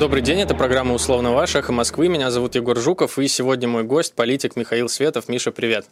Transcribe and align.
Добрый 0.00 0.22
день, 0.22 0.40
это 0.40 0.54
программа 0.54 0.94
«Условно 0.94 1.32
ваш», 1.32 1.54
«Эхо 1.54 1.72
Москвы». 1.72 2.08
Меня 2.08 2.30
зовут 2.30 2.54
Егор 2.54 2.74
Жуков, 2.78 3.18
и 3.18 3.28
сегодня 3.28 3.68
мой 3.68 3.84
гость, 3.84 4.14
политик 4.14 4.56
Михаил 4.56 4.88
Светов. 4.88 5.28
Миша, 5.28 5.52
привет. 5.52 5.84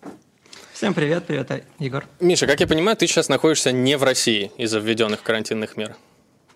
Всем 0.72 0.94
привет, 0.94 1.24
привет, 1.26 1.62
Егор. 1.78 2.06
Миша, 2.18 2.46
как 2.46 2.58
я 2.60 2.66
понимаю, 2.66 2.96
ты 2.96 3.06
сейчас 3.06 3.28
находишься 3.28 3.70
не 3.70 3.98
в 3.98 4.02
России 4.02 4.50
из-за 4.56 4.78
введенных 4.78 5.22
карантинных 5.22 5.76
мер. 5.76 5.94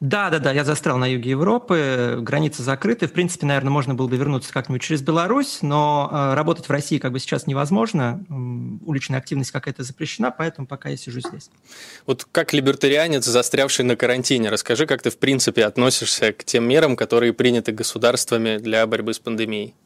Да, 0.03 0.31
да, 0.31 0.41
да, 0.41 0.51
я 0.51 0.65
застрял 0.65 0.99
на 0.99 1.07
юге 1.07 1.31
Европы, 1.31 2.19
границы 2.19 2.65
закрыты. 2.65 3.07
В 3.07 3.13
принципе, 3.13 3.47
наверное, 3.47 3.71
можно 3.71 3.95
было 3.95 4.09
бы 4.09 4.17
вернуться 4.17 4.53
как-нибудь 4.53 4.83
через 4.83 5.01
Беларусь, 5.01 5.59
но 5.63 6.11
э, 6.11 6.35
работать 6.35 6.69
в 6.69 6.73
России 6.73 6.99
как 6.99 7.13
бы 7.13 7.21
сейчас 7.21 7.47
невозможно. 7.47 8.21
Уличная 8.85 9.21
активность 9.21 9.53
какая-то 9.53 9.85
запрещена, 9.85 10.33
поэтому 10.33 10.67
пока 10.67 10.89
я 10.89 10.97
сижу 10.97 11.21
здесь. 11.21 11.51
Вот 12.05 12.27
как 12.33 12.53
либертарианец, 12.53 13.25
застрявший 13.25 13.85
на 13.85 13.95
карантине, 13.95 14.51
расскажи, 14.51 14.87
как 14.87 15.03
ты 15.03 15.11
в 15.11 15.19
принципе 15.19 15.65
относишься 15.65 16.33
к 16.33 16.43
тем 16.43 16.65
мерам, 16.65 16.97
которые 16.97 17.33
приняты 17.33 17.71
государствами 17.71 18.59
для 18.59 18.85
борьбы 18.89 19.15
с 19.15 19.21
пандемией? 19.21 19.77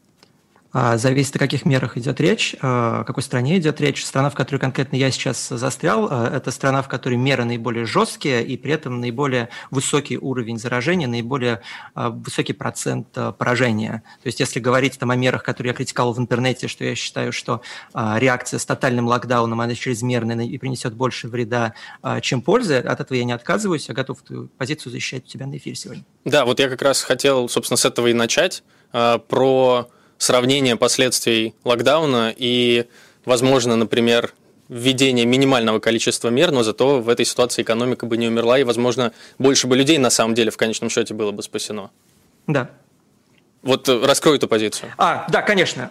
А, 0.78 0.98
зависит, 0.98 1.34
о 1.36 1.38
каких 1.38 1.64
мерах 1.64 1.96
идет 1.96 2.20
речь, 2.20 2.54
а, 2.60 3.00
о 3.00 3.04
какой 3.04 3.22
стране 3.22 3.56
идет 3.56 3.80
речь. 3.80 4.04
Страна, 4.04 4.28
в 4.28 4.34
которой 4.34 4.58
конкретно 4.58 4.96
я 4.96 5.10
сейчас 5.10 5.48
застрял, 5.48 6.06
а, 6.10 6.30
это 6.36 6.50
страна, 6.50 6.82
в 6.82 6.88
которой 6.88 7.14
меры 7.14 7.46
наиболее 7.46 7.86
жесткие 7.86 8.44
и 8.44 8.58
при 8.58 8.74
этом 8.74 9.00
наиболее 9.00 9.48
высокий 9.70 10.18
уровень 10.18 10.58
заражения, 10.58 11.08
наиболее 11.08 11.62
высокий 11.94 12.52
процент 12.52 13.08
поражения. 13.38 14.02
То 14.22 14.26
есть 14.26 14.38
если 14.38 14.60
говорить 14.60 14.98
там 14.98 15.10
о 15.10 15.16
мерах, 15.16 15.44
которые 15.44 15.70
я 15.70 15.74
критиковал 15.74 16.12
в 16.12 16.18
интернете, 16.18 16.68
что 16.68 16.84
я 16.84 16.94
считаю, 16.94 17.32
что 17.32 17.62
реакция 17.94 18.58
с 18.58 18.66
тотальным 18.66 19.06
локдауном, 19.06 19.62
она 19.62 19.74
чрезмерная 19.74 20.44
и 20.44 20.58
принесет 20.58 20.92
больше 20.92 21.28
вреда, 21.28 21.72
чем 22.20 22.42
пользы, 22.42 22.76
от 22.76 23.00
этого 23.00 23.16
я 23.16 23.24
не 23.24 23.32
отказываюсь, 23.32 23.88
я 23.88 23.94
готов 23.94 24.22
эту 24.22 24.50
позицию 24.58 24.92
защищать 24.92 25.24
у 25.24 25.28
тебя 25.28 25.46
на 25.46 25.56
эфире 25.56 25.74
сегодня. 25.74 26.04
Да, 26.26 26.44
вот 26.44 26.60
я 26.60 26.68
как 26.68 26.82
раз 26.82 27.02
хотел, 27.02 27.48
собственно, 27.48 27.78
с 27.78 27.86
этого 27.86 28.08
и 28.08 28.12
начать, 28.12 28.62
про 28.92 29.88
сравнение 30.18 30.76
последствий 30.76 31.54
локдауна 31.64 32.34
и, 32.36 32.86
возможно, 33.24 33.76
например, 33.76 34.32
введение 34.68 35.26
минимального 35.26 35.78
количества 35.78 36.28
мер, 36.28 36.50
но 36.50 36.62
зато 36.62 37.00
в 37.00 37.08
этой 37.08 37.24
ситуации 37.24 37.62
экономика 37.62 38.06
бы 38.06 38.16
не 38.16 38.28
умерла, 38.28 38.58
и, 38.58 38.64
возможно, 38.64 39.12
больше 39.38 39.66
бы 39.66 39.76
людей 39.76 39.98
на 39.98 40.10
самом 40.10 40.34
деле 40.34 40.50
в 40.50 40.56
конечном 40.56 40.90
счете 40.90 41.14
было 41.14 41.30
бы 41.30 41.42
спасено. 41.42 41.90
Да. 42.46 42.70
Вот 43.62 43.88
э, 43.88 44.04
раскрой 44.04 44.36
эту 44.36 44.48
позицию. 44.48 44.92
А, 44.98 45.26
да, 45.28 45.42
конечно. 45.42 45.90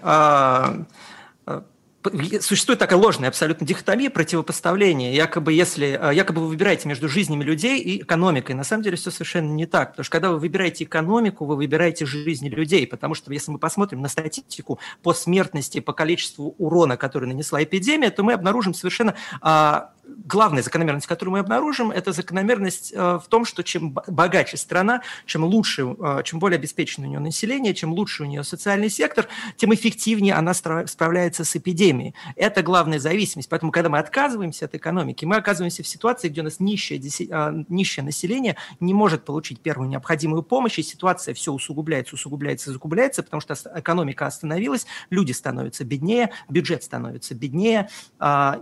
А, 2.05 2.41
существует 2.41 2.79
такая 2.79 2.99
ложная 2.99 3.29
абсолютно 3.29 3.65
дихотомия, 3.65 4.09
противопоставление. 4.09 5.15
Якобы, 5.15 5.53
если, 5.53 5.99
э, 6.01 6.15
якобы 6.15 6.41
вы 6.41 6.47
выбираете 6.47 6.87
между 6.87 7.09
жизнями 7.09 7.43
людей 7.43 7.79
и 7.79 8.01
экономикой. 8.01 8.53
На 8.53 8.63
самом 8.63 8.83
деле 8.83 8.97
все 8.97 9.11
совершенно 9.11 9.51
не 9.51 9.65
так. 9.65 9.91
Потому 9.91 10.03
что 10.03 10.11
когда 10.11 10.31
вы 10.31 10.39
выбираете 10.39 10.83
экономику, 10.83 11.45
вы 11.45 11.55
выбираете 11.55 12.05
жизни 12.05 12.49
людей. 12.49 12.87
Потому 12.87 13.15
что 13.15 13.31
если 13.33 13.51
мы 13.51 13.59
посмотрим 13.59 14.01
на 14.01 14.09
статистику 14.09 14.79
по 15.01 15.13
смертности, 15.13 15.79
по 15.79 15.93
количеству 15.93 16.55
урона, 16.57 16.97
который 16.97 17.25
нанесла 17.25 17.63
эпидемия, 17.63 18.11
то 18.11 18.23
мы 18.23 18.33
обнаружим 18.33 18.73
совершенно 18.73 19.15
а, 19.41 19.91
главная 20.25 20.63
закономерность, 20.63 21.07
которую 21.07 21.33
мы 21.33 21.39
обнаружим, 21.39 21.91
это 21.91 22.11
закономерность 22.11 22.91
э, 22.93 23.19
в 23.23 23.25
том, 23.29 23.45
что 23.45 23.63
чем 23.63 23.91
богаче 23.91 24.57
страна, 24.57 25.01
чем 25.25 25.43
лучше, 25.43 25.95
э, 25.99 26.21
чем 26.23 26.39
более 26.39 26.57
обеспечено 26.57 27.05
у 27.05 27.09
нее 27.09 27.19
население, 27.19 27.73
чем 27.73 27.93
лучше 27.93 28.23
у 28.23 28.25
нее 28.25 28.43
социальный 28.43 28.89
сектор, 28.89 29.27
тем 29.57 29.73
эффективнее 29.73 30.33
она 30.33 30.53
справляется 30.53 31.45
с 31.45 31.55
эпидемией. 31.55 32.15
Это 32.35 32.63
главная 32.63 32.99
зависимость. 32.99 33.49
Поэтому, 33.49 33.71
когда 33.71 33.89
мы 33.89 33.99
отказываемся 33.99 34.65
от 34.65 34.75
экономики, 34.75 35.25
мы 35.25 35.35
оказываемся 35.35 35.83
в 35.83 35.87
ситуации, 35.87 36.29
где 36.29 36.41
у 36.41 36.43
нас 36.43 36.59
нищее, 36.59 36.99
э, 36.99 37.63
нищее 37.69 38.03
население 38.03 38.55
не 38.79 38.93
может 38.93 39.25
получить 39.25 39.59
первую 39.61 39.89
необходимую 39.89 40.43
помощь, 40.43 40.79
и 40.79 40.83
ситуация 40.83 41.33
все 41.33 41.51
усугубляется, 41.51 42.15
усугубляется, 42.15 42.71
усугубляется, 42.71 43.23
потому 43.23 43.41
что 43.41 43.55
экономика 43.75 44.25
остановилась, 44.25 44.85
люди 45.09 45.31
становятся 45.31 45.83
беднее, 45.83 46.31
бюджет 46.49 46.83
становится 46.83 47.35
беднее, 47.35 47.89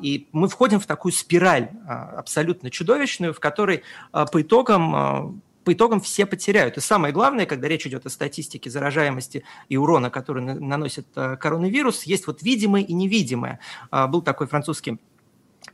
и 0.02 0.28
мы 0.32 0.48
входим 0.48 0.80
в 0.80 0.86
такую 0.86 1.12
спираль 1.12 1.33
спираль 1.34 1.70
а, 1.88 2.20
абсолютно 2.20 2.70
чудовищную, 2.70 3.34
в 3.34 3.40
которой 3.40 3.82
а, 4.12 4.28
по 4.28 4.44
итогам 4.44 4.96
а, 4.96 5.34
по 5.64 5.74
итогам 5.74 6.02
все 6.02 6.26
потеряют. 6.26 6.78
И 6.78 6.82
самое 6.82 7.14
главное, 7.14 7.46
когда 7.46 7.70
речь 7.70 7.88
идет 7.88 8.06
о 8.06 8.10
статистике 8.10 8.70
заражаемости 8.70 9.46
и 9.70 9.78
урона, 9.78 10.10
который 10.10 10.44
наносит 10.44 11.08
коронавирус, 11.16 12.04
есть 12.04 12.28
вот 12.28 12.44
видимое 12.44 12.82
и 12.82 12.92
невидимое. 12.92 13.62
Был 13.90 14.22
такой 14.22 14.48
французский 14.48 14.98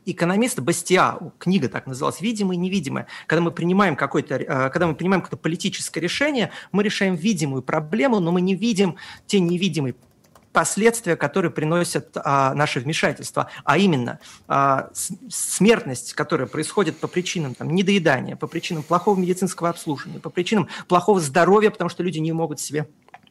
экономист 0.06 0.60
Бастиа, 0.60 1.18
книга 1.40 1.70
так 1.70 1.88
называлась, 1.88 2.22
«Видимое 2.22 2.56
и 2.56 2.60
невидимое». 2.60 3.08
Когда 3.26 3.42
мы 3.42 3.50
принимаем 3.50 3.96
какое-то, 3.96 4.70
когда 4.72 4.86
мы 4.86 4.94
принимаем 4.94 5.24
какое-то 5.24 5.42
политическое 5.42 6.02
решение, 6.02 6.52
мы 6.72 6.84
решаем 6.84 7.16
видимую 7.16 7.64
проблему, 7.64 8.20
но 8.20 8.32
мы 8.32 8.42
не 8.42 8.54
видим 8.54 8.96
те 9.26 9.40
невидимые 9.40 9.96
последствия, 10.52 11.16
которые 11.16 11.52
приносят 11.52 12.10
а, 12.16 12.54
наше 12.54 12.80
вмешательство, 12.80 13.50
а 13.64 13.78
именно 13.78 14.20
а, 14.48 14.90
смертность, 15.30 16.14
которая 16.14 16.48
происходит 16.48 16.98
по 16.98 17.08
причинам 17.08 17.56
там, 17.56 17.70
недоедания, 17.70 18.36
по 18.36 18.48
причинам 18.48 18.84
плохого 18.84 19.20
медицинского 19.20 19.70
обслуживания, 19.70 20.20
по 20.20 20.30
причинам 20.30 20.68
плохого 20.88 21.20
здоровья, 21.20 21.70
потому 21.70 21.90
что 21.90 22.04
люди 22.04 22.20
не 22.20 22.32
могут 22.32 22.60
себе 22.60 22.88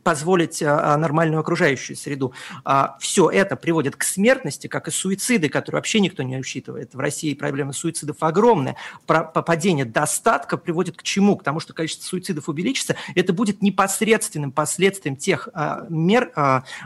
позволить 0.08 0.62
а, 0.62 0.94
а, 0.94 0.96
нормальную 0.96 1.40
окружающую 1.40 1.94
среду. 1.94 2.32
А, 2.64 2.96
Все 2.98 3.28
это 3.28 3.56
приводит 3.56 3.94
к 3.94 4.04
смертности, 4.04 4.66
как 4.66 4.88
и 4.88 4.90
суициды, 4.90 5.50
которые 5.50 5.80
вообще 5.80 6.00
никто 6.00 6.22
не 6.22 6.38
учитывает. 6.38 6.94
В 6.94 6.98
России 6.98 7.34
проблема 7.34 7.74
суицидов 7.74 8.16
огромная. 8.20 8.76
Попадение 9.04 9.84
достатка 9.84 10.56
приводит 10.56 10.96
к 10.96 11.02
чему? 11.02 11.36
К 11.36 11.42
тому, 11.42 11.60
что 11.60 11.74
количество 11.74 12.06
суицидов 12.06 12.48
увеличится. 12.48 12.96
Это 13.14 13.34
будет 13.34 13.60
непосредственным 13.60 14.50
последствием 14.50 15.14
тех 15.14 15.50
мер 15.90 16.32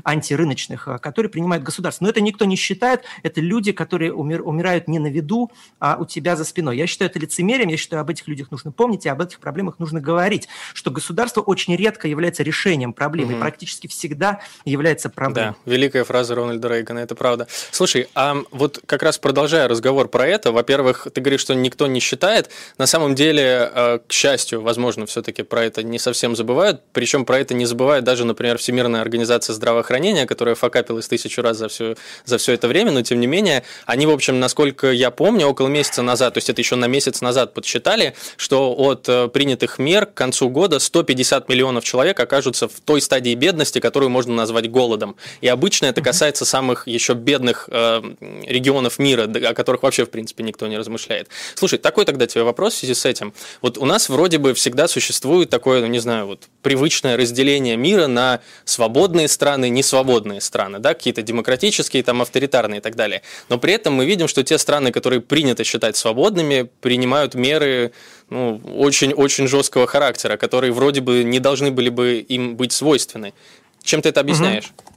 антирыночных, 0.03 0.88
которые 1.00 1.31
принимает 1.31 1.62
государство. 1.62 2.03
Но 2.05 2.11
это 2.11 2.21
никто 2.21 2.44
не 2.44 2.56
считает. 2.56 3.05
Это 3.22 3.41
люди, 3.41 3.71
которые 3.71 4.12
умирают 4.12 4.88
не 4.88 4.99
на 4.99 5.06
виду, 5.06 5.53
а 5.78 5.97
у 5.97 6.06
тебя 6.06 6.34
за 6.34 6.43
спиной. 6.43 6.77
Я 6.77 6.88
считаю 6.88 7.09
это 7.09 7.21
лицемерием. 7.21 7.69
Я 7.69 7.77
считаю, 7.77 8.03
об 8.03 8.11
этих 8.11 8.27
людях 8.27 8.50
нужно 8.50 8.72
помнить, 8.72 9.06
и 9.06 9.09
об 9.09 9.21
этих 9.21 9.38
проблемах 9.38 9.78
нужно 9.78 10.00
говорить. 10.00 10.49
Что 10.75 10.91
государство 10.91 11.41
очень 11.41 11.77
редко 11.77 12.09
является 12.09 12.43
решением 12.43 12.93
проблем 12.93 13.12
проблемой, 13.12 13.34
угу. 13.34 13.41
практически 13.41 13.87
всегда 13.89 14.41
является 14.65 15.11
проблемой. 15.11 15.55
Да, 15.65 15.71
великая 15.71 16.05
фраза 16.05 16.34
Рональда 16.34 16.69
Рейгана, 16.69 17.00
это 17.00 17.15
правда. 17.15 17.47
Слушай, 17.71 18.09
а 18.15 18.37
вот 18.50 18.81
как 18.87 19.03
раз 19.03 19.19
продолжая 19.19 19.69
разговор 19.69 20.09
про 20.09 20.27
это, 20.27 20.50
во-первых, 20.50 21.09
ты 21.12 21.21
говоришь, 21.21 21.41
что 21.41 21.55
никто 21.55 21.87
не 21.87 22.00
считает, 22.00 22.49
на 22.78 22.87
самом 22.87 23.15
деле, 23.15 23.71
э, 23.75 23.99
к 24.06 24.12
счастью, 24.12 24.62
возможно, 24.62 25.05
все-таки 25.06 25.43
про 25.43 25.65
это 25.65 25.83
не 25.83 25.99
совсем 25.99 26.34
забывают, 26.34 26.81
причем 26.93 27.25
про 27.27 27.39
это 27.39 27.55
не 27.55 27.67
забывает 27.67 28.05
даже, 28.05 28.25
например, 28.25 28.56
Всемирная 28.56 29.03
организация 29.03 29.53
здравоохранения, 29.53 30.27
которая 30.27 30.55
факапилась 30.55 31.06
тысячу 31.06 31.43
раз 31.43 31.59
за 31.59 31.69
все, 31.69 31.97
за 32.25 32.39
все 32.39 32.53
это 32.55 32.67
время, 32.69 32.93
но 32.93 33.03
тем 33.03 33.21
не 33.21 33.27
менее, 33.27 33.62
они, 33.84 34.06
в 34.06 34.11
общем, 34.11 34.41
насколько 34.41 34.91
я 34.91 35.11
помню, 35.11 35.47
около 35.47 35.69
месяца 35.69 36.00
назад, 36.03 36.34
то 36.34 36.39
есть 36.39 36.49
это 36.49 36.61
еще 36.61 36.77
на 36.77 36.87
месяц 36.87 37.21
назад 37.21 37.53
подсчитали, 37.53 38.15
что 38.37 38.75
от 38.75 39.06
э, 39.09 39.29
принятых 39.29 39.79
мер 39.79 40.06
к 40.06 40.15
концу 40.15 40.49
года 40.49 40.79
150 40.79 41.49
миллионов 41.50 41.84
человек 41.84 42.19
окажутся 42.19 42.69
в 42.69 42.81
той 42.81 43.01
стадии 43.02 43.34
бедности, 43.34 43.80
которую 43.80 44.10
можно 44.10 44.34
назвать 44.34 44.70
голодом. 44.70 45.16
И 45.40 45.48
обычно 45.48 45.86
это 45.86 46.00
касается 46.00 46.44
самых 46.44 46.86
еще 46.86 47.14
бедных 47.14 47.68
э, 47.70 48.02
регионов 48.46 48.98
мира, 48.98 49.24
о 49.24 49.54
которых 49.54 49.82
вообще, 49.82 50.04
в 50.04 50.10
принципе, 50.10 50.44
никто 50.44 50.66
не 50.66 50.78
размышляет. 50.78 51.28
Слушай, 51.54 51.78
такой 51.78 52.04
тогда 52.04 52.26
тебе 52.26 52.44
вопрос 52.44 52.74
в 52.74 52.78
связи 52.78 52.94
с 52.94 53.04
этим. 53.04 53.32
Вот 53.60 53.78
у 53.78 53.84
нас 53.84 54.08
вроде 54.08 54.38
бы 54.38 54.54
всегда 54.54 54.88
существует 54.88 55.50
такое, 55.50 55.80
ну 55.80 55.86
не 55.86 55.98
знаю, 55.98 56.26
вот 56.26 56.48
привычное 56.62 57.16
разделение 57.16 57.76
мира 57.76 58.06
на 58.06 58.40
свободные 58.64 59.28
страны, 59.28 59.69
несвободные 59.69 60.40
страны, 60.40 60.78
да, 60.78 60.94
какие-то 60.94 61.22
демократические, 61.22 62.02
там, 62.02 62.22
авторитарные 62.22 62.78
и 62.78 62.82
так 62.82 62.96
далее. 62.96 63.22
Но 63.48 63.58
при 63.58 63.72
этом 63.74 63.94
мы 63.94 64.06
видим, 64.06 64.28
что 64.28 64.42
те 64.42 64.58
страны, 64.58 64.92
которые 64.92 65.20
принято 65.20 65.64
считать 65.64 65.96
свободными, 65.96 66.69
принимают 66.80 67.34
меры 67.34 67.92
ну, 68.32 68.60
очень-очень 68.78 69.47
жесткого 69.47 69.87
характера, 69.87 70.37
которые 70.37 70.72
вроде 70.72 71.00
бы 71.00 71.22
не 71.25 71.38
должны 71.38 71.70
были 71.70 71.91
бы 71.91 72.19
им 72.19 72.56
быть 72.56 72.72
свойственны. 72.72 73.34
Чем 73.82 74.02
ты 74.02 74.08
это 74.08 74.20
объясняешь? 74.20 74.73
Угу. 74.76 74.93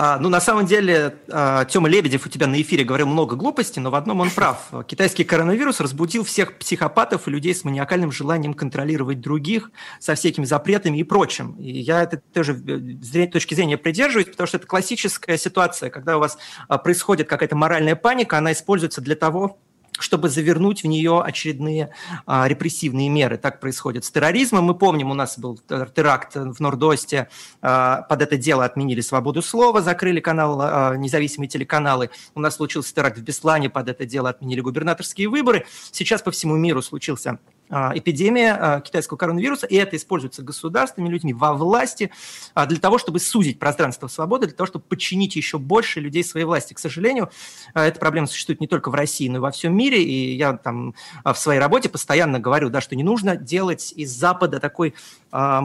А, 0.00 0.16
ну, 0.18 0.28
на 0.28 0.40
самом 0.40 0.64
деле, 0.64 1.16
а, 1.28 1.64
Тёма 1.64 1.88
Лебедев 1.88 2.24
у 2.24 2.28
тебя 2.28 2.46
на 2.46 2.60
эфире 2.60 2.84
говорил 2.84 3.08
много 3.08 3.34
глупостей, 3.34 3.80
но 3.80 3.90
в 3.90 3.96
одном 3.96 4.20
он 4.20 4.30
прав. 4.30 4.70
Китайский 4.86 5.24
коронавирус 5.24 5.80
разбудил 5.80 6.24
всех 6.24 6.56
психопатов 6.56 7.26
и 7.26 7.30
людей 7.32 7.52
с 7.52 7.64
маниакальным 7.64 8.12
желанием 8.12 8.54
контролировать 8.54 9.20
других, 9.20 9.72
со 9.98 10.14
всякими 10.14 10.44
запретами 10.44 10.98
и 10.98 11.02
прочим. 11.02 11.56
И 11.58 11.80
я 11.80 12.04
это 12.04 12.18
тоже 12.32 12.54
с 12.54 13.28
точки 13.32 13.54
зрения 13.54 13.76
придерживаюсь, 13.76 14.28
потому 14.28 14.46
что 14.46 14.58
это 14.58 14.68
классическая 14.68 15.36
ситуация, 15.36 15.90
когда 15.90 16.16
у 16.16 16.20
вас 16.20 16.38
а, 16.68 16.78
происходит 16.78 17.28
какая-то 17.28 17.56
моральная 17.56 17.96
паника, 17.96 18.38
она 18.38 18.52
используется 18.52 19.00
для 19.00 19.16
того, 19.16 19.58
чтобы 20.02 20.28
завернуть 20.28 20.82
в 20.82 20.86
нее 20.86 21.22
очередные 21.22 21.90
а, 22.26 22.46
репрессивные 22.48 23.08
меры. 23.08 23.36
Так 23.38 23.60
происходит 23.60 24.04
с 24.04 24.10
терроризмом. 24.10 24.64
Мы 24.64 24.74
помним, 24.74 25.10
у 25.10 25.14
нас 25.14 25.38
был 25.38 25.58
теракт 25.58 26.34
в 26.34 26.60
Нордосте, 26.60 27.28
а, 27.60 28.02
под 28.02 28.22
это 28.22 28.36
дело 28.36 28.64
отменили 28.64 29.00
свободу 29.00 29.42
слова, 29.42 29.80
закрыли 29.80 30.20
канал, 30.20 30.58
а, 30.60 30.96
независимые 30.96 31.48
телеканалы. 31.48 32.10
У 32.34 32.40
нас 32.40 32.56
случился 32.56 32.94
теракт 32.94 33.18
в 33.18 33.22
Беслане, 33.22 33.70
под 33.70 33.88
это 33.88 34.04
дело 34.04 34.30
отменили 34.30 34.60
губернаторские 34.60 35.28
выборы. 35.28 35.66
Сейчас 35.90 36.22
по 36.22 36.30
всему 36.30 36.56
миру 36.56 36.82
случился 36.82 37.38
эпидемия 37.70 38.54
а, 38.54 38.80
китайского 38.80 39.16
коронавируса, 39.16 39.66
и 39.66 39.76
это 39.76 39.96
используется 39.96 40.42
государствами, 40.42 41.08
людьми 41.08 41.32
во 41.32 41.54
власти 41.54 42.10
а, 42.54 42.66
для 42.66 42.78
того, 42.78 42.98
чтобы 42.98 43.20
сузить 43.20 43.58
пространство 43.58 44.08
свободы, 44.08 44.46
для 44.46 44.56
того, 44.56 44.66
чтобы 44.66 44.84
подчинить 44.88 45.36
еще 45.36 45.58
больше 45.58 46.00
людей 46.00 46.24
своей 46.24 46.46
власти. 46.46 46.74
К 46.74 46.78
сожалению, 46.78 47.30
эта 47.74 47.98
проблема 47.98 48.26
существует 48.26 48.60
не 48.60 48.66
только 48.66 48.90
в 48.90 48.94
России, 48.94 49.28
но 49.28 49.36
и 49.36 49.40
во 49.40 49.50
всем 49.50 49.76
мире, 49.76 50.02
и 50.02 50.36
я 50.36 50.56
там 50.56 50.94
в 51.24 51.34
своей 51.34 51.60
работе 51.60 51.88
постоянно 51.88 52.38
говорю, 52.38 52.70
да, 52.70 52.80
что 52.80 52.96
не 52.96 53.02
нужно 53.02 53.36
делать 53.36 53.92
из 53.96 54.10
Запада 54.10 54.60
такой 54.60 54.94
э, 55.32 55.60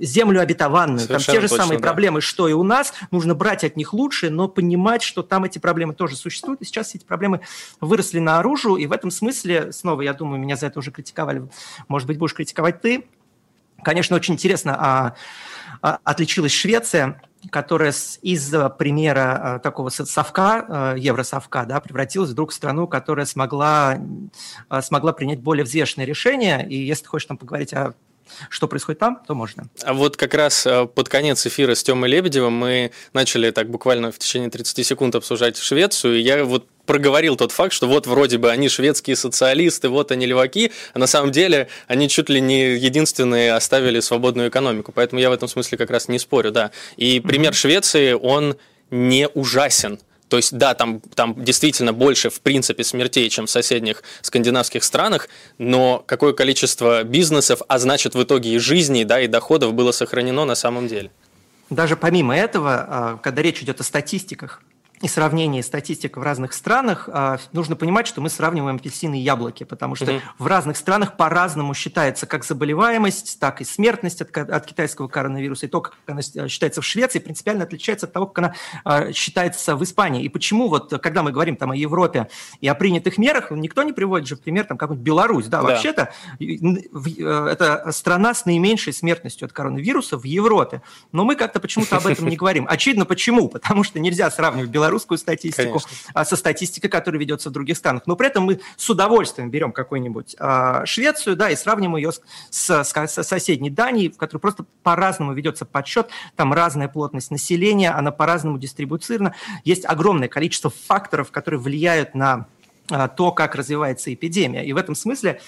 землю 0.00 0.40
обетованную. 0.40 1.00
Совершенно 1.00 1.24
там 1.24 1.34
те 1.34 1.40
же 1.40 1.48
точно, 1.48 1.64
самые 1.64 1.78
да. 1.78 1.88
проблемы, 1.88 2.20
что 2.20 2.48
и 2.48 2.52
у 2.52 2.62
нас, 2.62 2.92
нужно 3.10 3.34
брать 3.34 3.64
от 3.64 3.76
них 3.76 3.92
лучшее, 3.92 4.30
но 4.30 4.48
понимать, 4.48 5.02
что 5.02 5.22
там 5.22 5.44
эти 5.44 5.58
проблемы 5.58 5.94
тоже 5.94 6.16
существуют, 6.16 6.62
и 6.62 6.64
сейчас 6.64 6.94
эти 6.94 7.04
проблемы 7.04 7.40
выросли 7.80 8.18
наружу, 8.18 8.76
и 8.76 8.86
в 8.86 8.92
этом 8.92 9.10
смысле, 9.10 9.72
снова, 9.72 10.02
я 10.02 10.14
думаю, 10.14 10.40
меня 10.40 10.56
за 10.56 10.66
это 10.66 10.78
уже 10.78 10.90
критиковали 10.90 11.33
критиковали, 11.34 11.50
может 11.88 12.08
быть, 12.08 12.18
будешь 12.18 12.34
критиковать 12.34 12.80
ты. 12.80 13.06
Конечно, 13.82 14.16
очень 14.16 14.34
интересно, 14.34 14.76
а, 14.78 15.14
а, 15.82 15.98
отличилась 16.04 16.52
Швеция, 16.52 17.20
которая 17.50 17.92
из 18.22 18.54
примера 18.78 19.56
а, 19.56 19.58
такого 19.58 19.90
совка, 19.90 20.64
а, 20.66 20.94
евросовка, 20.94 21.66
да, 21.66 21.80
превратилась 21.80 22.30
вдруг 22.30 22.50
в 22.50 22.54
страну, 22.54 22.86
которая 22.86 23.26
смогла, 23.26 23.98
а, 24.68 24.82
смогла 24.82 25.12
принять 25.12 25.40
более 25.40 25.64
взвешенное 25.64 26.06
решение. 26.06 26.66
И 26.66 26.76
если 26.76 27.04
ты 27.04 27.08
хочешь 27.10 27.26
там 27.26 27.36
поговорить 27.36 27.74
о 27.74 27.94
что 28.48 28.68
происходит 28.68 28.98
там, 28.98 29.20
то 29.26 29.34
можно. 29.34 29.68
А 29.82 29.94
вот 29.94 30.16
как 30.16 30.34
раз 30.34 30.66
э, 30.66 30.86
под 30.86 31.08
конец 31.08 31.46
эфира 31.46 31.74
с 31.74 31.82
Тёмой 31.82 32.10
Лебедевым 32.10 32.52
мы 32.52 32.92
начали 33.12 33.50
так 33.50 33.68
буквально 33.70 34.12
в 34.12 34.18
течение 34.18 34.50
30 34.50 34.86
секунд 34.86 35.14
обсуждать 35.14 35.56
Швецию, 35.58 36.18
и 36.18 36.20
я 36.20 36.44
вот 36.44 36.66
проговорил 36.86 37.36
тот 37.36 37.52
факт, 37.52 37.72
что 37.72 37.86
вот 37.86 38.06
вроде 38.06 38.38
бы 38.38 38.50
они 38.50 38.68
шведские 38.68 39.16
социалисты, 39.16 39.88
вот 39.88 40.12
они 40.12 40.26
леваки, 40.26 40.72
а 40.92 40.98
на 40.98 41.06
самом 41.06 41.32
деле 41.32 41.68
они 41.86 42.08
чуть 42.08 42.28
ли 42.28 42.40
не 42.40 42.74
единственные 42.74 43.54
оставили 43.54 44.00
свободную 44.00 44.48
экономику. 44.48 44.92
Поэтому 44.92 45.20
я 45.20 45.30
в 45.30 45.32
этом 45.32 45.48
смысле 45.48 45.78
как 45.78 45.90
раз 45.90 46.08
не 46.08 46.18
спорю, 46.18 46.50
да. 46.50 46.70
И 46.96 47.20
пример 47.20 47.52
mm-hmm. 47.52 47.56
Швеции, 47.56 48.12
он 48.12 48.56
не 48.90 49.28
ужасен. 49.28 49.98
То 50.34 50.38
есть, 50.38 50.52
да, 50.58 50.74
там, 50.74 51.00
там 51.14 51.44
действительно 51.44 51.92
больше, 51.92 52.28
в 52.28 52.40
принципе, 52.40 52.82
смертей, 52.82 53.30
чем 53.30 53.46
в 53.46 53.50
соседних 53.50 54.02
скандинавских 54.20 54.82
странах, 54.82 55.28
но 55.58 56.02
какое 56.04 56.32
количество 56.32 57.04
бизнесов, 57.04 57.62
а 57.68 57.78
значит, 57.78 58.16
в 58.16 58.22
итоге 58.24 58.52
и 58.52 58.58
жизней, 58.58 59.04
да, 59.04 59.20
и 59.20 59.28
доходов 59.28 59.74
было 59.74 59.92
сохранено 59.92 60.44
на 60.44 60.56
самом 60.56 60.88
деле? 60.88 61.12
Даже 61.70 61.94
помимо 61.94 62.36
этого, 62.36 62.74
а, 62.74 63.18
когда 63.22 63.42
речь 63.42 63.62
идет 63.62 63.80
о 63.80 63.84
статистиках, 63.84 64.60
и 65.02 65.08
сравнение 65.08 65.62
статистик 65.62 66.16
в 66.16 66.22
разных 66.22 66.52
странах, 66.52 67.08
а, 67.12 67.38
нужно 67.52 67.74
понимать, 67.74 68.06
что 68.06 68.20
мы 68.20 68.30
сравниваем 68.30 68.76
апельсины 68.76 69.18
и 69.18 69.22
яблоки, 69.22 69.64
потому 69.64 69.96
что 69.96 70.12
угу. 70.12 70.20
в 70.38 70.46
разных 70.46 70.76
странах 70.76 71.16
по-разному 71.16 71.74
считается 71.74 72.26
как 72.26 72.44
заболеваемость, 72.44 73.40
так 73.40 73.60
и 73.60 73.64
смертность 73.64 74.22
от, 74.22 74.36
от 74.36 74.66
китайского 74.66 75.08
коронавируса. 75.08 75.66
И 75.66 75.68
то, 75.68 75.80
как 75.80 75.94
она 76.06 76.22
считается 76.22 76.80
в 76.80 76.86
Швеции, 76.86 77.18
принципиально 77.18 77.64
отличается 77.64 78.06
от 78.06 78.12
того, 78.12 78.26
как 78.26 78.38
она 78.38 78.54
а, 78.84 79.12
считается 79.12 79.76
в 79.76 79.82
Испании. 79.82 80.22
И 80.22 80.28
почему 80.28 80.68
вот, 80.68 80.90
когда 81.02 81.22
мы 81.22 81.32
говорим 81.32 81.56
там 81.56 81.72
о 81.72 81.76
Европе 81.76 82.28
и 82.60 82.68
о 82.68 82.74
принятых 82.74 83.18
мерах, 83.18 83.50
никто 83.50 83.82
не 83.82 83.92
приводит 83.92 84.28
же 84.28 84.36
в 84.36 84.40
пример 84.40 84.64
там 84.64 84.78
какую-нибудь 84.78 85.04
Беларусь. 85.04 85.46
Да, 85.46 85.60
да. 85.60 85.68
вообще-то 85.68 86.12
э, 86.40 87.48
это 87.50 87.90
страна 87.92 88.32
с 88.32 88.46
наименьшей 88.46 88.92
смертностью 88.92 89.46
от 89.46 89.52
коронавируса 89.52 90.16
в 90.16 90.24
Европе. 90.24 90.82
Но 91.10 91.24
мы 91.24 91.34
как-то 91.34 91.58
почему-то 91.58 91.96
об 91.96 92.06
этом 92.06 92.28
не 92.28 92.36
говорим. 92.36 92.66
Очевидно, 92.68 93.04
почему? 93.04 93.48
Потому 93.48 93.82
что 93.82 93.98
нельзя 93.98 94.30
сравнивать 94.30 94.70
Беларусь 94.70 94.83
русскую 94.90 95.18
статистику, 95.18 95.80
а 96.12 96.24
со 96.24 96.36
статистикой, 96.36 96.90
которая 96.90 97.20
ведется 97.20 97.50
в 97.50 97.52
других 97.52 97.76
странах. 97.76 98.02
Но 98.06 98.16
при 98.16 98.28
этом 98.28 98.44
мы 98.44 98.60
с 98.76 98.88
удовольствием 98.88 99.50
берем 99.50 99.72
какую-нибудь 99.72 100.36
а, 100.38 100.84
Швецию, 100.86 101.36
да, 101.36 101.50
и 101.50 101.56
сравним 101.56 101.96
ее 101.96 102.12
с, 102.12 102.20
с, 102.50 102.84
с 102.84 103.22
соседней 103.24 103.70
Данией, 103.70 104.10
в 104.10 104.16
которой 104.16 104.40
просто 104.40 104.64
по-разному 104.82 105.32
ведется 105.32 105.64
подсчет, 105.64 106.08
там 106.36 106.52
разная 106.52 106.88
плотность 106.88 107.30
населения, 107.30 107.90
она 107.90 108.10
по-разному 108.10 108.58
дистрибуцирована. 108.58 109.34
Есть 109.64 109.84
огромное 109.84 110.28
количество 110.28 110.70
факторов, 110.70 111.30
которые 111.30 111.60
влияют 111.60 112.14
на 112.14 112.46
а, 112.90 113.08
то, 113.08 113.32
как 113.32 113.54
развивается 113.54 114.12
эпидемия. 114.12 114.64
И 114.64 114.72
в 114.72 114.76
этом 114.76 114.94
смысле 114.94 115.40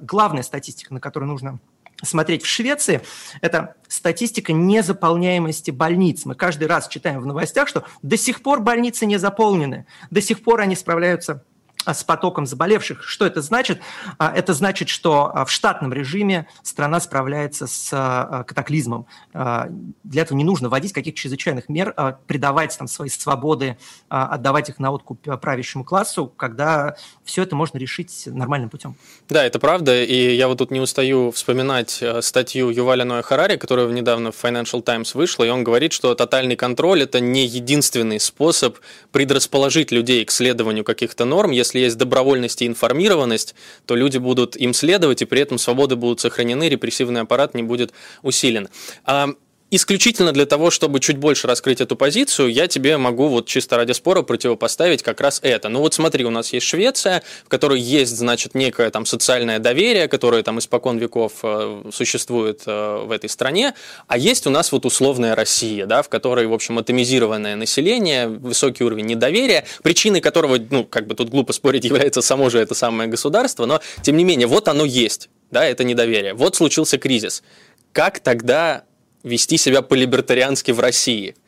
главная 0.00 0.42
статистика, 0.42 0.94
на 0.94 1.00
которую 1.00 1.28
нужно 1.28 1.58
смотреть 2.02 2.42
в 2.42 2.46
Швеции, 2.46 3.00
это 3.40 3.74
статистика 3.88 4.52
незаполняемости 4.52 5.70
больниц. 5.70 6.24
Мы 6.24 6.34
каждый 6.34 6.68
раз 6.68 6.88
читаем 6.88 7.20
в 7.20 7.26
новостях, 7.26 7.68
что 7.68 7.84
до 8.02 8.16
сих 8.16 8.42
пор 8.42 8.60
больницы 8.60 9.06
не 9.06 9.18
заполнены, 9.18 9.86
до 10.10 10.20
сих 10.20 10.42
пор 10.42 10.60
они 10.60 10.76
справляются 10.76 11.44
с 11.86 12.04
потоком 12.04 12.46
заболевших. 12.46 13.02
Что 13.04 13.26
это 13.26 13.40
значит? 13.40 13.80
А, 14.18 14.32
это 14.34 14.52
значит, 14.52 14.88
что 14.88 15.30
а, 15.32 15.44
в 15.44 15.50
штатном 15.50 15.92
режиме 15.92 16.46
страна 16.62 17.00
справляется 17.00 17.66
с 17.66 17.90
катаклизмом. 18.46 19.06
Для 19.32 20.22
этого 20.22 20.36
не 20.36 20.44
нужно 20.44 20.68
вводить 20.68 20.92
каких-то 20.92 21.18
чрезвычайных 21.18 21.68
мер, 21.68 21.94
придавать 22.26 22.76
там 22.76 22.86
свои 22.86 23.08
свободы, 23.08 23.78
отдавать 24.08 24.68
их 24.68 24.78
на 24.78 24.90
откуп 24.90 25.20
правящему 25.40 25.84
классу, 25.84 26.32
когда 26.36 26.96
все 27.24 27.42
это 27.42 27.56
можно 27.56 27.78
решить 27.78 28.24
нормальным 28.26 28.70
путем. 28.70 28.96
Да, 29.28 29.44
это 29.44 29.58
правда, 29.58 30.02
и 30.02 30.34
я 30.34 30.48
вот 30.48 30.58
тут 30.58 30.70
не 30.70 30.80
устаю 30.80 31.30
вспоминать 31.30 32.02
статью 32.20 32.70
Юваля 32.70 33.04
Ноя 33.04 33.22
Харари, 33.22 33.56
которая 33.56 33.86
недавно 33.88 34.32
в 34.32 34.44
Financial 34.44 34.82
Times 34.82 35.14
вышла, 35.14 35.44
и 35.44 35.48
он 35.48 35.64
говорит, 35.64 35.92
что 35.92 36.14
тотальный 36.14 36.56
контроль– 36.56 37.02
это 37.04 37.20
не 37.20 37.46
единственный 37.46 38.20
способ 38.20 38.78
предрасположить 39.12 39.92
людей 39.92 40.24
к 40.24 40.30
следованию 40.30 40.84
каких-то 40.84 41.24
норм, 41.24 41.50
если 41.50 41.69
есть 41.78 41.96
добровольность 41.96 42.62
и 42.62 42.66
информированность, 42.66 43.54
то 43.86 43.94
люди 43.94 44.18
будут 44.18 44.56
им 44.56 44.74
следовать, 44.74 45.22
и 45.22 45.24
при 45.24 45.40
этом 45.40 45.58
свободы 45.58 45.96
будут 45.96 46.20
сохранены, 46.20 46.68
репрессивный 46.68 47.20
аппарат 47.20 47.54
не 47.54 47.62
будет 47.62 47.92
усилен. 48.22 48.68
Исключительно 49.72 50.32
для 50.32 50.46
того, 50.46 50.70
чтобы 50.72 50.98
чуть 50.98 51.16
больше 51.16 51.46
раскрыть 51.46 51.80
эту 51.80 51.94
позицию, 51.94 52.52
я 52.52 52.66
тебе 52.66 52.96
могу 52.96 53.28
вот 53.28 53.46
чисто 53.46 53.76
ради 53.76 53.92
спора 53.92 54.22
противопоставить 54.22 55.04
как 55.04 55.20
раз 55.20 55.38
это. 55.44 55.68
Ну 55.68 55.78
вот 55.78 55.94
смотри, 55.94 56.24
у 56.24 56.30
нас 56.30 56.52
есть 56.52 56.66
Швеция, 56.66 57.22
в 57.44 57.48
которой 57.48 57.80
есть, 57.80 58.16
значит, 58.16 58.56
некое 58.56 58.90
там 58.90 59.06
социальное 59.06 59.60
доверие, 59.60 60.08
которое 60.08 60.42
там 60.42 60.58
испокон 60.58 60.98
веков 60.98 61.34
э, 61.44 61.84
существует 61.92 62.62
э, 62.66 63.04
в 63.04 63.12
этой 63.12 63.30
стране, 63.30 63.74
а 64.08 64.18
есть 64.18 64.48
у 64.48 64.50
нас 64.50 64.72
вот 64.72 64.84
условная 64.86 65.36
Россия, 65.36 65.86
да, 65.86 66.02
в 66.02 66.08
которой, 66.08 66.48
в 66.48 66.52
общем, 66.52 66.78
атомизированное 66.78 67.54
население, 67.54 68.26
высокий 68.26 68.82
уровень 68.82 69.06
недоверия, 69.06 69.64
причиной 69.84 70.20
которого, 70.20 70.58
ну, 70.70 70.84
как 70.84 71.06
бы 71.06 71.14
тут 71.14 71.28
глупо 71.28 71.52
спорить, 71.52 71.84
является 71.90 72.22
само 72.22 72.50
же 72.50 72.58
это 72.58 72.74
самое 72.74 73.08
государство, 73.08 73.66
но, 73.66 73.80
тем 74.02 74.16
не 74.16 74.24
менее, 74.24 74.48
вот 74.48 74.66
оно 74.66 74.84
есть, 74.84 75.28
да, 75.52 75.64
это 75.64 75.84
недоверие. 75.84 76.34
Вот 76.34 76.56
случился 76.56 76.98
кризис. 76.98 77.44
Как 77.92 78.18
тогда 78.20 78.84
вести 79.22 79.56
себя 79.56 79.82
по-либертариански 79.82 80.70
в 80.72 80.80
России– 80.80 81.34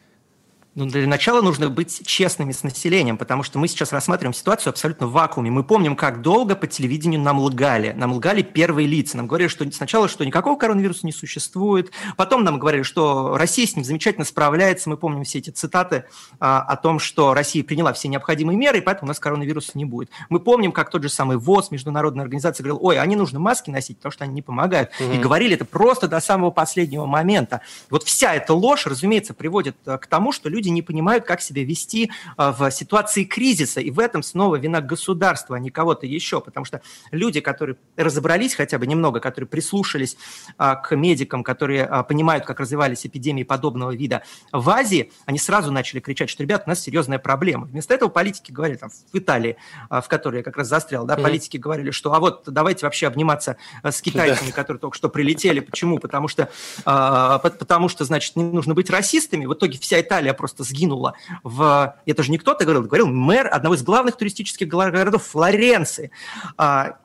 ну, 0.75 0.87
для 0.87 1.07
начала 1.07 1.43
нужно 1.43 1.69
быть 1.69 2.07
честными 2.07 2.52
с 2.52 2.62
населением, 2.62 3.19
потому 3.19 3.43
что 3.43 3.59
мы 3.59 3.69
сейчас 3.69 3.93
рассматриваем 3.93 4.33
ситуацию 4.33 4.71
абсолютно 4.71 5.07
в 5.07 5.12
вакууме. 5.12 5.50
Мы 5.50 5.64
помним, 5.64 5.97
как 5.97 6.23
долго 6.23 6.57
по 6.57 6.67
телевидению 6.67 7.21
нам 7.21 7.38
лгали. 7.41 7.93
Нам 7.95 8.12
лгали 8.14 8.41
первые 8.41 8.88
лица. 8.88 9.19
Нам 9.19 9.26
говорили, 9.26 9.49
что 9.49 9.71
сначала, 9.71 10.09
что 10.09 10.25
никакого 10.25 10.57
коронавируса 10.57 11.05
не 11.05 11.12
существует. 11.12 11.91
Потом 12.17 12.43
нам 12.43 12.59
говорили, 12.59 12.85
что 12.85 13.37
Россия 13.37 13.67
с 13.67 13.76
ним 13.76 13.85
замечательно 13.85 14.25
справляется. 14.25 14.88
Мы 14.88 14.97
помним 14.97 15.25
все 15.25 15.38
эти 15.38 15.50
цитаты 15.50 16.05
а, 16.41 16.62
о 16.62 16.76
том, 16.76 16.99
что 16.99 17.35
Россия 17.35 17.62
приняла 17.62 17.93
все 17.93 18.09
необходимые 18.09 18.57
меры, 18.57 18.79
и 18.79 18.81
поэтому 18.81 19.09
у 19.09 19.11
нас 19.11 19.19
коронавируса 19.19 19.73
не 19.75 19.85
будет. 19.85 20.09
Мы 20.31 20.41
помним, 20.41 20.73
как 20.73 20.88
тот 20.88 21.02
же 21.02 21.11
самый 21.11 21.37
ВОЗ, 21.37 21.71
международная 21.71 22.25
организация, 22.25 22.64
говорил, 22.64 22.79
ой, 22.83 22.99
они 22.99 23.14
нужно 23.14 23.38
маски 23.38 23.69
носить, 23.69 23.99
потому 23.99 24.12
что 24.12 24.25
они 24.25 24.33
не 24.33 24.43
помогают. 24.43 24.91
Угу. 24.99 25.12
И 25.12 25.19
говорили 25.19 25.55
это 25.55 25.67
просто 25.67 26.09
до 26.09 26.19
самого 26.21 26.50
последнего 26.50 27.05
момента. 27.05 27.61
Вот 27.91 28.05
вся 28.05 28.35
эта 28.35 28.55
ложь, 28.55 28.87
разумеется, 28.87 29.35
приводит 29.35 29.76
э, 29.85 29.99
к 29.99 30.07
тому, 30.07 30.33
что 30.33 30.49
люди 30.49 30.62
люди 30.62 30.69
не 30.69 30.83
понимают, 30.83 31.25
как 31.25 31.40
себя 31.40 31.64
вести 31.64 32.12
а, 32.37 32.52
в 32.52 32.71
ситуации 32.71 33.25
кризиса. 33.25 33.81
И 33.81 33.90
в 33.90 33.99
этом 33.99 34.23
снова 34.23 34.57
вина 34.57 34.81
государства, 34.81 35.57
а 35.57 35.59
не 35.59 35.71
кого-то 35.71 36.07
еще. 36.07 36.40
Потому 36.40 36.64
что 36.64 36.83
люди, 37.11 37.40
которые 37.40 37.76
разобрались 37.97 38.54
хотя 38.54 38.78
бы 38.78 38.87
немного, 38.87 39.19
которые 39.19 39.49
прислушались 39.49 40.16
а, 40.57 40.76
к 40.76 40.95
медикам, 40.95 41.42
которые 41.42 42.04
понимают, 42.09 42.45
как 42.45 42.61
развивались 42.61 43.04
эпидемии 43.04 43.42
подобного 43.42 43.90
вида 43.92 44.23
в 44.52 44.71
Азии, 44.71 45.11
они 45.26 45.38
сразу 45.38 45.73
начали 45.73 45.99
кричать, 45.99 46.31
что, 46.31 46.42
ребят, 46.42 46.62
у 46.66 46.71
нас 46.71 46.81
серьезная 46.81 47.19
проблема. 47.19 47.66
Вместо 47.66 47.95
этого 47.95 48.09
политики 48.09 48.52
говорили, 48.52 48.78
там, 48.78 48.90
в 48.90 49.19
Италии, 49.19 49.57
в 49.90 50.04
которой 50.09 50.38
я 50.38 50.42
как 50.42 50.57
раз 50.57 50.69
застрял, 50.69 51.04
да, 51.04 51.14
mm-hmm. 51.14 51.23
политики 51.23 51.57
говорили, 51.57 51.90
что 51.90 52.12
а 52.14 52.21
вот 52.21 52.45
давайте 52.47 52.87
вообще 52.87 53.09
обниматься 53.09 53.57
с 53.83 54.00
китайцами, 54.00 54.49
да. 54.49 54.54
которые 54.54 54.81
только 54.81 54.97
что 54.97 55.09
прилетели. 55.09 55.61
Почему? 55.61 55.99
Потому 55.99 56.28
что, 56.28 56.50
потому 56.85 57.88
что, 57.88 58.04
значит, 58.04 58.37
не 58.37 58.45
нужно 58.45 58.75
быть 58.75 58.90
расистами. 58.90 59.47
В 59.47 59.54
итоге 59.54 59.78
вся 59.78 60.00
Италия 60.00 60.35
просто 60.35 60.51
просто 60.52 60.64
сгинула 60.64 61.14
в... 61.42 61.94
Это 62.06 62.23
же 62.23 62.30
не 62.30 62.38
кто-то 62.38 62.64
говорил, 62.64 62.82
говорил 62.82 63.09
мэр 63.09 63.49
одного 63.50 63.75
из 63.75 63.82
главных 63.82 64.16
туристических 64.16 64.68
городов 64.68 65.25
Флоренции. 65.25 66.11
А, 66.56 66.97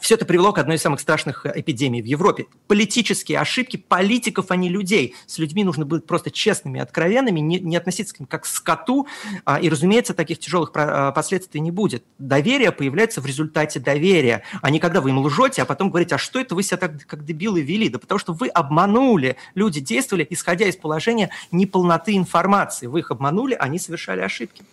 все 0.00 0.14
это 0.14 0.24
привело 0.24 0.52
к 0.52 0.58
одной 0.58 0.76
из 0.76 0.82
самых 0.82 1.00
страшных 1.00 1.46
эпидемий 1.46 2.02
в 2.02 2.04
Европе. 2.04 2.46
Политические 2.66 3.38
ошибки 3.38 3.76
политиков, 3.76 4.46
а 4.50 4.56
не 4.56 4.68
людей. 4.68 5.14
С 5.26 5.38
людьми 5.38 5.64
нужно 5.64 5.86
быть 5.86 6.06
просто 6.06 6.30
честными 6.30 6.80
откровенными, 6.80 7.40
не, 7.40 7.58
не 7.60 7.76
относиться 7.76 8.14
к 8.14 8.20
ним 8.20 8.26
как 8.26 8.42
к 8.42 8.46
скоту. 8.46 9.06
А, 9.44 9.58
и, 9.58 9.68
разумеется, 9.68 10.14
таких 10.14 10.38
тяжелых 10.38 10.70
а, 10.74 11.12
последствий 11.12 11.60
не 11.60 11.70
будет. 11.70 12.04
Доверие 12.18 12.72
появляется 12.72 13.20
в 13.20 13.26
результате 13.26 13.80
доверия, 13.80 14.42
а 14.62 14.70
не 14.70 14.80
когда 14.80 15.00
вы 15.00 15.10
им 15.10 15.18
лжете, 15.18 15.62
а 15.62 15.64
потом 15.64 15.90
говорите, 15.90 16.16
а 16.16 16.18
что 16.18 16.40
это 16.40 16.54
вы 16.54 16.62
себя 16.62 16.76
так 16.76 17.06
как 17.06 17.24
дебилы 17.24 17.62
вели? 17.62 17.88
Да 17.88 17.98
потому 17.98 18.18
что 18.18 18.32
вы 18.32 18.48
обманули. 18.48 19.36
Люди 19.54 19.80
действовали, 19.80 20.26
исходя 20.28 20.66
из 20.66 20.76
положения 20.76 21.30
неполноты 21.50 22.16
информации. 22.16 22.86
Вы 22.86 23.00
их 23.00 23.10
обманули, 23.10 23.54
они 23.54 23.78
совершали 23.78 24.20
ошибки. 24.20 24.64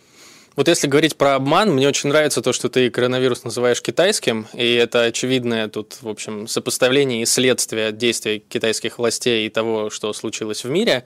Вот 0.55 0.67
если 0.67 0.88
говорить 0.88 1.17
про 1.17 1.36
обман, 1.36 1.72
мне 1.72 1.88
очень 1.88 2.10
нравится 2.10 2.41
то, 2.41 2.53
что 2.53 2.69
ты 2.69 2.91
коронавирус 2.91 3.43
называешь 3.43 3.81
китайским, 3.81 4.45
и 4.53 4.74
это 4.74 5.03
очевидное 5.03 5.67
тут, 5.67 5.98
в 6.01 6.07
общем, 6.07 6.48
сопоставление 6.48 7.24
и 7.24 7.25
следствие 7.25 7.91
действий 7.91 8.43
китайских 8.48 9.00
властей 9.00 9.48
и 9.48 9.50
того, 9.50 9.89
что 9.89 10.13
случилось 10.13 10.63
в 10.63 10.69
мире. 10.69 11.05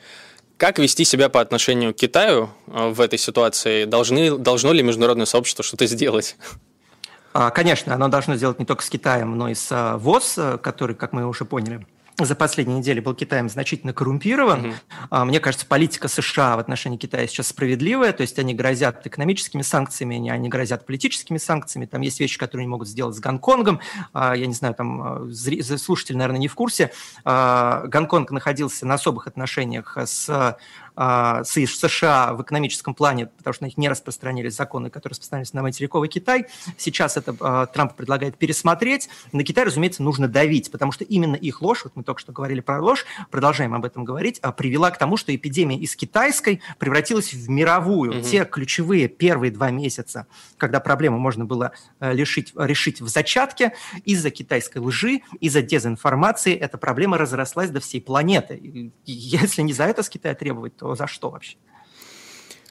Как 0.58 0.80
вести 0.80 1.06
себя 1.06 1.30
по 1.30 1.40
отношению 1.40 1.94
к 1.94 1.98
Китаю 1.98 2.50
э, 2.68 2.90
в 2.90 3.00
этой 3.00 3.20
ситуации? 3.20 3.86
Должны, 3.86 4.38
должно 4.38 4.74
ли 4.74 4.82
международное 4.82 5.28
сообщество 5.28 5.64
что-то 5.64 5.86
сделать? 5.86 6.36
А, 7.32 7.52
конечно, 7.52 7.94
оно 7.94 8.08
должно 8.08 8.36
сделать 8.36 8.58
не 8.58 8.66
только 8.66 8.84
с 8.84 8.90
Китаем, 8.90 9.38
но 9.38 9.50
и 9.50 9.54
с 9.54 9.72
э, 9.72 9.98
ВОЗ, 9.98 10.34
э, 10.38 10.58
который, 10.58 10.96
как 10.96 11.14
мы 11.14 11.28
уже 11.28 11.46
поняли, 11.46 11.86
за 12.20 12.36
последние 12.36 12.80
недели 12.80 13.00
был 13.00 13.14
Китаем 13.14 13.50
значительно 13.50 13.94
коррумпирован. 13.94 14.74
Mm-hmm. 15.12 15.26
Мне 15.26 15.40
кажется, 15.40 15.66
политика 15.66 16.08
США 16.08 16.56
в 16.56 16.60
отношении 16.60 16.98
Китая 16.98 17.28
сейчас 17.28 17.48
справедливая, 17.48 18.12
то 18.14 18.22
есть 18.22 18.40
они 18.40 18.54
грозят 18.54 19.06
экономическими 19.06 19.62
санкциями, 19.62 20.30
они 20.30 20.50
грозят 20.50 20.86
политическими 20.86 21.38
санкциями. 21.38 21.86
Там 21.86 22.02
есть 22.02 22.20
вещи, 22.20 22.38
которые 22.38 22.64
они 22.64 22.70
могут 22.70 22.88
сделать 22.88 23.16
с 23.16 23.20
Гонконгом. 23.20 23.80
А, 24.14 24.36
я 24.36 24.48
не 24.48 24.54
знаю, 24.54 24.74
там 24.74 25.32
слушатель, 25.32 26.18
наверное, 26.18 26.40
не 26.40 26.48
в 26.48 26.56
курсе. 26.56 26.92
А, 27.24 27.84
Гонконг 27.88 28.32
находился 28.32 28.86
на 28.86 28.96
особых 28.96 29.28
отношениях 29.28 29.98
а, 29.98 30.06
с 30.06 30.58
США 30.98 32.34
в 32.34 32.42
экономическом 32.42 32.96
плане, 32.96 33.28
потому 33.28 33.54
что 33.54 33.64
на 33.64 33.68
них 33.68 33.78
не 33.78 33.88
распространились 33.88 34.56
законы, 34.56 34.90
которые 34.90 35.12
распространялись 35.12 35.54
на 35.54 35.62
материковый 35.62 36.10
Китай. 36.10 36.48
Сейчас 36.78 37.18
это 37.18 37.36
а, 37.40 37.66
Трамп 37.68 37.94
предлагает 37.94 38.38
пересмотреть. 38.38 39.10
На 39.32 39.44
Китай, 39.44 39.66
разумеется, 39.66 40.02
нужно 40.02 40.28
давить, 40.28 40.72
потому 40.72 40.92
что 40.92 41.04
именно 41.04 41.36
их 41.36 41.62
ложь, 41.62 41.84
вот 41.84 41.96
мы 41.96 42.04
только 42.04 42.20
что 42.20 42.32
говорили 42.32 42.62
про 42.62 42.82
ложь, 42.82 43.06
продолжаем 43.30 43.76
об 43.76 43.86
этом 43.86 44.06
говорить, 44.06 44.40
а, 44.42 44.52
привела 44.52 44.90
к 44.90 44.98
тому, 44.98 45.18
что 45.18 45.36
эпидемия 45.36 45.78
из 45.78 45.96
китайской 45.96 46.62
превратилась 46.80 47.34
в 47.34 47.50
мировую. 47.50 48.20
Угу. 48.20 48.22
Те 48.22 48.46
ключевые 48.46 49.08
первые 49.08 49.52
два 49.52 49.70
месяца, 49.70 50.26
когда 50.58 50.80
проблему 50.80 51.20
можно 51.20 51.46
было 51.46 51.74
решить, 52.00 52.54
решить 52.56 53.02
в 53.02 53.08
зачатке, 53.08 53.74
из-за 54.04 54.32
китайской 54.32 54.80
лжи, 54.80 55.22
из-за 55.40 55.62
дезинформации 55.62 56.56
эта 56.56 56.78
проблема 56.78 57.18
разрослась 57.18 57.70
до 57.70 57.80
всей 57.80 58.02
планеты. 58.02 58.56
И 58.56 58.92
если 59.06 59.62
не 59.62 59.74
за 59.74 59.84
это 59.84 60.04
с 60.04 60.10
Китая 60.10 60.36
требовать, 60.36 60.76
то 60.76 60.87
за 60.96 61.08
что 61.08 61.30
вообще? 61.30 61.58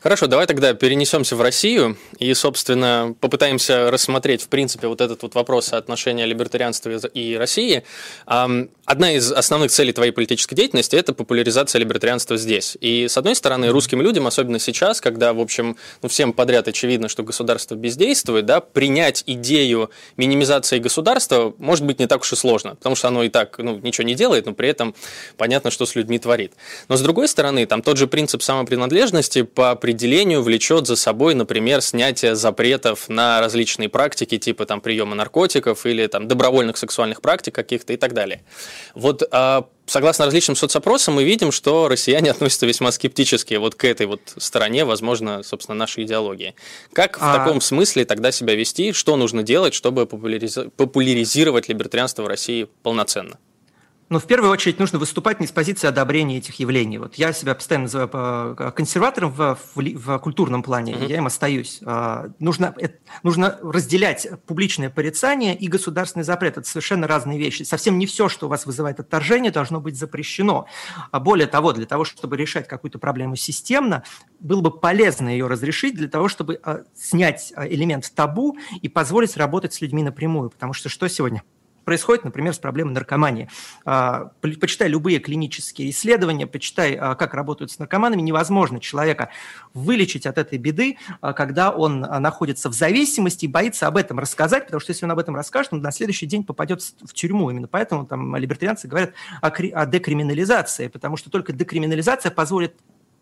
Хорошо, 0.07 0.29
давай 0.29 0.47
тогда 0.47 0.73
перенесемся 0.73 1.35
в 1.35 1.41
Россию 1.41 1.99
и, 2.21 2.33
собственно, 2.33 3.17
попытаемся 3.21 3.91
рассмотреть, 3.91 4.41
в 4.41 4.47
принципе, 4.47 4.87
вот 4.87 5.01
этот 5.01 5.21
вот 5.25 5.35
вопрос 5.35 5.67
соотношения 5.67 6.27
либертарианства 6.27 6.91
и 6.91 7.35
России. 7.35 7.83
Одна 8.25 9.13
из 9.13 9.33
основных 9.33 9.73
целей 9.73 9.93
твоей 9.93 10.13
политической 10.13 10.55
деятельности– 10.55 10.95
это 10.97 11.13
популяризация 11.13 11.81
либертарианства 11.81 12.37
здесь. 12.37 12.79
И, 12.81 13.09
с 13.09 13.17
одной 13.17 13.35
стороны, 13.35 13.71
русским 13.71 14.01
людям, 14.01 14.29
особенно 14.29 14.61
сейчас, 14.61 15.01
когда, 15.01 15.33
в 15.33 15.41
общем, 15.41 15.77
ну, 16.03 16.09
всем 16.09 16.33
подряд 16.33 16.69
очевидно, 16.69 17.09
что 17.09 17.25
государство 17.25 17.75
бездействует, 17.75 18.47
да, 18.47 18.61
принять 18.61 19.25
идею 19.27 19.91
минимизации 20.17 20.79
государства 20.79 21.53
может 21.59 21.85
быть 21.85 21.99
не 21.99 22.07
так 22.07 22.21
уж 22.21 22.33
и 22.33 22.37
сложно, 22.37 22.77
потому 22.77 22.95
что 22.95 23.09
оно 23.09 23.25
и 23.25 23.29
так 23.29 23.59
ну, 23.59 23.81
ничего 23.81 24.07
не 24.07 24.15
делает, 24.15 24.47
но 24.47 24.55
при 24.55 24.69
этом 24.69 24.95
понятно, 25.37 25.73
что 25.73 25.85
с 25.85 25.97
людьми 25.97 26.21
творит. 26.21 26.53
Но, 26.87 26.97
с 26.97 27.01
другой 27.01 27.27
стороны, 27.27 27.67
там 27.67 27.83
тот 27.83 27.97
же 27.97 28.07
принцип 28.07 28.41
самопринадлежности 28.41 29.43
по 29.43 29.73
определению 29.73 29.96
влечет 30.43 30.87
за 30.87 30.97
собой, 30.97 31.35
например, 31.35 31.81
снятие 31.81 32.35
запретов 32.35 33.09
на 33.09 33.41
различные 33.41 33.89
практики, 33.89 34.39
типа 34.39 34.67
там 34.67 34.81
приема 34.81 35.15
наркотиков 35.15 35.87
или 35.87 36.07
там 36.07 36.29
добровольных 36.29 36.77
сексуальных 36.77 37.21
практик 37.21 37.55
каких-то 37.55 37.93
и 37.93 37.97
так 37.97 38.13
далее. 38.13 38.43
Вот 38.95 39.23
а, 39.31 39.69
согласно 39.87 40.27
различным 40.27 40.57
соцопросам 40.57 41.15
мы 41.15 41.25
видим, 41.25 41.53
что 41.53 41.89
россияне 41.89 42.31
относятся 42.33 42.67
весьма 42.67 42.93
скептически 42.93 43.55
вот 43.55 43.75
к 43.75 43.85
этой 43.85 44.07
вот 44.07 44.21
стороне, 44.37 44.85
возможно, 44.85 45.43
собственно, 45.43 45.77
нашей 45.77 46.05
идеологии. 46.05 46.55
Как 46.93 47.19
а... 47.21 47.33
в 47.33 47.37
таком 47.39 47.61
смысле 47.61 48.05
тогда 48.05 48.33
себя 48.33 48.55
вести? 48.55 48.93
Что 48.93 49.17
нужно 49.17 49.43
делать, 49.43 49.75
чтобы 49.75 50.07
популяризировать 50.07 51.69
либертарианство 51.69 52.23
в 52.23 52.27
России 52.27 52.69
полноценно? 52.83 53.39
Но 54.09 54.21
в 54.21 54.27
первую 54.27 54.53
очередь 54.53 54.79
нужно 54.79 55.01
выступать 55.01 55.41
не 55.41 55.49
с 55.49 55.53
позиции 55.53 55.89
одобрения 55.89 56.39
этих 56.39 56.61
явлений. 56.61 56.99
Вот 56.99 57.17
я 57.17 57.33
себя 57.33 57.55
постоянно 57.57 57.85
называю 57.85 58.57
э, 58.57 58.71
консерватором 58.71 59.33
в, 59.33 59.59
в, 59.75 59.83
в 59.83 60.19
культурном 60.19 60.63
плане, 60.63 60.93
mm-hmm. 60.93 61.09
я 61.09 61.17
им 61.17 61.27
остаюсь. 61.27 61.81
А, 61.85 62.29
нужно, 62.39 62.75
нужно 63.25 63.59
разделять 63.63 64.29
публичное 64.47 64.91
порицание 64.91 65.57
и 65.57 65.67
государственный 65.67 66.25
запрет. 66.25 66.57
Это 66.57 66.69
совершенно 66.69 67.09
разные 67.09 67.39
вещи. 67.39 67.65
Совсем 67.65 67.99
не 67.99 68.07
все, 68.07 68.29
что 68.29 68.47
у 68.47 68.49
вас 68.49 68.65
вызывает 68.65 69.01
отторжение, 69.01 69.51
должно 69.51 69.81
быть 69.81 69.99
запрещено. 69.99 70.67
А 71.11 71.19
более 71.19 71.49
того, 71.49 71.73
для 71.73 71.87
того, 71.87 72.05
чтобы 72.05 72.37
решать 72.37 72.69
какую-то 72.69 73.01
проблему 73.01 73.35
системно, 73.35 74.05
было 74.39 74.61
бы 74.61 74.71
полезно 74.71 75.31
ее 75.31 75.49
разрешить 75.49 75.97
для 75.97 76.09
того, 76.09 76.29
чтобы 76.29 76.61
снять 76.95 77.53
элемент 77.57 78.13
табу 78.15 78.57
и 78.81 78.89
позволить 78.89 79.37
работать 79.37 79.75
с 79.75 79.81
людьми 79.81 80.05
напрямую. 80.05 80.51
Потому 80.51 80.75
что 80.75 80.89
что 80.89 81.09
сегодня? 81.09 81.43
Происходит, 81.87 82.25
например, 82.25 82.53
с 82.53 82.59
проблемой 82.59 82.93
наркомании. 82.95 83.49
А, 83.85 84.33
почитай 84.41 84.89
любые 84.89 85.21
клинические 85.21 85.91
исследования, 85.91 86.49
почитай, 86.49 86.97
а, 86.97 87.15
как 87.15 87.33
работают 87.33 87.71
с 87.71 87.79
наркоманами. 87.79 88.21
Невозможно 88.23 88.81
человека 88.81 89.31
вылечить 89.73 90.27
от 90.27 90.37
этой 90.37 90.59
беды, 90.59 90.99
а, 91.21 91.33
когда 91.33 91.71
он 91.71 92.01
находится 92.01 92.69
в 92.69 92.73
зависимости 92.73 93.45
и 93.45 93.49
боится 93.49 93.87
об 93.87 93.97
этом 93.97 94.19
рассказать, 94.19 94.65
потому 94.65 94.81
что 94.81 94.91
если 94.91 95.05
он 95.05 95.13
об 95.13 95.21
этом 95.21 95.37
расскажет, 95.37 95.73
он 95.75 95.81
на 95.81 95.93
следующий 95.93 96.27
день 96.27 96.43
попадет 96.43 96.83
в 96.83 97.15
тюрьму. 97.15 97.51
Именно 97.51 97.69
поэтому 97.69 98.05
там 98.05 98.35
либертарианцы 98.35 98.89
говорят 98.89 99.13
о, 99.41 99.47
о 99.47 99.87
декриминализации, 99.87 100.89
потому 100.89 101.17
что 101.17 101.31
только 101.31 101.53
декриминализация 101.53 102.33
позволит 102.33 102.75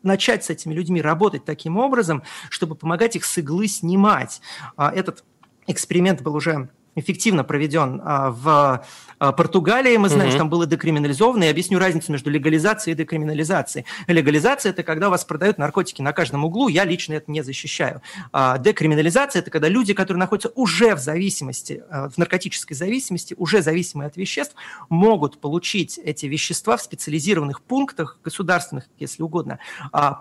начать 0.03 0.43
с 0.43 0.49
этими 0.49 0.73
людьми 0.73 1.03
работать 1.03 1.45
таким 1.45 1.77
образом, 1.77 2.23
чтобы 2.49 2.77
помогать 2.77 3.15
их 3.15 3.27
с 3.27 3.37
иглы 3.37 3.69
снимать. 3.69 4.41
Этот 4.79 5.23
эксперимент 5.67 6.23
был 6.23 6.35
уже 6.35 6.71
эффективно 6.95 7.45
проведен 7.45 8.01
а, 8.05 8.31
в 8.31 8.85
а, 9.19 9.33
Португалии, 9.33 9.97
мы 9.97 10.09
знаем, 10.09 10.27
угу. 10.27 10.31
что 10.31 10.39
там 10.39 10.51
было 10.51 10.67
декриминализовано, 10.67 11.45
и 11.45 11.49
объясню 11.49 11.79
разницу 11.79 12.13
между 12.13 12.31
легализацией 12.31 12.95
и 12.95 12.97
декриминализацией. 12.97 13.87
Легализация– 14.07 14.71
это 14.73 14.83
когда 14.83 15.09
у 15.09 15.11
вас 15.11 15.25
продают 15.25 15.59
наркотики 15.59 16.03
на 16.03 16.13
каждом 16.13 16.45
углу, 16.45 16.69
я 16.69 16.85
лично 16.85 17.15
это 17.15 17.31
не 17.31 17.43
защищаю. 17.43 18.03
А 18.33 18.59
декриминализация– 18.59 19.41
это 19.43 19.51
когда 19.51 19.69
люди, 19.69 19.95
которые 19.95 20.21
находятся 20.21 20.53
уже 20.55 20.95
в 20.95 20.99
зависимости, 20.99 21.83
в 21.91 22.17
наркотической 22.17 22.77
зависимости, 22.77 23.35
уже 23.39 23.63
зависимые 23.63 24.09
от 24.09 24.17
веществ, 24.17 24.55
могут 24.89 25.41
получить 25.41 25.99
эти 25.99 26.27
вещества 26.27 26.77
в 26.77 26.83
специализированных 26.83 27.63
пунктах, 27.63 28.19
государственных, 28.25 28.85
если 28.99 29.23
угодно, 29.23 29.59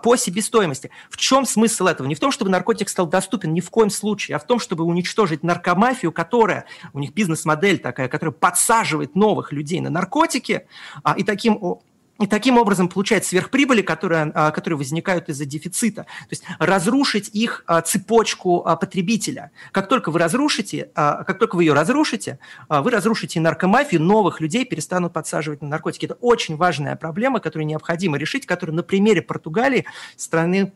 по 0.02 0.16
себестоимости. 0.16 0.90
В 1.10 1.16
чем 1.16 1.46
смысл 1.46 1.86
этого? 1.86 2.06
Не 2.06 2.14
в 2.14 2.20
том, 2.20 2.32
чтобы 2.32 2.50
наркотик 2.50 2.88
стал 2.88 3.06
доступен 3.06 3.52
ни 3.52 3.60
в 3.60 3.70
коем 3.70 3.90
случае, 3.90 4.36
а 4.36 4.38
в 4.38 4.46
том, 4.46 4.58
чтобы 4.58 4.84
уничтожить 4.84 5.42
наркомафию, 5.42 6.12
которая, 6.12 6.63
у 6.92 6.98
них 6.98 7.12
бизнес-модель 7.12 7.78
такая, 7.78 8.08
которая 8.08 8.32
подсаживает 8.32 9.14
новых 9.14 9.52
людей 9.52 9.80
на 9.80 9.90
наркотики, 9.90 10.66
а, 11.02 11.14
и 11.14 11.24
таким 11.24 11.80
и 12.20 12.28
таким 12.28 12.58
образом 12.58 12.88
получает 12.88 13.24
сверхприбыли, 13.24 13.82
которые, 13.82 14.30
а, 14.34 14.52
которые 14.52 14.78
возникают 14.78 15.28
из-за 15.28 15.46
дефицита. 15.46 16.02
То 16.02 16.28
есть 16.30 16.44
разрушить 16.60 17.28
их 17.32 17.64
а, 17.66 17.80
цепочку 17.80 18.60
потребителя. 18.60 19.50
Как 19.72 19.88
только 19.88 20.12
вы 20.12 20.20
разрушите, 20.20 20.90
как 20.94 21.38
только 21.40 21.56
вы 21.56 21.64
ее 21.64 21.72
разрушите, 21.72 22.38
вы 22.68 22.90
разрушите 22.92 23.40
наркомафию, 23.40 24.00
новых 24.00 24.40
людей 24.40 24.64
перестанут 24.64 25.12
подсаживать 25.12 25.60
на 25.60 25.68
наркотики. 25.68 26.04
Это 26.06 26.14
очень 26.20 26.56
важная 26.56 26.94
проблема, 26.94 27.40
которую 27.40 27.66
необходимо 27.66 28.16
решить, 28.16 28.46
которую 28.46 28.76
на 28.76 28.84
примере 28.84 29.20
Португалии, 29.20 29.84
страны 30.16 30.72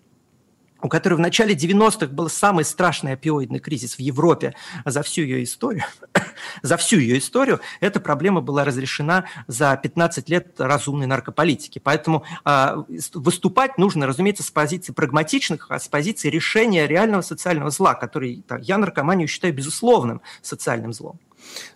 у 0.83 0.89
которой 0.89 1.15
в 1.15 1.21
начале 1.21 1.55
90-х 1.55 2.07
был 2.07 2.29
самый 2.29 2.65
страшный 2.65 3.13
опиоидный 3.13 3.59
кризис 3.59 3.97
в 3.97 4.01
Европе 4.01 4.55
за 4.85 5.03
всю 5.03 5.23
ее 5.23 5.43
историю, 5.43 5.85
за 6.63 6.77
всю 6.77 6.99
ее 6.99 7.19
историю, 7.19 7.61
эта 7.81 8.01
проблема 8.01 8.41
была 8.41 8.65
разрешена 8.65 9.25
за 9.47 9.77
15 9.77 10.29
лет 10.29 10.61
разумной 10.61 11.07
наркополитики. 11.07 11.79
Поэтому 11.79 12.25
э, 12.45 12.77
выступать 13.15 13.79
нужно, 13.79 14.07
разумеется, 14.07 14.43
с 14.43 14.51
позиции 14.51 14.93
прагматичных, 14.93 15.67
а 15.71 15.79
с 15.79 15.89
позиции 15.89 16.29
решения 16.29 16.87
реального 16.87 17.23
социального 17.23 17.71
зла, 17.71 17.95
который 17.95 18.45
так, 18.47 18.63
я 18.63 18.79
наркоманию 18.79 19.29
считаю 19.29 19.55
безусловным 19.55 20.21
социальным 20.43 20.93
злом. 20.93 21.19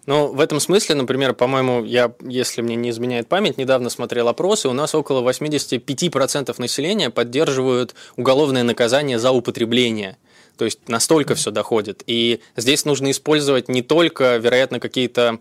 Ну, 0.06 0.32
в 0.32 0.40
этом 0.40 0.58
смысле, 0.60 0.96
например, 0.96 1.32
по-моему, 1.32 1.84
я, 1.84 2.12
если 2.20 2.60
мне 2.60 2.74
не 2.74 2.90
изменяет 2.90 3.28
память, 3.28 3.58
недавно 3.58 3.88
смотрел 3.90 4.28
опросы, 4.28 4.68
у 4.68 4.72
нас 4.72 4.94
около 4.94 5.28
85% 5.28 6.54
населения 6.58 7.10
поддерживают 7.10 7.94
уголовное 8.16 8.64
наказание 8.64 9.18
за 9.18 9.30
употребление 9.30 10.16
То 10.56 10.64
есть 10.64 10.88
настолько 10.88 11.34
все 11.34 11.50
доходит. 11.50 12.02
И 12.06 12.40
здесь 12.56 12.84
нужно 12.84 13.10
использовать 13.10 13.68
не 13.68 13.82
только, 13.82 14.36
вероятно, 14.36 14.80
какие-то 14.80 15.38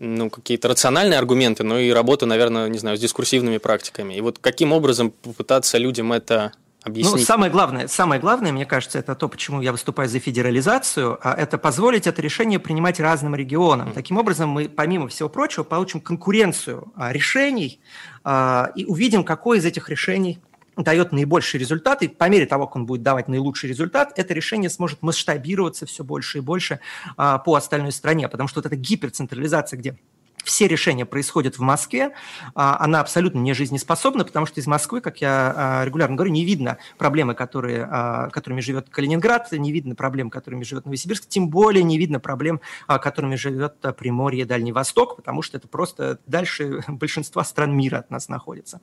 ну, 0.00 0.28
какие-то 0.28 0.68
рациональные 0.68 1.18
аргументы, 1.18 1.62
но 1.62 1.78
и 1.78 1.90
работу, 1.90 2.26
наверное, 2.26 2.68
не 2.68 2.78
знаю, 2.78 2.96
с 2.96 3.00
дискурсивными 3.00 3.58
практиками. 3.58 4.14
И 4.14 4.20
вот 4.20 4.38
каким 4.40 4.72
образом 4.72 5.10
попытаться 5.10 5.78
людям 5.78 6.12
это 6.12 6.52
объяснить? 6.84 7.14
Ну, 7.14 7.20
самое 7.20 7.50
главное, 7.50 7.88
самое 7.88 8.20
главное, 8.20 8.52
мне 8.52 8.66
кажется, 8.66 8.98
это 8.98 9.14
то, 9.14 9.28
почему 9.28 9.60
я 9.60 9.72
выступаю 9.72 10.08
за 10.08 10.20
федерализацию, 10.20 11.18
а 11.22 11.34
это 11.34 11.58
позволить 11.58 12.06
это 12.06 12.22
решение 12.22 12.58
принимать 12.58 13.00
разным 13.00 13.34
регионам. 13.34 13.92
Таким 13.92 14.18
образом, 14.18 14.50
мы, 14.50 14.68
помимо 14.68 15.08
всего 15.08 15.28
прочего, 15.28 15.64
получим 15.64 16.00
конкуренцию 16.00 16.92
а, 16.94 17.12
решений 17.12 17.80
а, 18.22 18.70
и 18.76 18.84
увидим, 18.84 19.24
какое 19.24 19.58
из 19.58 19.64
этих 19.64 19.88
решений 19.88 20.38
дает 20.76 21.12
наибольший 21.12 21.60
результат, 21.60 22.02
и 22.02 22.08
по 22.08 22.28
мере 22.28 22.46
того, 22.46 22.66
как 22.66 22.76
он 22.76 22.86
будет 22.86 23.02
давать 23.02 23.28
наилучший 23.28 23.68
результат, 23.68 24.12
это 24.16 24.34
решение 24.34 24.68
сможет 24.68 25.02
масштабироваться 25.02 25.86
все 25.86 26.04
больше 26.04 26.38
и 26.38 26.40
больше 26.40 26.80
а, 27.16 27.38
по 27.38 27.54
остальной 27.54 27.92
стране, 27.92 28.28
потому 28.28 28.48
что 28.48 28.58
вот 28.58 28.66
эта 28.66 28.76
гиперцентрализация, 28.76 29.78
где 29.78 29.96
все 30.44 30.68
решения 30.68 31.04
происходят 31.04 31.58
в 31.58 31.60
Москве, 31.60 32.12
а, 32.54 32.76
она 32.78 33.00
абсолютно 33.00 33.38
не 33.38 33.54
жизнеспособна, 33.54 34.24
потому 34.24 34.46
что 34.46 34.60
из 34.60 34.66
Москвы, 34.66 35.00
как 35.00 35.20
я 35.20 35.52
а, 35.56 35.84
регулярно 35.84 36.16
говорю, 36.16 36.32
не 36.32 36.44
видно 36.44 36.78
проблемы, 36.98 37.34
которые, 37.34 37.88
а, 37.90 38.30
которыми 38.30 38.60
живет 38.60 38.90
Калининград, 38.90 39.50
не 39.52 39.72
видно 39.72 39.94
проблем, 39.94 40.30
которыми 40.30 40.62
живет 40.62 40.84
Новосибирск, 40.84 41.26
тем 41.26 41.48
более 41.48 41.82
не 41.82 41.98
видно 41.98 42.20
проблем, 42.20 42.60
которыми 42.86 43.36
живет 43.36 43.76
Приморье, 43.96 44.44
Дальний 44.44 44.72
Восток, 44.72 45.16
потому 45.16 45.42
что 45.42 45.56
это 45.56 45.66
просто 45.66 46.18
дальше 46.26 46.84
большинства 46.88 47.42
стран 47.44 47.76
мира 47.76 47.98
от 47.98 48.10
нас 48.10 48.28
находится. 48.28 48.80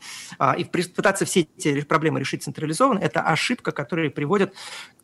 И 0.58 0.64
пытаться 0.66 1.26
все 1.26 1.42
эти 1.42 1.82
проблемы 1.82 2.20
решить 2.20 2.44
централизованно– 2.44 3.00
это 3.02 3.22
ошибка, 3.22 3.72
которая 3.72 4.10
приводит 4.10 4.54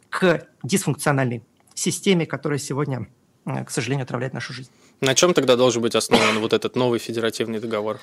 к 0.09 0.47
дисфункциональной 0.63 1.43
системе, 1.73 2.25
которая 2.25 2.59
сегодня, 2.59 3.07
к 3.45 3.69
сожалению, 3.69 4.03
отравляет 4.03 4.33
нашу 4.33 4.53
жизнь. 4.53 4.71
На 5.01 5.13
чем 5.13 5.33
тогда 5.33 5.55
должен 5.55 5.81
быть 5.81 5.95
основан 5.95 6.39
вот 6.39 6.53
этот 6.53 6.75
новый 6.75 6.99
федеративный 6.99 7.59
договор? 7.59 7.99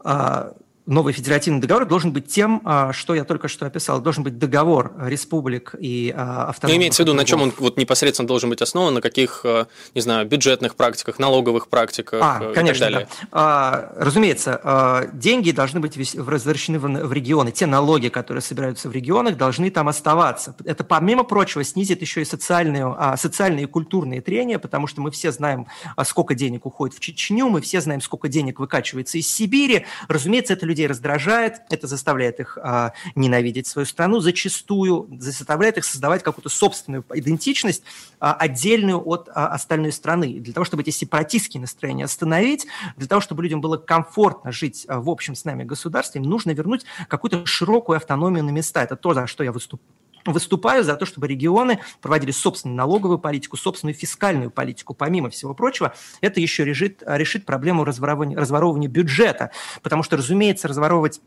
А, 0.00 0.54
новый 0.86 1.12
федеративный 1.14 1.60
договор 1.60 1.86
должен 1.86 2.12
быть 2.12 2.26
тем, 2.26 2.60
а, 2.64 2.92
что 2.92 3.14
я 3.14 3.24
только 3.24 3.48
что 3.48 3.66
описал. 3.66 4.00
Должен 4.00 4.22
быть 4.22 4.38
договор 4.38 4.92
республик 5.00 5.74
и 5.78 6.12
а, 6.14 6.48
автономных. 6.48 6.76
Ну, 6.76 6.80
имеется 6.80 7.02
в 7.02 7.06
виду, 7.06 7.14
на 7.14 7.24
чем 7.24 7.42
он 7.42 7.52
вот 7.58 7.78
непосредственно 7.78 8.28
должен 8.28 8.50
быть 8.50 8.60
основан, 8.60 8.94
на 8.94 9.00
каких, 9.00 9.40
а, 9.44 9.66
не 9.94 10.00
знаю, 10.00 10.26
бюджетных 10.26 10.76
практиках, 10.76 11.18
налоговых 11.18 11.68
практиках 11.68 12.20
а, 12.22 12.50
и 12.50 12.54
конечно, 12.54 12.86
так 12.86 12.92
далее? 12.92 13.08
Да. 13.32 13.92
Разумеется, 13.96 15.10
деньги 15.14 15.50
должны 15.52 15.80
быть 15.80 15.96
возвращены 16.14 16.78
в 16.78 17.12
регионы. 17.12 17.50
Те 17.52 17.66
налоги, 17.66 18.08
которые 18.08 18.42
собираются 18.42 18.88
в 18.88 18.92
регионах, 18.92 19.36
должны 19.36 19.70
там 19.70 19.88
оставаться. 19.88 20.54
Это, 20.64 20.84
помимо 20.84 21.24
прочего, 21.24 21.64
снизит 21.64 22.02
еще 22.02 22.22
и 22.22 22.24
социальные, 22.24 23.16
социальные 23.16 23.64
и 23.64 23.66
культурные 23.66 24.20
трения, 24.20 24.58
потому 24.58 24.86
что 24.86 25.00
мы 25.00 25.10
все 25.10 25.32
знаем, 25.32 25.66
сколько 26.04 26.34
денег 26.34 26.66
уходит 26.66 26.96
в 26.96 27.00
Чечню, 27.00 27.48
мы 27.48 27.60
все 27.60 27.80
знаем, 27.80 28.00
сколько 28.00 28.28
денег 28.28 28.60
выкачивается 28.60 29.18
из 29.18 29.28
Сибири. 29.28 29.86
Разумеется, 30.08 30.52
это 30.52 30.66
людей 30.74 30.88
раздражает, 30.88 31.62
это 31.70 31.86
заставляет 31.86 32.40
их 32.40 32.58
а, 32.60 32.92
ненавидеть 33.14 33.68
свою 33.68 33.86
страну 33.86 34.18
зачастую, 34.18 35.08
заставляет 35.20 35.78
их 35.78 35.84
создавать 35.84 36.24
какую-то 36.24 36.48
собственную 36.48 37.04
идентичность, 37.14 37.84
а, 38.18 38.34
отдельную 38.34 39.00
от 39.08 39.28
а, 39.32 39.48
остальной 39.48 39.92
страны. 39.92 40.40
Для 40.40 40.52
того, 40.52 40.64
чтобы 40.64 40.82
эти 40.82 40.90
сепаратистские 40.90 41.60
настроения 41.60 42.04
остановить, 42.04 42.66
для 42.96 43.06
того, 43.06 43.20
чтобы 43.20 43.44
людям 43.44 43.60
было 43.60 43.76
комфортно 43.76 44.50
жить 44.50 44.84
а, 44.88 45.00
в 45.00 45.08
общем 45.08 45.36
с 45.36 45.44
нами 45.44 45.62
государстве, 45.62 46.20
нужно 46.20 46.50
вернуть 46.50 46.84
какую-то 47.08 47.46
широкую 47.46 47.96
автономию 47.96 48.42
на 48.42 48.50
места. 48.50 48.82
Это 48.82 48.96
то, 48.96 49.14
за 49.14 49.28
что 49.28 49.44
я 49.44 49.52
выступаю 49.52 50.03
выступаю 50.24 50.84
за 50.84 50.96
то, 50.96 51.06
чтобы 51.06 51.28
регионы 51.28 51.80
проводили 52.00 52.30
собственную 52.30 52.76
налоговую 52.76 53.18
политику, 53.18 53.56
собственную 53.56 53.94
фискальную 53.94 54.50
политику. 54.50 54.94
Помимо 54.94 55.30
всего 55.30 55.54
прочего, 55.54 55.94
это 56.20 56.40
еще 56.40 56.64
решит, 56.64 57.02
решит 57.06 57.44
проблему 57.44 57.84
разворовывания, 57.84 58.36
разворовывания 58.36 58.88
бюджета, 58.88 59.50
потому 59.82 60.02
что, 60.02 60.16
разумеется, 60.16 60.68
разворовывать 60.68 61.20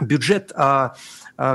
бюджет 0.00 0.52
а, 0.54 0.94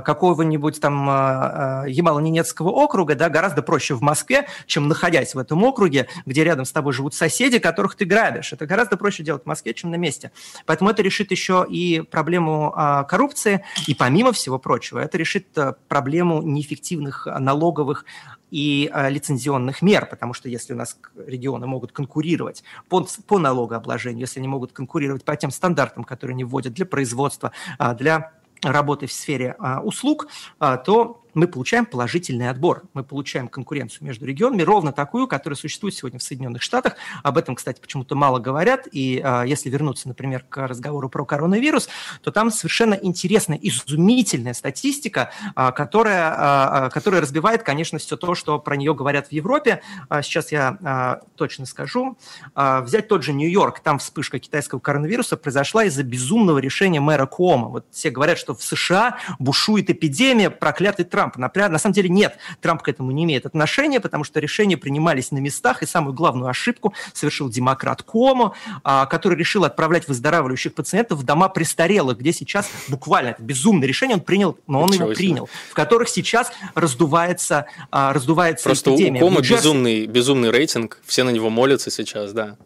какого-нибудь 0.01 0.82
там 0.82 1.10
а, 1.10 1.84
а, 1.84 1.88
Ямало-Ненецкого 1.88 2.70
округа, 2.70 3.15
да, 3.15 3.29
гораздо 3.29 3.62
проще 3.62 3.94
в 3.94 4.01
Москве, 4.01 4.48
чем 4.65 4.88
находясь 4.88 5.34
в 5.34 5.39
этом 5.39 5.63
округе, 5.63 6.08
где 6.25 6.44
рядом 6.44 6.65
с 6.65 6.72
тобой 6.72 6.91
живут 6.91 7.13
соседи, 7.13 7.60
которых 7.60 7.96
ты 7.96 8.06
грабишь. 8.06 8.51
Это 8.51 8.65
гораздо 8.65 8.98
проще 8.98 9.24
делать 9.24 9.44
в 9.44 9.46
Москве, 9.46 9.74
чем 9.74 9.91
на 9.91 9.96
месте. 9.96 10.32
Поэтому 10.65 10.89
это 10.89 11.01
решит 11.01 11.32
еще 11.32 11.65
и 11.70 12.01
проблему 12.01 12.74
коррупции, 13.08 13.63
и 13.88 13.96
помимо 13.96 14.34
всего 14.34 14.60
прочего, 14.60 15.00
это 15.00 15.17
решит 15.17 15.48
проблему 15.88 16.41
неэффективных 16.41 17.27
налоговых 17.40 18.05
и 18.51 18.92
лицензионных 19.09 19.81
мер, 19.81 20.05
потому 20.05 20.33
что 20.33 20.50
если 20.50 20.74
у 20.74 20.77
нас 20.77 20.98
регионы 21.16 21.68
могут 21.68 21.92
конкурировать 21.92 22.64
по, 22.90 23.05
по 23.27 23.40
налогообложению, 23.40 24.22
если 24.22 24.40
они 24.40 24.48
могут 24.48 24.72
конкурировать 24.72 25.24
по 25.24 25.35
тем 25.35 25.51
стандартам, 25.51 26.03
которые 26.03 26.33
они 26.35 26.44
вводят 26.44 26.74
для 26.74 26.85
производства, 26.85 27.51
для 27.98 28.31
работы 28.61 29.07
в 29.07 29.11
сфере 29.11 29.55
а, 29.59 29.81
услуг, 29.81 30.27
а, 30.59 30.77
то 30.77 31.22
мы 31.38 31.48
получаем 31.48 31.86
положительный 31.86 32.50
отбор, 32.50 32.84
мы 32.94 33.04
получаем 33.04 33.48
конкуренцию 33.48 34.08
между 34.08 34.26
регионами, 34.26 34.64
ровно 34.64 34.92
такую, 34.92 35.28
которая 35.28 35.56
существует 35.56 35.94
сегодня 35.94 36.18
в 36.18 36.24
Соединенных 36.24 36.64
Штатах. 36.64 36.96
Об 37.22 37.38
этом, 37.38 37.54
кстати, 37.54 37.80
почему-то 37.80 38.16
мало 38.16 38.40
говорят, 38.40 38.88
и 38.92 39.22
а, 39.24 39.44
если 39.44 39.70
вернуться, 39.70 40.08
например, 40.08 40.44
к 40.50 40.66
разговору 40.66 41.10
про 41.10 41.26
коронавирус, 41.26 41.90
то 42.24 42.32
там 42.32 42.50
совершенно 42.50 42.96
интересная, 42.96 43.60
изумительная 43.62 44.56
статистика, 44.56 45.32
а, 45.54 45.72
которая, 45.72 46.34
а, 46.36 46.90
которая 46.90 47.22
разбивает, 47.22 47.62
конечно, 47.62 48.00
все 48.00 48.18
то, 48.18 48.34
что 48.34 48.58
про 48.58 48.76
нее 48.76 48.96
говорят 48.96 49.28
в 49.28 49.32
Европе. 49.32 49.82
Сейчас 50.24 50.52
я 50.52 51.22
точно 51.36 51.66
скажу. 51.68 52.18
Взять 52.56 53.08
тот 53.08 53.24
же 53.24 53.34
Нью-Йорк, 53.34 53.82
там 53.82 54.00
вспышка 54.00 54.40
китайского 54.40 54.80
коронавируса 54.80 55.38
произошла 55.38 55.84
из-за 55.84 56.02
безумного 56.02 56.58
решения 56.58 57.00
мэра 57.00 57.28
Кома. 57.28 57.68
Вот 57.68 57.86
все 57.92 58.10
говорят, 58.10 58.40
что 58.40 58.56
в 58.56 58.64
США 58.64 59.18
бушует 59.38 59.90
эпидемия, 59.92 60.50
проклятый 60.50 61.06
Трамп. 61.06 61.26
Трампа. 61.31 61.70
На 61.70 61.79
самом 61.79 61.94
деле 61.94 62.09
нет, 62.09 62.37
Трамп 62.61 62.81
к 62.81 62.90
этому 62.90 63.11
не 63.11 63.24
имеет 63.24 63.46
отношения, 63.46 64.00
потому 64.00 64.24
что 64.24 64.40
решения 64.40 64.77
принимались 64.77 65.31
на 65.31 65.37
местах, 65.37 65.83
и 65.83 65.85
самую 65.85 66.13
главную 66.13 66.50
ошибку 66.50 66.94
совершил 67.13 67.50
демократ 67.50 68.03
Комо, 68.03 68.53
а, 68.83 69.05
который 69.05 69.37
решил 69.37 69.63
отправлять 69.63 70.07
выздоравливающих 70.07 70.74
пациентов 70.74 71.20
в 71.20 71.24
дома 71.24 71.50
престарелых, 71.50 72.18
где 72.18 72.33
сейчас 72.33 72.70
буквально 72.87 73.29
это 73.29 73.44
безумное 73.44 73.87
решение 73.87 74.16
он 74.16 74.22
принял, 74.22 74.57
но 74.68 74.81
он 74.81 74.90
Ничего 74.90 75.05
его 75.05 75.16
принял, 75.16 75.50
в 75.70 75.74
которых 75.74 76.09
сейчас 76.09 76.51
раздувается, 76.75 77.66
а, 77.92 78.13
раздувается 78.13 78.66
Просто 78.66 78.92
эпидемия. 78.92 79.22
у 79.22 79.25
Комо 79.25 79.42
безумный, 79.42 80.05
безумный 80.05 80.51
рейтинг, 80.51 81.00
все 81.05 81.24
на 81.24 81.29
него 81.29 81.50
молятся 81.50 81.92
сейчас, 81.92 82.33
да 82.33 82.57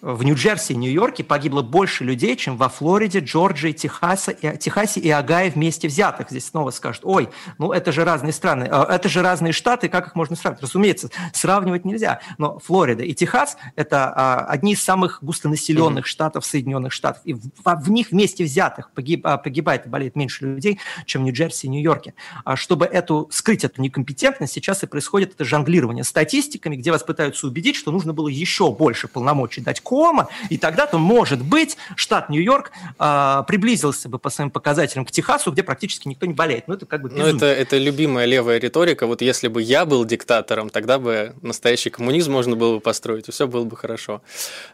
в 0.00 0.22
Нью-Джерси 0.22 0.72
и 0.72 0.76
Нью-Йорке 0.76 1.24
погибло 1.24 1.62
больше 1.62 2.04
людей, 2.04 2.36
чем 2.36 2.56
во 2.56 2.68
Флориде, 2.68 3.20
Джорджии, 3.20 3.72
Техасе, 3.72 4.36
и, 4.40 4.56
Техасе 4.58 5.00
и 5.00 5.10
Огайо 5.10 5.50
вместе 5.50 5.88
взятых. 5.88 6.30
Здесь 6.30 6.46
снова 6.46 6.70
скажут, 6.70 7.02
ой, 7.04 7.30
ну 7.58 7.72
это 7.72 7.92
же 7.92 8.04
разные 8.04 8.32
страны, 8.32 8.68
э, 8.70 8.82
это 8.88 9.08
же 9.08 9.22
разные 9.22 9.52
штаты, 9.52 9.88
как 9.88 10.08
их 10.08 10.14
можно 10.14 10.36
сравнивать? 10.36 10.62
Разумеется, 10.62 11.10
сравнивать 11.32 11.84
нельзя. 11.84 12.20
Но 12.38 12.58
Флорида 12.58 13.04
и 13.04 13.14
Техас– 13.14 13.56
это 13.76 14.12
а, 14.14 14.46
одни 14.46 14.74
из 14.74 14.82
самых 14.82 15.22
густонаселенных 15.22 16.04
mm-hmm. 16.04 16.08
штатов 16.08 16.44
Соединенных 16.44 16.92
Штатов. 16.92 17.22
И 17.24 17.34
в, 17.34 17.40
в 17.64 17.90
них 17.90 18.10
вместе 18.10 18.44
взятых 18.44 18.90
погиб, 18.92 19.26
а, 19.26 19.38
погибает 19.38 19.86
и 19.86 19.88
болеет 19.88 20.14
меньше 20.14 20.44
людей, 20.44 20.78
чем 21.06 21.22
в 21.22 21.24
Нью-Джерси 21.24 21.66
и 21.66 21.70
Нью-Йорке. 21.70 22.14
А 22.44 22.56
чтобы 22.56 22.84
эту, 22.84 23.28
скрыть 23.32 23.64
эту 23.64 23.80
некомпетентность, 23.80 24.52
сейчас 24.52 24.82
и 24.82 24.86
происходит 24.86 25.34
это 25.34 25.44
жонглирование 25.44 26.04
статистиками, 26.04 26.76
где 26.76 26.92
вас 26.92 27.02
пытаются 27.02 27.46
убедить, 27.46 27.76
что 27.76 27.90
нужно 27.90 28.12
было 28.12 28.28
еще 28.28 28.70
больше 28.70 29.08
полномочий 29.08 29.60
дать 29.60 29.80
Кома, 29.86 30.28
и 30.50 30.58
тогда-то, 30.58 30.98
может 30.98 31.40
быть, 31.42 31.76
штат 31.94 32.28
Нью-Йорк 32.28 32.72
э, 32.98 33.42
приблизился 33.46 34.08
бы 34.08 34.18
по 34.18 34.30
своим 34.30 34.50
показателям 34.50 35.04
к 35.04 35.12
Техасу, 35.12 35.52
где 35.52 35.62
практически 35.62 36.08
никто 36.08 36.26
не 36.26 36.34
болеет. 36.34 36.66
Ну, 36.66 36.74
это 36.74 36.86
как 36.86 37.02
бы 37.02 37.08
Ну, 37.08 37.24
это, 37.24 37.46
это 37.46 37.78
любимая 37.78 38.26
левая 38.26 38.58
риторика. 38.58 39.06
Вот 39.06 39.22
если 39.22 39.46
бы 39.46 39.62
я 39.62 39.86
был 39.86 40.04
диктатором, 40.04 40.70
тогда 40.70 40.98
бы 40.98 41.34
настоящий 41.40 41.90
коммунизм 41.90 42.32
можно 42.32 42.56
было 42.56 42.74
бы 42.74 42.80
построить, 42.80 43.28
и 43.28 43.30
все 43.30 43.46
было 43.46 43.62
бы 43.62 43.76
хорошо. 43.76 44.22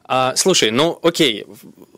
А, 0.05 0.35
слушай, 0.35 0.71
ну, 0.71 0.99
окей, 1.03 1.45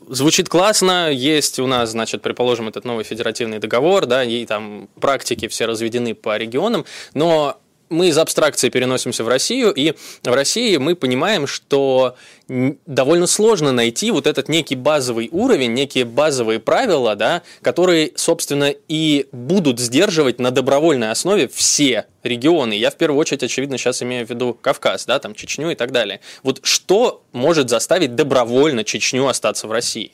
звучит 0.09 0.48
классно, 0.48 1.09
есть 1.12 1.61
у 1.61 1.68
нас, 1.68 1.90
значит, 1.90 2.20
предположим, 2.20 2.68
этот 2.68 2.85
новый 2.85 3.05
федеративный 3.05 3.61
договор, 3.61 4.07
да, 4.07 4.24
и 4.24 4.44
там 4.44 4.88
практики 5.00 5.46
все 5.46 5.66
разведены 5.66 6.16
по 6.16 6.37
регионам, 6.37 6.85
но 7.14 7.61
мы 7.94 8.09
из 8.09 8.18
абстракции 8.18 8.68
переносимся 8.68 9.24
в 9.24 9.28
Россию, 9.28 9.72
и 9.72 9.94
в 10.22 10.35
России 10.35 10.76
мы 10.76 10.94
понимаем, 10.94 11.46
что 11.46 12.16
довольно 12.48 13.26
сложно 13.26 13.72
найти 13.72 14.11
вот 14.11 14.26
этот 14.26 14.48
некий 14.48 14.76
базовый 14.76 15.30
уровень, 15.33 15.72
некие 15.72 16.04
базовые 16.04 16.61
правила, 16.61 17.16
да, 17.16 17.42
которые, 17.62 18.12
собственно, 18.16 18.74
и 18.88 19.26
будут 19.33 19.80
сдерживать 19.80 20.38
на 20.38 20.50
добровольной 20.50 21.11
основе 21.11 21.48
все 21.48 22.07
регионы. 22.22 22.74
Я 22.74 22.90
в 22.90 22.96
первую 22.96 23.18
очередь, 23.18 23.42
очевидно, 23.42 23.78
сейчас 23.78 24.02
имею 24.02 24.26
в 24.26 24.30
виду 24.30 24.59
Кавказ, 24.61 25.07
да, 25.07 25.18
там 25.18 25.35
Чечню 25.35 25.70
и 25.70 25.74
так 25.74 25.92
далее. 25.92 26.20
Вот 26.42 26.61
что 26.62 27.22
может 27.33 27.70
заставить 27.70 28.14
добровольно 28.14 28.85
Чечню 28.85 29.26
остаться 29.26 29.66
в 29.66 29.72
России? 29.72 30.12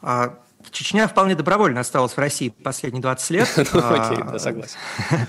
А 0.00 0.38
Чечня 0.70 1.06
вполне 1.08 1.34
добровольно 1.34 1.80
осталась 1.80 2.12
в 2.12 2.18
России 2.18 2.48
последние 2.48 3.02
20 3.02 3.30
лет. 3.30 3.48
Ну, 3.78 3.80
окей, 3.80 4.18
да, 4.24 4.38
согласен. 4.38 4.76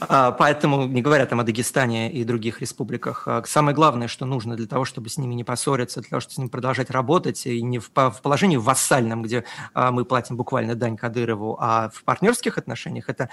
А, 0.00 0.32
поэтому, 0.32 0.86
не 0.86 1.02
говоря 1.02 1.26
там 1.26 1.40
о 1.40 1.44
Дагестане 1.44 2.12
и 2.12 2.24
других 2.24 2.60
республиках, 2.60 3.26
а, 3.26 3.42
самое 3.46 3.74
главное, 3.74 4.08
что 4.08 4.26
нужно 4.26 4.56
для 4.56 4.66
того, 4.66 4.84
чтобы 4.84 5.08
с 5.08 5.18
ними 5.18 5.34
не 5.34 5.44
поссориться, 5.44 6.00
для 6.00 6.10
того, 6.10 6.20
чтобы 6.20 6.34
с 6.34 6.38
ними 6.38 6.48
продолжать 6.48 6.90
работать, 6.90 7.46
и 7.46 7.62
не 7.62 7.78
в 7.78 7.90
положении 7.90 8.56
вассальном, 8.56 9.22
где 9.22 9.44
мы 9.74 10.04
платим 10.04 10.36
буквально 10.36 10.74
дань 10.74 10.96
Кадырову, 10.96 11.56
а 11.60 11.90
в 11.90 12.04
партнерских 12.04 12.58
отношениях, 12.58 13.08
это 13.08 13.28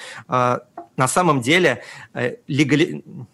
на 0.99 1.07
самом 1.07 1.41
деле 1.41 1.81
э, 2.13 2.35
легали 2.47 3.03
а, 3.05 3.25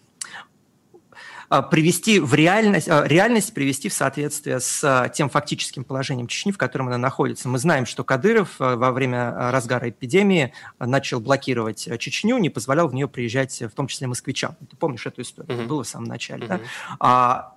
привести 1.48 2.20
в 2.20 2.34
реальность, 2.34 2.88
а, 2.88 3.04
реальность 3.04 3.54
привести 3.54 3.88
в 3.88 3.92
соответствие 3.92 4.60
с 4.60 4.82
а, 4.84 5.08
тем 5.08 5.28
фактическим 5.28 5.84
положением 5.84 6.26
Чечни, 6.26 6.52
в 6.52 6.58
котором 6.58 6.88
она 6.88 6.98
находится. 6.98 7.48
Мы 7.48 7.58
знаем, 7.58 7.86
что 7.86 8.04
Кадыров 8.04 8.56
во 8.58 8.92
время 8.92 9.50
разгара 9.50 9.88
эпидемии 9.88 10.52
начал 10.78 11.20
блокировать 11.20 11.88
Чечню, 11.98 12.38
не 12.38 12.50
позволял 12.50 12.88
в 12.88 12.94
нее 12.94 13.08
приезжать, 13.08 13.60
в 13.62 13.70
том 13.70 13.86
числе 13.86 14.06
москвичам. 14.06 14.56
Ты 14.70 14.76
помнишь 14.76 15.06
эту 15.06 15.22
историю? 15.22 15.52
Mm-hmm. 15.52 15.60
Это 15.60 15.68
было 15.68 15.84
в 15.84 15.88
самом 15.88 16.06
начале. 16.06 16.46
Mm-hmm. 16.46 16.60
Да? 17.00 17.55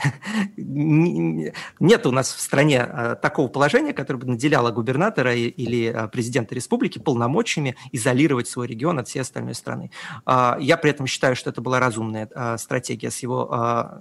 нет 0.56 2.06
у 2.06 2.12
нас 2.12 2.32
в 2.32 2.40
стране 2.40 2.86
э, 2.86 3.16
такого 3.20 3.48
положения, 3.48 3.92
которое 3.92 4.20
бы 4.20 4.26
наделяло 4.26 4.70
губернатора 4.70 5.34
или 5.34 5.92
э, 5.92 6.08
президента 6.08 6.54
республики 6.54 6.98
полномочиями 6.98 7.76
изолировать 7.92 8.48
свой 8.48 8.66
регион 8.66 8.98
от 8.98 9.08
всей 9.08 9.20
остальной 9.20 9.54
страны. 9.54 9.90
А, 10.24 10.56
я 10.60 10.76
при 10.76 10.90
этом 10.90 11.06
считаю, 11.06 11.36
что 11.36 11.50
это 11.50 11.60
была 11.60 11.80
разумная 11.80 12.28
э, 12.34 12.56
стратегия 12.58 13.10
с 13.10 13.20
его 13.20 13.48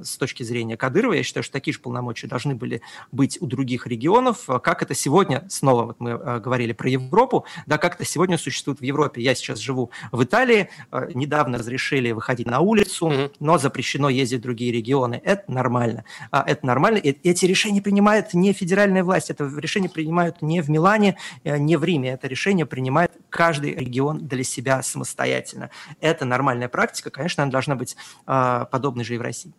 с 0.04 0.18
точки 0.18 0.44
зрения 0.44 0.78
Кадырова. 0.78 1.14
Я 1.14 1.24
считаю, 1.24 1.44
что 1.44 1.54
такие 1.54 1.74
же 1.74 1.80
полномочия 1.80 2.28
должны 2.28 2.56
были 2.56 2.82
быть 3.12 3.38
у 3.42 3.48
других 3.48 3.88
регионов, 3.88 4.46
как 4.62 4.84
это 4.84 4.94
сегодня, 4.94 5.46
снова 5.50 5.86
вот 5.86 6.00
мы 6.00 6.18
говорили 6.40 6.74
про 6.74 6.90
Европу, 6.90 7.46
да, 7.66 7.78
как 7.78 7.96
это 7.96 8.06
сегодня 8.06 8.38
существует 8.38 8.80
в 8.80 8.84
Европе. 8.84 9.22
Я 9.22 9.36
сейчас 9.36 9.60
живу 9.60 9.92
в 10.12 10.24
Италии, 10.24 10.70
недавно 11.14 11.58
разрешили 11.58 12.12
выходить 12.12 12.48
на 12.48 12.60
улицу, 12.60 13.32
но 13.40 13.58
запрещено 13.58 14.10
ездить 14.10 14.40
в 14.40 14.44
другие 14.44 14.72
регионы. 14.72 15.22
Это 15.24 15.52
нормально 15.52 15.89
нормально. 15.94 16.04
А, 16.32 16.44
это 16.48 16.66
нормально. 16.66 16.98
И 16.98 17.28
эти 17.28 17.46
решения 17.46 17.82
принимает 17.82 18.34
не 18.34 18.54
федеральная 18.54 19.04
власть, 19.04 19.30
это 19.30 19.50
решение 19.58 19.90
принимают 19.90 20.42
не 20.42 20.62
в 20.62 20.70
Милане, 20.70 21.18
э, 21.44 21.58
не 21.58 21.78
в 21.78 21.84
Риме. 21.84 22.12
Это 22.12 22.28
решение 22.28 22.66
принимает 22.66 23.12
каждый 23.30 23.76
регион 23.76 24.28
для 24.28 24.44
себя 24.44 24.82
самостоятельно. 24.84 25.70
Это 26.02 26.26
нормальная 26.26 26.70
практика. 26.70 27.10
Конечно, 27.10 27.44
она 27.44 27.52
должна 27.52 27.76
быть 27.76 27.96
а, 28.26 28.66
подобной 28.66 29.04
же 29.04 29.16
и 29.16 29.18
в 29.18 29.22
России. 29.22 29.54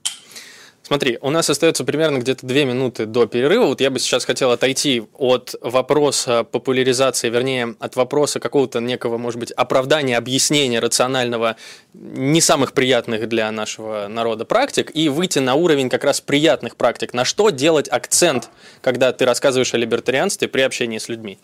Смотри, 0.82 1.18
у 1.20 1.30
нас 1.30 1.48
остается 1.48 1.84
примерно 1.84 2.18
где-то 2.18 2.44
две 2.46 2.64
минуты 2.64 3.06
до 3.06 3.26
перерыва. 3.26 3.66
Вот 3.66 3.80
я 3.80 3.90
бы 3.90 3.98
сейчас 3.98 4.24
хотел 4.24 4.50
отойти 4.50 5.04
от 5.18 5.54
вопроса 5.60 6.42
популяризации, 6.42 7.28
вернее, 7.28 7.76
от 7.78 7.94
вопроса 7.96 8.40
какого-то 8.40 8.80
некого, 8.80 9.16
может 9.16 9.38
быть, 9.38 9.52
оправдания, 9.52 10.16
объяснения 10.16 10.80
рационального, 10.80 11.56
не 11.92 12.40
самых 12.40 12.72
приятных 12.72 13.28
для 13.28 13.50
нашего 13.52 14.08
народа 14.08 14.44
практик, 14.44 14.90
и 14.92 15.08
выйти 15.08 15.38
на 15.38 15.54
уровень 15.54 15.90
как 15.90 16.02
раз 16.02 16.20
приятных 16.20 16.76
практик. 16.76 17.14
На 17.14 17.24
что 17.24 17.50
делать 17.50 17.88
акцент, 17.88 18.50
когда 18.80 19.12
ты 19.12 19.24
рассказываешь 19.26 19.72
о 19.74 19.78
либертарианстве 19.78 20.48
при 20.48 20.62
общении 20.62 20.98
с 20.98 21.08
людьми? 21.08 21.38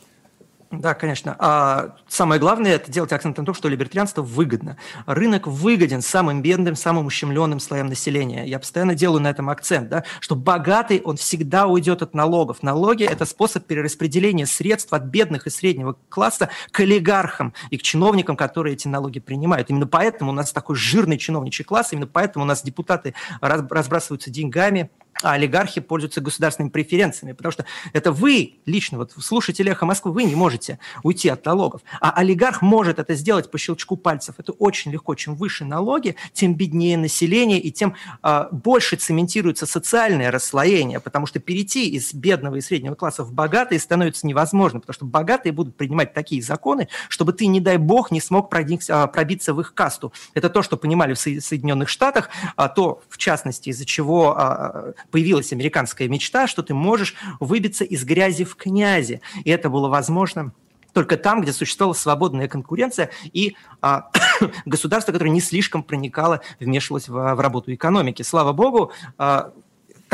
Да, 0.80 0.94
конечно. 0.94 1.36
А 1.38 1.96
самое 2.08 2.40
главное– 2.40 2.74
это 2.76 2.90
делать 2.90 3.12
акцент 3.12 3.38
на 3.38 3.44
том, 3.44 3.54
что 3.54 3.68
либертарианство 3.68 4.22
выгодно. 4.22 4.76
Рынок 5.06 5.46
выгоден 5.46 6.02
самым 6.02 6.42
бедным, 6.42 6.76
самым 6.76 7.06
ущемленным 7.06 7.60
слоям 7.60 7.86
населения. 7.86 8.44
Я 8.46 8.58
постоянно 8.58 8.94
делаю 8.94 9.20
на 9.20 9.28
этом 9.28 9.48
акцент, 9.48 9.88
да, 9.88 10.04
что 10.20 10.36
богатый, 10.36 11.00
он 11.04 11.16
всегда 11.16 11.66
уйдет 11.66 12.02
от 12.02 12.14
налогов. 12.14 12.62
Налоги– 12.62 13.04
это 13.04 13.24
способ 13.24 13.64
перераспределения 13.66 14.46
средств 14.46 14.92
от 14.92 15.04
бедных 15.04 15.46
и 15.46 15.50
среднего 15.50 15.96
класса 16.08 16.50
к 16.70 16.80
олигархам 16.80 17.54
и 17.70 17.78
к 17.78 17.82
чиновникам, 17.82 18.36
которые 18.36 18.74
эти 18.74 18.88
налоги 18.88 19.20
принимают. 19.20 19.70
Именно 19.70 19.86
поэтому 19.86 20.30
у 20.32 20.34
нас 20.34 20.52
такой 20.52 20.76
жирный 20.76 21.18
чиновничий 21.18 21.64
класс, 21.64 21.92
именно 21.92 22.06
поэтому 22.06 22.44
у 22.44 22.48
нас 22.48 22.62
депутаты 22.62 23.14
разбрасываются 23.40 24.30
деньгами, 24.30 24.90
а 25.22 25.32
олигархи 25.32 25.80
пользуются 25.80 26.20
государственными 26.20 26.70
преференциями, 26.70 27.32
потому 27.32 27.52
что 27.52 27.64
это 27.92 28.12
вы 28.12 28.54
лично, 28.66 28.98
вот 28.98 29.12
слушатели 29.18 29.70
«Эхо 29.70 29.86
Москвы», 29.86 30.12
вы 30.12 30.24
не 30.24 30.34
можете 30.34 30.78
уйти 31.02 31.28
от 31.28 31.44
налогов, 31.44 31.82
а 32.00 32.10
олигарх 32.10 32.62
может 32.62 32.98
это 32.98 33.14
сделать 33.14 33.50
по 33.50 33.58
щелчку 33.58 33.96
пальцев. 33.96 34.36
Это 34.38 34.52
очень 34.52 34.92
легко. 34.92 35.14
Чем 35.14 35.34
выше 35.34 35.64
налоги, 35.64 36.16
тем 36.32 36.54
беднее 36.54 36.96
население, 36.96 37.60
и 37.60 37.70
тем 37.70 37.94
э, 38.22 38.46
больше 38.50 38.96
цементируется 38.96 39.66
социальное 39.66 40.30
расслоение, 40.30 41.00
потому 41.00 41.26
что 41.26 41.40
перейти 41.40 41.88
из 41.90 42.12
бедного 42.14 42.56
и 42.56 42.60
среднего 42.60 42.94
класса 42.94 43.24
в 43.24 43.32
богатые 43.32 43.78
становится 43.78 44.26
невозможно, 44.26 44.80
потому 44.80 44.94
что 44.94 45.04
богатые 45.04 45.52
будут 45.52 45.76
принимать 45.76 46.12
такие 46.12 46.42
законы, 46.42 46.88
чтобы 47.08 47.32
ты, 47.32 47.46
не 47.46 47.60
дай 47.60 47.76
бог, 47.76 48.10
не 48.10 48.20
смог 48.20 48.52
а, 48.54 49.06
пробиться 49.06 49.54
в 49.54 49.60
их 49.60 49.74
касту. 49.74 50.12
Это 50.34 50.50
то, 50.50 50.62
что 50.62 50.76
понимали 50.76 51.14
в 51.14 51.18
Соединенных 51.18 51.88
Штатах, 51.88 52.30
а 52.56 52.68
то, 52.68 53.02
в 53.08 53.18
частности, 53.18 53.70
из-за 53.70 53.84
чего 53.84 54.94
появилась 55.10 55.52
американская 55.52 56.08
мечта, 56.08 56.46
что 56.46 56.62
ты 56.62 56.74
можешь 56.74 57.14
выбиться 57.40 57.84
из 57.84 58.04
грязи 58.04 58.44
в 58.44 58.56
князи. 58.56 59.20
И 59.44 59.50
это 59.50 59.70
было 59.70 59.88
возможно 59.88 60.52
только 60.96 61.18
там, 61.18 61.42
где 61.42 61.52
существовала 61.52 61.92
свободная 61.92 62.48
конкуренция 62.48 63.10
и 63.34 63.54
а, 63.82 64.10
государство, 64.64 65.12
которое 65.12 65.28
не 65.28 65.42
слишком 65.42 65.82
проникало, 65.82 66.40
вмешивалось 66.58 67.06
в, 67.06 67.34
в 67.34 67.40
работу 67.40 67.74
экономики. 67.74 68.22
Слава 68.22 68.54
богу, 68.54 68.92
а, 69.18 69.52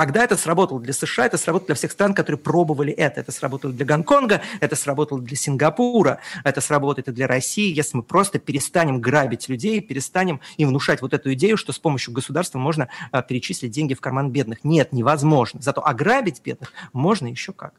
Тогда 0.02 0.24
это 0.24 0.36
сработало 0.36 0.80
для 0.80 0.92
США, 0.92 1.26
это 1.26 1.38
сработало 1.38 1.66
для 1.66 1.74
всех 1.76 1.92
стран, 1.92 2.12
которые 2.12 2.40
пробовали 2.40 2.92
это. 2.92 3.20
Это 3.20 3.30
сработало 3.30 3.72
для 3.72 3.86
Гонконга, 3.86 4.42
это 4.58 4.74
сработало 4.74 5.20
для 5.20 5.36
Сингапура, 5.36 6.18
это 6.42 6.60
сработает 6.60 7.06
и 7.06 7.12
для 7.12 7.28
России, 7.28 7.72
если 7.72 7.98
мы 7.98 8.02
просто 8.02 8.40
перестанем 8.40 9.00
грабить 9.00 9.48
людей, 9.48 9.80
перестанем 9.80 10.40
им 10.56 10.70
внушать 10.70 11.02
вот 11.02 11.14
эту 11.14 11.32
идею, 11.34 11.56
что 11.56 11.72
с 11.72 11.78
помощью 11.78 12.12
государства 12.12 12.58
можно 12.58 12.88
а, 13.12 13.22
перечислить 13.22 13.70
деньги 13.70 13.94
в 13.94 14.00
карман 14.00 14.32
бедных. 14.32 14.64
Нет, 14.64 14.92
невозможно. 14.92 15.62
Зато 15.62 15.86
ограбить 15.86 16.42
бедных 16.44 16.72
можно 16.92 17.28
еще 17.28 17.52
как. 17.52 17.72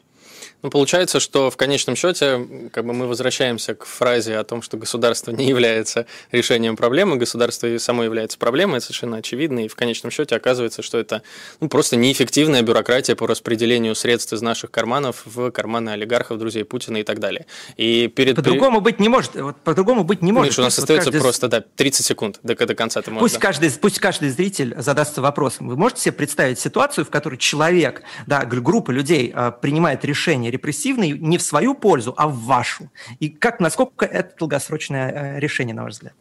Ну, 0.64 0.70
получается, 0.70 1.20
что 1.20 1.52
в 1.52 1.58
конечном 1.58 1.98
счете 1.98 2.48
как 2.72 2.86
бы 2.86 2.94
мы 2.94 3.06
возвращаемся 3.06 3.76
к 3.76 3.86
фразе 3.86 4.38
о 4.38 4.46
том, 4.46 4.62
что 4.62 4.78
государство 4.78 5.32
не 5.32 5.46
является 5.46 6.06
решением 6.32 6.78
проблемы, 6.78 7.18
государство 7.18 7.68
и 7.68 7.78
само 7.78 8.04
является 8.04 8.38
проблемой, 8.38 8.78
это 8.78 8.86
совершенно 8.86 9.18
очевидно, 9.18 9.66
и 9.66 9.68
в 9.68 9.76
конечном 9.76 10.10
счете 10.10 10.38
оказывается, 10.38 10.82
что 10.82 10.98
это 10.98 11.22
ну, 11.60 11.68
просто 11.68 11.98
неэффективная 11.98 12.62
бюрократия 12.62 13.16
по 13.16 13.28
распределению 13.28 13.94
средств 13.94 14.32
из 14.32 14.42
наших 14.42 14.72
карманов 14.72 15.24
в 15.26 15.52
карманы 15.52 15.90
олигархов, 15.90 16.40
друзей 16.40 16.64
Путина 16.64 16.98
и 16.98 17.04
так 17.04 17.20
далее. 17.20 17.46
И 17.76 18.08
перед... 18.08 18.38
По-другому 18.38 18.80
быть 18.80 19.02
не 19.02 19.10
может. 19.10 19.36
Вот, 19.36 19.58
по-другому 19.58 20.06
быть 20.06 20.22
не 20.22 20.32
может. 20.32 20.52
Миша, 20.54 20.62
у 20.62 20.64
нас 20.64 20.80
остается 20.80 21.12
каждый... 21.12 21.22
просто 21.22 21.50
да, 21.50 21.62
30 21.76 22.06
секунд 22.06 22.40
до, 22.42 22.56
до 22.56 22.74
конца. 22.74 23.02
Ты 23.02 23.12
можешь, 23.12 23.24
пусть, 23.24 23.36
да. 23.36 23.42
каждый, 23.42 23.70
пусть 23.70 24.00
каждый 24.00 24.30
зритель 24.30 24.76
задастся 24.78 25.22
вопросом. 25.22 25.68
Вы 25.68 25.76
можете 25.76 26.04
себе 26.04 26.14
представить 26.14 26.58
ситуацию, 26.58 27.04
в 27.04 27.10
которой 27.10 27.36
человек, 27.36 28.04
да, 28.28 28.46
группа 28.46 28.92
людей 28.92 29.30
а, 29.36 29.52
принимает 29.52 30.06
решение 30.06 30.53
репрессивный 30.54 31.12
не 31.12 31.38
в 31.38 31.42
свою 31.42 31.74
пользу, 31.74 32.14
а 32.16 32.28
в 32.28 32.38
вашу? 32.44 32.90
И 33.20 33.30
как, 33.30 33.60
насколько 33.60 34.06
это 34.06 34.36
долгосрочное 34.38 35.12
э, 35.12 35.40
решение, 35.40 35.76
на 35.76 35.84
ваш 35.84 35.94
взгляд? 35.94 36.14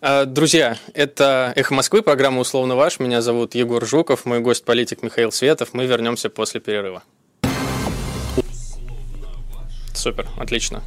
А, 0.00 0.26
друзья, 0.26 0.76
это 0.94 1.52
«Эхо 1.56 1.74
Москвы», 1.74 2.02
программа 2.02 2.40
«Условно 2.40 2.76
ваш». 2.76 3.00
Меня 3.00 3.22
зовут 3.22 3.54
Егор 3.54 3.84
Жуков, 3.86 4.26
мой 4.26 4.40
гость-политик 4.40 5.02
Михаил 5.02 5.32
Светов. 5.32 5.70
Мы 5.72 5.86
вернемся 5.86 6.28
после 6.28 6.60
перерыва. 6.60 7.02
Супер, 9.94 10.28
отлично. 10.38 10.82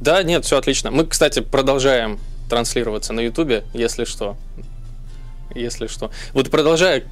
Да, 0.00 0.22
нет, 0.22 0.44
все 0.44 0.58
отлично. 0.58 0.90
Мы, 0.90 1.06
кстати, 1.06 1.40
продолжаем 1.40 2.18
транслироваться 2.50 3.12
на 3.12 3.20
Ютубе, 3.20 3.64
если 3.72 4.04
что. 4.04 4.36
Если 5.54 5.86
что. 5.86 6.10
Вот 6.32 6.50
продолжая 6.50 7.04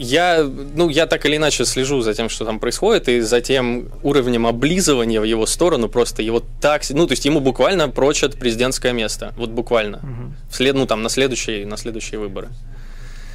я, 0.00 0.42
ну, 0.74 0.88
я 0.88 1.06
так 1.06 1.26
или 1.26 1.36
иначе 1.36 1.66
слежу 1.66 2.00
за 2.00 2.14
тем, 2.14 2.30
что 2.30 2.46
там 2.46 2.58
происходит, 2.58 3.08
и 3.08 3.20
за 3.20 3.42
тем 3.42 3.88
уровнем 4.02 4.46
облизывания 4.46 5.20
в 5.20 5.24
его 5.24 5.44
сторону, 5.44 5.88
просто 5.88 6.22
его 6.22 6.42
так... 6.60 6.82
Ну, 6.88 7.06
то 7.06 7.12
есть 7.12 7.26
ему 7.26 7.40
буквально 7.40 7.90
прочат 7.90 8.38
президентское 8.38 8.92
место. 8.92 9.34
Вот 9.36 9.50
буквально. 9.50 9.98
Угу. 9.98 10.34
Вслед, 10.50 10.74
ну, 10.74 10.86
там, 10.86 11.02
на 11.02 11.10
следующие, 11.10 11.66
на 11.66 11.76
следующие 11.76 12.18
выборы. 12.18 12.48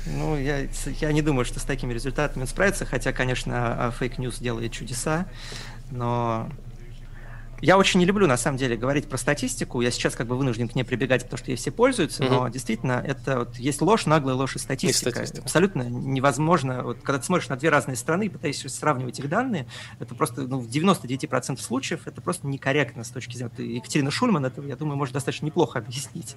Ну, 0.07 0.37
я, 0.37 0.67
я 1.01 1.11
не 1.11 1.21
думаю, 1.21 1.45
что 1.45 1.59
с 1.59 1.63
такими 1.63 1.93
результатами 1.93 2.41
он 2.41 2.47
справится, 2.47 2.85
хотя, 2.85 3.13
конечно, 3.13 3.93
фейк-ньюс 3.99 4.39
делает 4.39 4.71
чудеса, 4.71 5.27
но 5.91 6.49
я 7.61 7.77
очень 7.77 7.99
не 7.99 8.05
люблю, 8.05 8.27
на 8.27 8.37
самом 8.37 8.57
деле, 8.57 8.75
говорить 8.75 9.07
про 9.07 9.17
статистику. 9.17 9.81
Я 9.81 9.91
сейчас 9.91 10.15
как 10.15 10.27
бы 10.27 10.37
вынужден 10.37 10.67
к 10.67 10.75
ней 10.75 10.83
прибегать, 10.83 11.23
потому 11.23 11.37
что 11.37 11.51
ей 11.51 11.57
все 11.57 11.71
пользуются, 11.71 12.23
mm-hmm. 12.23 12.29
но 12.29 12.47
действительно 12.49 13.03
это 13.05 13.39
вот 13.39 13.55
есть 13.57 13.81
ложь, 13.81 14.05
наглая 14.05 14.35
ложь 14.35 14.55
и 14.55 14.59
статистика. 14.59 15.09
И 15.09 15.13
статистика. 15.13 15.43
Абсолютно 15.43 15.83
невозможно. 15.83 16.83
Вот, 16.83 16.99
когда 17.01 17.19
ты 17.19 17.25
смотришь 17.25 17.49
на 17.49 17.55
две 17.55 17.69
разные 17.69 17.95
страны 17.95 18.27
и 18.27 18.29
пытаешься 18.29 18.69
сравнивать 18.69 19.19
их 19.19 19.29
данные, 19.29 19.67
это 19.99 20.15
просто 20.15 20.41
ну, 20.41 20.59
в 20.59 20.67
99% 20.67 21.59
случаев 21.59 22.01
это 22.05 22.21
просто 22.21 22.47
некорректно 22.47 23.03
с 23.03 23.09
точки 23.09 23.35
зрения... 23.35 23.75
Екатерина 23.75 24.11
Шульман 24.11 24.45
этого, 24.45 24.67
я 24.67 24.75
думаю, 24.75 24.97
может 24.97 25.13
достаточно 25.13 25.45
неплохо 25.45 25.79
объяснить. 25.79 26.35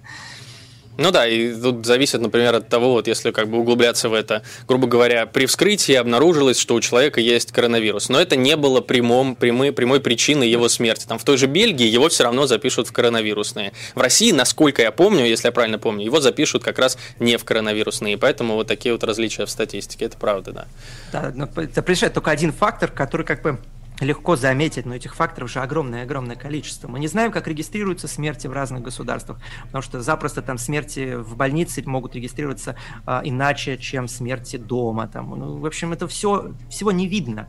Ну 0.98 1.12
да, 1.12 1.28
и 1.28 1.54
тут 1.54 1.86
зависит, 1.86 2.20
например, 2.20 2.56
от 2.56 2.68
того, 2.68 2.90
вот 2.90 3.06
если 3.06 3.30
как 3.30 3.48
бы 3.48 3.58
углубляться 3.58 4.08
в 4.08 4.14
это, 4.14 4.42
грубо 4.66 4.88
говоря, 4.88 5.26
при 5.26 5.46
вскрытии 5.46 5.94
обнаружилось, 5.94 6.58
что 6.58 6.74
у 6.74 6.80
человека 6.80 7.20
есть 7.20 7.52
коронавирус, 7.52 8.08
но 8.08 8.20
это 8.20 8.34
не 8.34 8.56
было 8.56 8.80
прямом, 8.80 9.36
прямой, 9.36 9.72
прямой 9.72 10.00
причиной 10.00 10.50
его 10.50 10.68
смерти. 10.68 11.06
Там 11.06 11.20
в 11.20 11.24
той 11.24 11.36
же 11.36 11.46
Бельгии 11.46 11.86
его 11.86 12.08
все 12.08 12.24
равно 12.24 12.48
запишут 12.48 12.88
в 12.88 12.92
коронавирусные. 12.92 13.72
В 13.94 14.00
России, 14.00 14.32
насколько 14.32 14.82
я 14.82 14.90
помню, 14.90 15.24
если 15.24 15.46
я 15.46 15.52
правильно 15.52 15.78
помню, 15.78 16.04
его 16.04 16.20
запишут 16.20 16.64
как 16.64 16.80
раз 16.80 16.98
не 17.20 17.36
в 17.36 17.44
коронавирусные, 17.44 18.18
поэтому 18.18 18.54
вот 18.54 18.66
такие 18.66 18.92
вот 18.92 19.04
различия 19.04 19.46
в 19.46 19.50
статистике, 19.50 20.06
это 20.06 20.18
правда, 20.18 20.50
да. 20.50 20.66
Да, 21.12 21.32
но 21.32 21.48
это 21.62 21.80
приезжает 21.80 22.14
только 22.14 22.32
один 22.32 22.52
фактор, 22.52 22.90
который 22.90 23.24
как 23.24 23.42
бы 23.42 23.60
легко 24.00 24.36
заметить, 24.36 24.86
но 24.86 24.94
этих 24.94 25.14
факторов 25.14 25.50
же 25.50 25.60
огромное-огромное 25.60 26.36
количество. 26.36 26.88
Мы 26.88 26.98
не 27.00 27.08
знаем, 27.08 27.32
как 27.32 27.48
регистрируются 27.48 28.08
смерти 28.08 28.46
в 28.46 28.52
разных 28.52 28.82
государствах, 28.82 29.40
потому 29.64 29.82
что 29.82 30.00
запросто 30.00 30.42
там 30.42 30.58
смерти 30.58 31.14
в 31.14 31.36
больнице 31.36 31.82
могут 31.84 32.14
регистрироваться 32.14 32.76
а, 33.06 33.22
иначе, 33.24 33.76
чем 33.76 34.08
смерти 34.08 34.56
дома. 34.56 35.08
Там. 35.08 35.30
Ну, 35.30 35.58
в 35.58 35.66
общем, 35.66 35.92
это 35.92 36.06
все, 36.06 36.52
всего 36.70 36.92
не 36.92 37.08
видно 37.08 37.48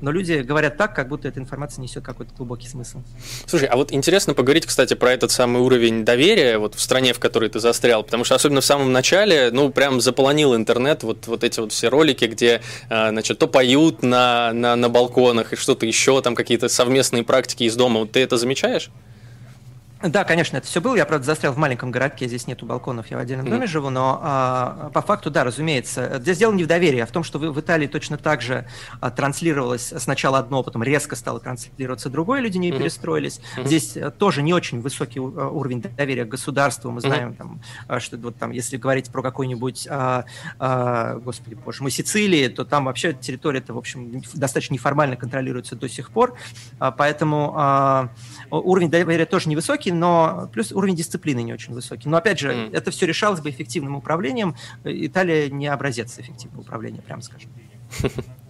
но 0.00 0.10
люди 0.10 0.34
говорят 0.34 0.76
так, 0.76 0.94
как 0.94 1.08
будто 1.08 1.28
эта 1.28 1.40
информация 1.40 1.82
несет 1.82 2.04
какой-то 2.04 2.34
глубокий 2.34 2.68
смысл. 2.68 3.02
Слушай, 3.46 3.68
а 3.68 3.76
вот 3.76 3.92
интересно 3.92 4.34
поговорить, 4.34 4.66
кстати, 4.66 4.94
про 4.94 5.12
этот 5.12 5.30
самый 5.30 5.62
уровень 5.62 6.04
доверия 6.04 6.58
вот 6.58 6.74
в 6.74 6.80
стране, 6.80 7.12
в 7.12 7.18
которой 7.18 7.48
ты 7.48 7.60
застрял, 7.60 8.02
потому 8.02 8.24
что 8.24 8.34
особенно 8.34 8.60
в 8.60 8.64
самом 8.64 8.92
начале, 8.92 9.50
ну, 9.52 9.70
прям 9.70 10.00
заполонил 10.00 10.54
интернет 10.54 11.02
вот, 11.02 11.26
вот 11.26 11.44
эти 11.44 11.60
вот 11.60 11.72
все 11.72 11.88
ролики, 11.88 12.24
где, 12.26 12.62
а, 12.88 13.10
значит, 13.10 13.38
то 13.38 13.46
поют 13.46 14.02
на, 14.02 14.52
на, 14.52 14.76
на 14.76 14.88
балконах 14.88 15.52
и 15.52 15.56
что-то 15.56 15.86
еще, 15.86 16.20
там 16.22 16.34
какие-то 16.34 16.68
совместные 16.68 17.24
практики 17.24 17.64
из 17.64 17.76
дома. 17.76 18.00
Вот 18.00 18.12
ты 18.12 18.20
это 18.20 18.36
замечаешь? 18.36 18.90
Да, 20.02 20.24
конечно, 20.24 20.58
это 20.58 20.66
все 20.66 20.80
было. 20.80 20.94
Я, 20.94 21.06
правда, 21.06 21.24
застрял 21.24 21.52
в 21.54 21.56
маленьком 21.56 21.90
городке, 21.90 22.26
здесь 22.28 22.46
нету 22.46 22.66
балконов, 22.66 23.10
я 23.10 23.16
в 23.16 23.20
отдельном 23.20 23.48
доме 23.48 23.66
живу, 23.66 23.90
но 23.90 24.20
а, 24.22 24.90
по 24.92 25.00
факту, 25.00 25.30
да, 25.30 25.42
разумеется. 25.42 26.18
Здесь 26.20 26.38
дело 26.38 26.52
не 26.52 26.64
в 26.64 26.66
доверии, 26.66 27.00
а 27.00 27.06
в 27.06 27.10
том, 27.10 27.24
что 27.24 27.38
в, 27.38 27.42
в 27.50 27.60
Италии 27.60 27.86
точно 27.86 28.18
так 28.18 28.42
же 28.42 28.66
а, 29.00 29.10
транслировалось 29.10 29.94
сначала 29.96 30.38
одно, 30.38 30.62
потом 30.62 30.82
резко 30.82 31.16
стало 31.16 31.40
транслироваться 31.40 32.10
другое, 32.10 32.40
люди 32.40 32.58
не 32.58 32.72
перестроились. 32.72 33.40
Здесь 33.64 33.96
а, 33.96 34.10
тоже 34.10 34.42
не 34.42 34.52
очень 34.52 34.80
высокий 34.80 35.18
у, 35.18 35.32
а, 35.38 35.48
уровень 35.48 35.80
доверия 35.80 36.24
к 36.24 36.28
государству. 36.28 36.90
Мы 36.90 37.00
знаем, 37.00 37.34
там, 37.34 37.62
а, 37.88 37.98
что 37.98 38.18
вот 38.18 38.36
там, 38.36 38.50
если 38.50 38.76
говорить 38.76 39.10
про 39.10 39.22
какой-нибудь, 39.22 39.88
а, 39.90 40.24
а, 40.58 41.14
господи 41.16 41.54
боже 41.54 41.82
мой, 41.82 41.90
Сицилии, 41.90 42.48
то 42.48 42.64
там 42.64 42.84
вообще 42.84 43.14
территория 43.14 43.60
это, 43.60 43.72
в 43.72 43.78
общем, 43.78 44.22
достаточно 44.34 44.74
неформально 44.74 45.16
контролируется 45.16 45.74
до 45.74 45.88
сих 45.88 46.10
пор. 46.10 46.36
А, 46.78 46.90
поэтому 46.90 47.54
а, 47.56 48.10
уровень 48.50 48.90
доверия 48.90 49.24
тоже 49.24 49.48
невысокий, 49.48 49.85
высокий, 49.86 49.92
но 49.92 50.48
плюс 50.52 50.72
уровень 50.72 50.96
дисциплины 50.96 51.42
не 51.42 51.52
очень 51.52 51.74
высокий. 51.74 52.08
Но 52.08 52.16
опять 52.16 52.38
же, 52.38 52.52
mm. 52.52 52.76
это 52.76 52.90
все 52.90 53.06
решалось 53.06 53.40
бы 53.40 53.50
эффективным 53.50 53.96
управлением. 53.96 54.54
Италия 54.84 55.50
не 55.50 55.66
образец 55.66 56.18
эффективного 56.18 56.62
управления, 56.62 57.02
прямо 57.02 57.22
скажем. 57.22 57.50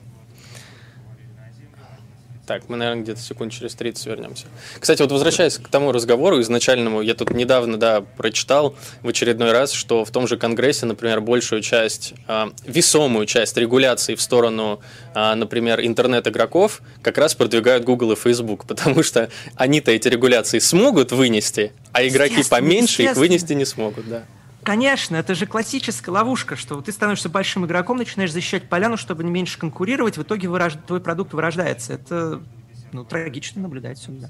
Так, 2.46 2.68
мы, 2.68 2.76
наверное, 2.76 3.02
где-то 3.02 3.20
секунд 3.20 3.52
через 3.52 3.74
30 3.74 4.06
вернемся. 4.06 4.46
Кстати, 4.78 5.02
вот 5.02 5.10
возвращаясь 5.10 5.58
к 5.58 5.66
тому 5.68 5.90
разговору 5.90 6.40
изначальному, 6.40 7.02
я 7.02 7.14
тут 7.14 7.32
недавно, 7.32 7.76
да, 7.76 8.02
прочитал 8.02 8.76
в 9.02 9.08
очередной 9.08 9.50
раз, 9.50 9.72
что 9.72 10.04
в 10.04 10.12
том 10.12 10.28
же 10.28 10.36
Конгрессе, 10.36 10.86
например, 10.86 11.20
большую 11.20 11.60
часть, 11.60 12.14
э, 12.28 12.46
весомую 12.64 13.26
часть 13.26 13.56
регуляции 13.56 14.14
в 14.14 14.22
сторону, 14.22 14.80
э, 15.14 15.34
например, 15.34 15.80
интернет-игроков 15.84 16.82
как 17.02 17.18
раз 17.18 17.34
продвигают 17.34 17.82
Google 17.82 18.12
и 18.12 18.16
Facebook, 18.16 18.64
потому 18.66 19.02
что 19.02 19.28
они-то 19.56 19.90
эти 19.90 20.06
регуляции 20.06 20.60
смогут 20.60 21.10
вынести, 21.10 21.72
а 21.90 22.06
игроки 22.06 22.44
поменьше 22.48 23.02
их 23.02 23.16
вынести 23.16 23.54
не 23.54 23.64
смогут, 23.64 24.08
да. 24.08 24.24
Конечно, 24.66 25.14
это 25.14 25.36
же 25.36 25.46
классическая 25.46 26.10
ловушка, 26.10 26.56
что 26.56 26.80
ты 26.80 26.90
становишься 26.90 27.28
большим 27.28 27.64
игроком, 27.66 27.98
начинаешь 27.98 28.32
защищать 28.32 28.68
поляну, 28.68 28.96
чтобы 28.96 29.22
не 29.22 29.30
меньше 29.30 29.60
конкурировать, 29.60 30.18
в 30.18 30.22
итоге 30.24 30.48
вырож... 30.48 30.72
твой 30.88 31.00
продукт 31.00 31.32
вырождается. 31.34 31.92
Это 31.92 32.42
ну, 32.90 33.04
трагично 33.04 33.62
наблюдать 33.62 34.00
всегда. 34.00 34.28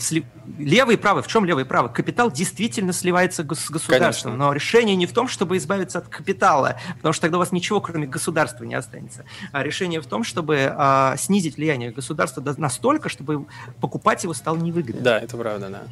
Сли... 0.00 0.24
Левый 0.58 0.96
и 0.96 0.98
правый. 0.98 1.22
В 1.22 1.28
чем 1.28 1.44
левый 1.44 1.62
и 1.62 1.64
правый? 1.64 1.92
Капитал 1.92 2.28
действительно 2.28 2.92
сливается 2.92 3.44
с 3.44 3.70
государством, 3.70 4.32
Конечно. 4.32 4.36
но 4.36 4.52
решение 4.52 4.96
не 4.96 5.06
в 5.06 5.12
том, 5.12 5.28
чтобы 5.28 5.56
избавиться 5.58 5.98
от 5.98 6.08
капитала, 6.08 6.80
потому 6.96 7.12
что 7.12 7.22
тогда 7.22 7.36
у 7.36 7.38
вас 7.38 7.52
ничего, 7.52 7.80
кроме 7.80 8.08
государства, 8.08 8.64
не 8.64 8.74
останется. 8.74 9.26
А 9.52 9.62
решение 9.62 10.00
в 10.00 10.06
том, 10.06 10.24
чтобы 10.24 10.74
а, 10.76 11.16
снизить 11.18 11.56
влияние 11.56 11.92
государства 11.92 12.42
настолько, 12.56 13.08
чтобы 13.08 13.46
покупать 13.80 14.24
его 14.24 14.34
стало 14.34 14.56
невыгодно. 14.56 15.02
Да, 15.02 15.20
это 15.20 15.36
правда, 15.36 15.68
да. 15.70 15.82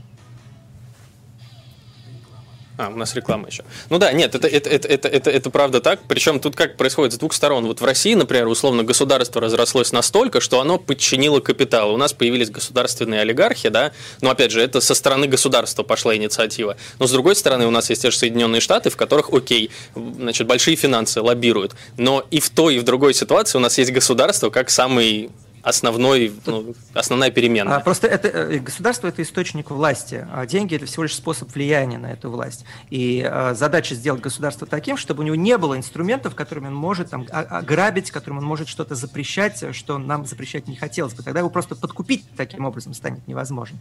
А, 2.80 2.88
у 2.88 2.96
нас 2.96 3.14
реклама 3.14 3.46
еще. 3.46 3.62
Ну 3.90 3.98
да, 3.98 4.10
нет, 4.12 4.34
это, 4.34 4.48
это, 4.48 4.70
это, 4.70 4.88
это, 4.88 5.08
это, 5.08 5.30
это 5.30 5.50
правда 5.50 5.82
так. 5.82 6.00
Причем 6.08 6.40
тут 6.40 6.56
как 6.56 6.78
происходит 6.78 7.12
с 7.12 7.18
двух 7.18 7.34
сторон. 7.34 7.66
Вот 7.66 7.82
в 7.82 7.84
России, 7.84 8.14
например, 8.14 8.46
условно, 8.46 8.84
государство 8.84 9.42
разрослось 9.42 9.92
настолько, 9.92 10.40
что 10.40 10.60
оно 10.60 10.78
подчинило 10.78 11.40
капитал. 11.40 11.92
У 11.92 11.98
нас 11.98 12.14
появились 12.14 12.48
государственные 12.48 13.20
олигархи, 13.20 13.68
да, 13.68 13.92
но 14.22 14.30
опять 14.30 14.50
же, 14.50 14.62
это 14.62 14.80
со 14.80 14.94
стороны 14.94 15.26
государства 15.26 15.82
пошла 15.82 16.16
инициатива. 16.16 16.78
Но 16.98 17.06
с 17.06 17.10
другой 17.10 17.36
стороны, 17.36 17.66
у 17.66 17.70
нас 17.70 17.90
есть 17.90 18.00
те 18.00 18.10
же 18.10 18.16
Соединенные 18.16 18.62
Штаты, 18.62 18.88
в 18.88 18.96
которых, 18.96 19.28
окей, 19.30 19.70
значит, 19.94 20.46
большие 20.46 20.76
финансы 20.76 21.20
лоббируют. 21.20 21.74
Но 21.98 22.24
и 22.30 22.40
в 22.40 22.48
той, 22.48 22.76
и 22.76 22.78
в 22.78 22.84
другой 22.84 23.12
ситуации 23.12 23.58
у 23.58 23.60
нас 23.60 23.76
есть 23.76 23.92
государство 23.92 24.48
как 24.48 24.70
самый 24.70 25.28
основной, 25.62 26.32
ну, 26.46 26.74
основная 26.94 27.30
перемена. 27.30 27.76
А, 27.76 27.80
просто 27.80 28.06
это 28.06 28.28
э, 28.28 28.58
государство 28.58 29.08
это 29.08 29.22
источник 29.22 29.70
власти, 29.70 30.26
а 30.32 30.46
деньги 30.46 30.76
это 30.76 30.86
всего 30.86 31.04
лишь 31.04 31.14
способ 31.14 31.52
влияния 31.52 31.98
на 31.98 32.12
эту 32.12 32.30
власть. 32.30 32.64
И 32.90 33.22
а, 33.24 33.54
задача 33.54 33.94
сделать 33.94 34.20
государство 34.20 34.66
таким, 34.66 34.96
чтобы 34.96 35.22
у 35.22 35.26
него 35.26 35.36
не 35.36 35.56
было 35.58 35.76
инструментов, 35.76 36.34
которыми 36.34 36.68
он 36.68 36.74
может 36.74 37.10
там, 37.10 37.26
ограбить, 37.30 38.10
которым 38.10 38.38
он 38.38 38.44
может 38.44 38.68
что-то 38.68 38.94
запрещать, 38.94 39.74
что 39.74 39.98
нам 39.98 40.26
запрещать 40.26 40.68
не 40.68 40.76
хотелось 40.76 41.14
бы. 41.14 41.22
Тогда 41.22 41.40
его 41.40 41.50
просто 41.50 41.76
подкупить 41.76 42.24
таким 42.36 42.64
образом 42.64 42.94
станет 42.94 43.26
невозможно. 43.28 43.78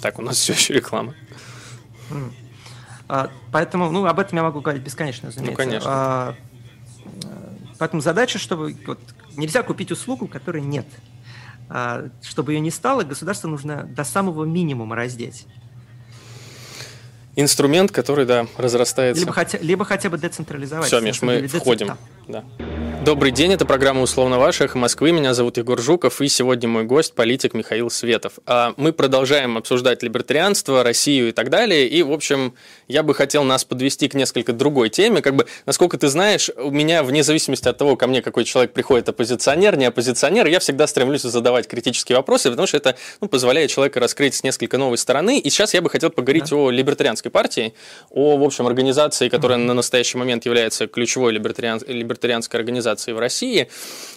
Так, 0.00 0.18
у 0.18 0.22
нас 0.22 0.36
все 0.36 0.52
еще 0.52 0.74
реклама. 0.74 1.14
А, 3.08 3.30
поэтому, 3.52 3.90
ну, 3.90 4.06
об 4.06 4.18
этом 4.18 4.36
я 4.36 4.42
могу 4.42 4.60
говорить 4.60 4.82
бесконечно, 4.82 5.28
разумеется. 5.28 5.50
Ну, 5.50 5.56
конечно. 5.56 5.90
А, 5.90 6.34
Поэтому 7.78 8.02
задача, 8.02 8.38
чтобы 8.38 8.76
вот, 8.86 8.98
нельзя 9.36 9.62
купить 9.62 9.90
услугу, 9.92 10.26
которой 10.26 10.62
нет. 10.62 10.86
А, 11.68 12.08
чтобы 12.22 12.52
ее 12.52 12.60
не 12.60 12.70
стало, 12.70 13.02
государство 13.02 13.48
нужно 13.48 13.84
до 13.84 14.04
самого 14.04 14.44
минимума 14.44 14.96
раздеть. 14.96 15.46
Инструмент, 17.34 17.92
который, 17.92 18.24
да, 18.24 18.46
разрастается. 18.56 19.20
Либо 19.20 19.32
хотя, 19.32 19.58
либо 19.58 19.84
хотя 19.84 20.08
бы 20.08 20.16
децентрализовать. 20.16 20.86
Все, 20.86 21.00
Миш, 21.00 21.20
мы 21.20 21.46
входим. 21.46 21.98
Да. 22.28 22.44
Добрый 23.06 23.30
день, 23.30 23.52
это 23.52 23.64
программа 23.64 24.02
«Условно 24.02 24.40
ваша», 24.40 24.64
«Эхо 24.64 24.78
Москвы». 24.78 25.12
Меня 25.12 25.32
зовут 25.32 25.58
Егор 25.58 25.80
Жуков, 25.80 26.20
и 26.20 26.26
сегодня 26.26 26.68
мой 26.68 26.82
гость– 26.82 27.14
политик 27.14 27.54
Михаил 27.54 27.88
Светов. 27.88 28.40
А 28.46 28.74
мы 28.76 28.92
продолжаем 28.92 29.56
обсуждать 29.56 30.02
либертарианство, 30.02 30.82
Россию 30.82 31.28
и 31.28 31.32
так 31.32 31.48
далее. 31.48 31.86
И, 31.86 32.02
в 32.02 32.10
общем, 32.10 32.54
я 32.88 33.04
бы 33.04 33.14
хотел 33.14 33.44
нас 33.44 33.64
подвести 33.64 34.08
к 34.08 34.14
несколько 34.14 34.52
другой 34.52 34.88
теме. 34.88 35.22
Как 35.22 35.36
бы, 35.36 35.46
насколько 35.66 35.96
ты 35.98 36.08
знаешь, 36.08 36.50
у 36.56 36.72
меня, 36.72 37.04
вне 37.04 37.22
зависимости 37.22 37.68
от 37.68 37.78
того, 37.78 37.94
ко 37.94 38.08
мне 38.08 38.22
какой 38.22 38.42
человек 38.42 38.72
приходит, 38.72 39.08
оппозиционер, 39.08 39.76
не 39.76 39.84
оппозиционер, 39.84 40.48
я 40.48 40.58
всегда 40.58 40.88
стремлюсь 40.88 41.22
задавать 41.22 41.68
критические 41.68 42.16
вопросы, 42.16 42.50
потому 42.50 42.66
что 42.66 42.76
это 42.76 42.96
ну, 43.20 43.28
позволяет 43.28 43.70
человеку 43.70 44.00
раскрыть 44.00 44.34
с 44.34 44.42
несколько 44.42 44.78
новой 44.78 44.98
стороны. 44.98 45.38
И 45.38 45.48
сейчас 45.48 45.74
я 45.74 45.80
бы 45.80 45.90
хотел 45.90 46.10
поговорить 46.10 46.50
да. 46.50 46.56
о 46.56 46.70
либертарианской 46.70 47.30
партии, 47.30 47.72
о, 48.10 48.36
в 48.36 48.42
общем, 48.42 48.66
организации, 48.66 49.28
которая 49.28 49.58
на 49.58 49.74
настоящий 49.74 50.18
момент 50.18 50.44
является 50.44 50.88
ключевой 50.88 51.32
либертариан... 51.32 51.80
либертарианской 51.86 52.58
организацией 52.58 52.65
организации 52.66 53.12
в 53.12 53.18
России. 53.18 53.68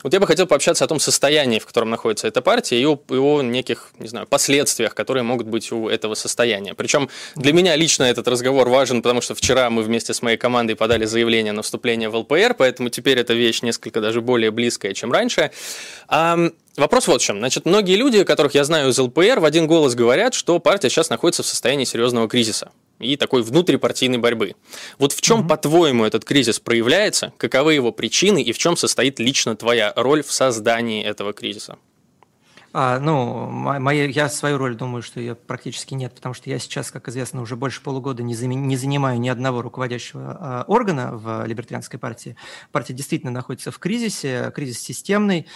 Вот 0.04 0.14
я 0.14 0.20
бы 0.20 0.26
хотел 0.26 0.48
пообщаться 0.48 0.84
о 0.84 0.88
том 0.88 1.00
состоянии, 1.00 1.60
в 1.60 1.66
котором 1.66 1.90
находится 1.92 2.28
эта 2.28 2.42
партия, 2.42 2.82
и 2.82 2.86
о, 2.86 3.00
и 3.10 3.18
о 3.18 3.42
неких, 3.42 3.92
не 4.00 4.08
знаю, 4.08 4.26
последствиях, 4.26 4.96
которые 4.96 5.24
могут 5.24 5.48
быть 5.48 5.72
у 5.72 5.88
этого 5.88 6.16
состояния. 6.16 6.74
Причем 6.74 7.10
для 7.36 7.54
меня 7.54 7.76
лично 7.76 8.04
этот 8.04 8.28
разговор 8.28 8.70
важен, 8.70 9.02
потому 9.02 9.22
что 9.22 9.36
вчера 9.36 9.70
мы 9.70 9.84
вместе 9.84 10.14
с 10.14 10.22
моей 10.24 10.38
командой 10.38 10.76
подали 10.76 11.06
заявление 11.06 11.54
на 11.54 11.62
вступление 11.62 12.10
в 12.10 12.16
ЛПР, 12.16 12.56
поэтому 12.58 12.90
теперь 12.90 13.20
эта 13.20 13.34
вещь 13.34 13.62
несколько 13.62 14.02
даже 14.02 14.22
более 14.22 14.52
близкая, 14.52 14.94
чем 14.94 15.12
раньше. 15.12 15.52
А, 16.08 16.38
Вопрос 16.78 17.08
вот 17.08 17.22
в 17.22 17.26
чем. 17.26 17.40
Значит, 17.40 17.66
многие 17.66 17.96
люди, 17.96 18.24
которых 18.24 18.56
я 18.56 18.64
знаю 18.64 18.90
из 18.90 18.98
ЛПР, 18.98 19.40
в 19.40 19.46
один 19.46 19.68
голос 19.68 19.96
говорят, 19.96 20.34
что 20.34 20.60
партия 20.60 20.90
сейчас 20.90 21.10
находится 21.10 21.44
в 21.44 21.46
состоянии 21.46 21.84
серьезного 21.84 22.30
кризиса 22.30 22.72
и 23.00 23.16
такой 23.16 23.42
внутрипартийной 23.42 24.18
борьбы. 24.18 24.56
Вот 24.98 25.14
в 25.14 25.22
чем, 25.22 25.42
mm-hmm. 25.42 25.48
по-твоему, 25.48 26.06
этот 26.06 26.26
кризис 26.26 26.60
проявляется, 26.60 27.34
каковы 27.38 27.74
его 27.74 27.92
причины 27.92 28.42
и 28.42 28.52
в 28.52 28.58
чем 28.58 28.78
состоит 28.78 29.20
лично 29.20 29.56
твоя 29.56 29.94
роль 29.96 30.24
в 30.24 30.32
создании 30.32 31.04
этого 31.04 31.34
кризиса? 31.34 31.78
А, 32.72 33.00
ну, 33.00 33.48
моя, 33.50 34.06
я 34.06 34.30
свою 34.30 34.60
роль 34.60 34.76
думаю, 34.76 35.02
что 35.02 35.20
ее 35.20 35.34
практически 35.34 35.96
нет, 35.96 36.14
потому 36.14 36.36
что 36.36 36.52
я 36.52 36.60
сейчас, 36.60 36.92
как 36.92 37.08
известно, 37.08 37.42
уже 37.42 37.56
больше 37.56 37.82
полугода 37.82 38.22
не, 38.22 38.36
зам, 38.36 38.52
не 38.52 38.78
занимаю 38.78 39.20
ни 39.20 39.28
одного 39.28 39.64
руководящего 39.64 40.38
а, 40.40 40.66
органа 40.68 41.16
в 41.18 41.46
либертарианской 41.48 42.00
партии. 42.00 42.36
Партия 42.72 42.94
действительно 42.94 43.32
находится 43.32 43.72
в 43.72 43.80
кризисе, 43.80 44.52
кризис 44.54 44.80
системный. 44.82 45.48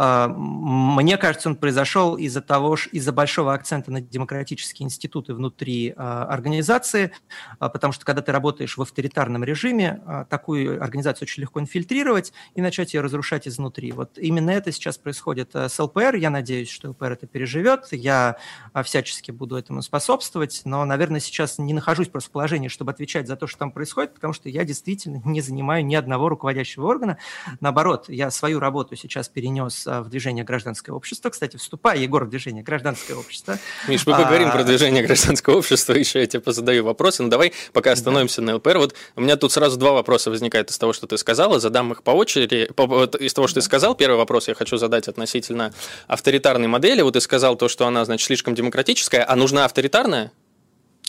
Мне 0.00 1.18
кажется, 1.18 1.50
он 1.50 1.56
произошел 1.56 2.16
из-за 2.16 2.40
того, 2.40 2.76
из-за 2.90 3.12
большого 3.12 3.52
акцента 3.52 3.92
на 3.92 4.00
демократические 4.00 4.86
институты 4.86 5.34
внутри 5.34 5.90
организации, 5.90 7.12
потому 7.58 7.92
что 7.92 8.06
когда 8.06 8.22
ты 8.22 8.32
работаешь 8.32 8.78
в 8.78 8.82
авторитарном 8.82 9.44
режиме, 9.44 10.00
такую 10.30 10.82
организацию 10.82 11.26
очень 11.26 11.42
легко 11.42 11.60
инфильтрировать 11.60 12.32
и 12.54 12.62
начать 12.62 12.94
ее 12.94 13.02
разрушать 13.02 13.46
изнутри. 13.46 13.92
Вот 13.92 14.16
именно 14.16 14.50
это 14.50 14.72
сейчас 14.72 14.96
происходит 14.96 15.54
с 15.54 15.78
ЛПР. 15.78 16.14
Я 16.14 16.30
надеюсь, 16.30 16.70
что 16.70 16.90
ЛПР 16.90 17.12
это 17.12 17.26
переживет. 17.26 17.88
Я 17.90 18.38
всячески 18.82 19.30
буду 19.32 19.56
этому 19.56 19.82
способствовать, 19.82 20.62
но, 20.64 20.84
наверное, 20.86 21.20
сейчас 21.20 21.58
не 21.58 21.74
нахожусь 21.74 22.08
просто 22.08 22.30
в 22.30 22.32
положении, 22.32 22.68
чтобы 22.68 22.90
отвечать 22.90 23.28
за 23.28 23.36
то, 23.36 23.46
что 23.46 23.58
там 23.58 23.70
происходит, 23.70 24.14
потому 24.14 24.32
что 24.32 24.48
я 24.48 24.64
действительно 24.64 25.20
не 25.26 25.42
занимаю 25.42 25.84
ни 25.84 25.94
одного 25.94 26.30
руководящего 26.30 26.86
органа. 26.86 27.18
Наоборот, 27.60 28.08
я 28.08 28.30
свою 28.30 28.60
работу 28.60 28.96
сейчас 28.96 29.28
перенес 29.28 29.86
а, 29.86 29.89
в 29.98 30.08
движение 30.08 30.44
гражданское 30.44 30.92
общество. 30.92 31.30
Кстати, 31.30 31.56
вступая, 31.56 31.98
Егор, 31.98 32.24
в 32.24 32.30
движение 32.30 32.62
гражданское 32.62 33.14
общество. 33.14 33.58
Миш, 33.88 34.06
мы 34.06 34.12
поговорим 34.12 34.48
а... 34.48 34.52
про 34.52 34.62
движение 34.62 35.02
гражданского 35.02 35.58
общества, 35.58 35.94
еще 35.94 36.20
я 36.20 36.26
тебе 36.26 36.40
позадаю 36.40 36.84
вопросы, 36.84 37.22
но 37.22 37.28
давай 37.28 37.52
пока 37.72 37.92
остановимся 37.92 38.40
да. 38.40 38.46
на 38.46 38.56
ЛПР. 38.56 38.78
Вот 38.78 38.94
у 39.16 39.20
меня 39.20 39.36
тут 39.36 39.52
сразу 39.52 39.76
два 39.76 39.92
вопроса 39.92 40.30
возникают 40.30 40.70
из 40.70 40.78
того, 40.78 40.92
что 40.92 41.06
ты 41.06 41.18
сказала, 41.18 41.58
задам 41.58 41.92
их 41.92 42.02
по 42.02 42.12
очереди. 42.12 42.70
Из 43.22 43.34
того, 43.34 43.48
что 43.48 43.60
ты 43.60 43.64
сказал, 43.64 43.94
первый 43.94 44.16
вопрос 44.16 44.48
я 44.48 44.54
хочу 44.54 44.76
задать 44.76 45.08
относительно 45.08 45.74
авторитарной 46.06 46.68
модели. 46.68 47.02
Вот 47.02 47.14
ты 47.14 47.20
сказал 47.20 47.56
то, 47.56 47.68
что 47.68 47.86
она, 47.86 48.04
значит, 48.04 48.26
слишком 48.26 48.54
демократическая, 48.54 49.24
а 49.24 49.34
нужна 49.34 49.64
авторитарная? 49.64 50.32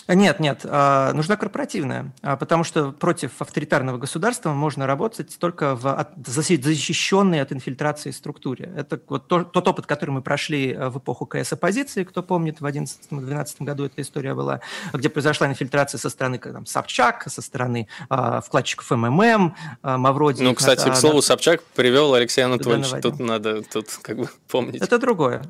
Нет, 0.08 0.40
нет, 0.40 0.60
а, 0.64 1.12
нужна 1.12 1.36
корпоративная, 1.36 2.12
а, 2.22 2.36
потому 2.36 2.64
что 2.64 2.92
против 2.92 3.40
авторитарного 3.40 3.98
государства 3.98 4.52
можно 4.52 4.86
работать 4.86 5.36
только 5.38 5.76
в 5.76 6.08
защищенной 6.26 7.40
от 7.40 7.52
инфильтрации 7.52 8.10
структуре. 8.10 8.72
Это 8.76 9.00
вот 9.08 9.28
тот 9.28 9.68
опыт, 9.68 9.86
который 9.86 10.10
мы 10.10 10.22
прошли 10.22 10.72
э, 10.72 10.88
в 10.88 10.98
эпоху 10.98 11.26
КС 11.26 11.52
оппозиции, 11.52 12.04
кто 12.04 12.22
помнит, 12.22 12.60
в 12.60 12.64
2011-2012 12.64 13.56
году 13.60 13.84
эта 13.84 14.02
история 14.02 14.34
была, 14.34 14.60
где 14.92 15.08
произошла 15.08 15.46
инфильтрация 15.46 15.98
со 15.98 16.10
стороны 16.10 16.38
там, 16.38 16.66
Собчак, 16.66 17.24
со 17.30 17.42
стороны 17.42 17.88
а, 18.08 18.40
вкладчиков 18.40 18.90
МММ, 18.90 19.54
Мавроди. 19.82 20.42
Ну, 20.42 20.54
кстати, 20.54 20.88
к 20.88 20.96
слову, 20.96 21.22
Собчак 21.22 21.62
привел 21.74 22.14
Алексея 22.14 22.46
Анатольевича, 22.46 23.00
тут 23.00 23.18
надо 23.20 23.62
тут 23.62 23.86
как 24.02 24.16
бы 24.18 24.28
помнить. 24.48 24.82
Это 24.82 24.98
другое 24.98 25.42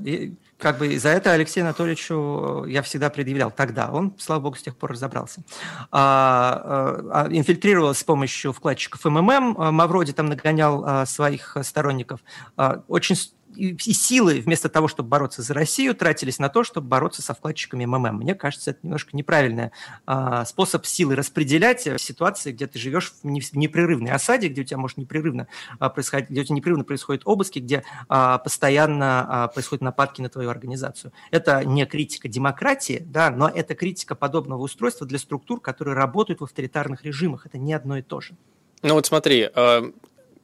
как 0.62 0.78
бы 0.78 0.96
за 0.96 1.08
это 1.08 1.32
Алексею 1.32 1.66
Анатольевичу 1.66 2.64
я 2.68 2.82
всегда 2.82 3.10
предъявлял 3.10 3.50
тогда. 3.50 3.90
Он, 3.90 4.14
слава 4.18 4.41
богу, 4.42 4.56
с 4.56 4.62
тех 4.62 4.76
пор 4.76 4.92
разобрался. 4.92 5.42
А, 5.90 7.00
а, 7.10 7.28
инфильтрировалась 7.30 7.98
с 7.98 8.04
помощью 8.04 8.52
вкладчиков 8.52 9.04
МММ. 9.04 9.74
Мавроди 9.74 10.12
там 10.12 10.26
нагонял 10.26 10.84
а, 10.84 11.06
своих 11.06 11.56
сторонников. 11.62 12.20
А, 12.56 12.82
очень 12.88 13.16
и, 13.56 13.92
силы 13.92 14.40
вместо 14.40 14.68
того, 14.68 14.88
чтобы 14.88 15.08
бороться 15.08 15.42
за 15.42 15.54
Россию, 15.54 15.94
тратились 15.94 16.38
на 16.38 16.48
то, 16.48 16.64
чтобы 16.64 16.88
бороться 16.88 17.22
со 17.22 17.34
вкладчиками 17.34 17.84
МММ. 17.84 18.16
Мне 18.16 18.34
кажется, 18.34 18.70
это 18.70 18.80
немножко 18.82 19.16
неправильный 19.16 19.70
а, 20.06 20.44
способ 20.44 20.86
силы 20.86 21.14
распределять 21.16 21.86
в 21.86 21.98
ситуации, 21.98 22.52
где 22.52 22.66
ты 22.66 22.78
живешь 22.78 23.12
в, 23.22 23.26
непрерывной 23.26 24.10
осаде, 24.10 24.48
где 24.48 24.62
у 24.62 24.64
тебя 24.64 24.78
может 24.78 24.96
непрерывно 24.96 25.46
а, 25.78 25.88
происходить, 25.88 26.30
где 26.30 26.40
у 26.40 26.44
тебя 26.44 26.56
непрерывно 26.56 26.84
происходят 26.84 27.22
обыски, 27.24 27.58
где 27.58 27.84
а, 28.08 28.38
постоянно 28.38 29.26
а, 29.28 29.48
происходят 29.48 29.82
нападки 29.82 30.20
на 30.20 30.28
твою 30.28 30.50
организацию. 30.50 31.12
Это 31.30 31.64
не 31.64 31.84
критика 31.86 32.28
демократии, 32.28 33.02
да, 33.04 33.30
но 33.30 33.48
это 33.48 33.74
критика 33.74 34.14
подобного 34.14 34.62
устройства 34.62 35.06
для 35.06 35.18
структур, 35.18 35.60
которые 35.60 35.94
работают 35.94 36.40
в 36.40 36.44
авторитарных 36.44 37.04
режимах. 37.04 37.46
Это 37.46 37.58
не 37.58 37.72
одно 37.72 37.98
и 37.98 38.02
то 38.02 38.20
же. 38.20 38.34
Ну 38.82 38.94
вот 38.94 39.06
смотри, 39.06 39.48
а, 39.54 39.92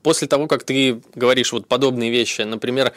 после 0.09 0.27
того, 0.27 0.47
как 0.47 0.65
ты 0.65 1.03
говоришь 1.15 1.53
вот 1.53 1.67
подобные 1.67 2.11
вещи, 2.11 2.41
например, 2.41 2.95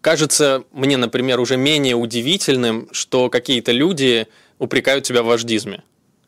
кажется 0.00 0.64
мне, 0.72 0.96
например, 0.96 1.38
уже 1.38 1.58
менее 1.58 1.96
удивительным, 1.96 2.88
что 2.92 3.28
какие-то 3.28 3.72
люди 3.72 4.26
упрекают 4.58 5.04
тебя 5.04 5.22
в 5.22 5.26
вождизме 5.26 5.82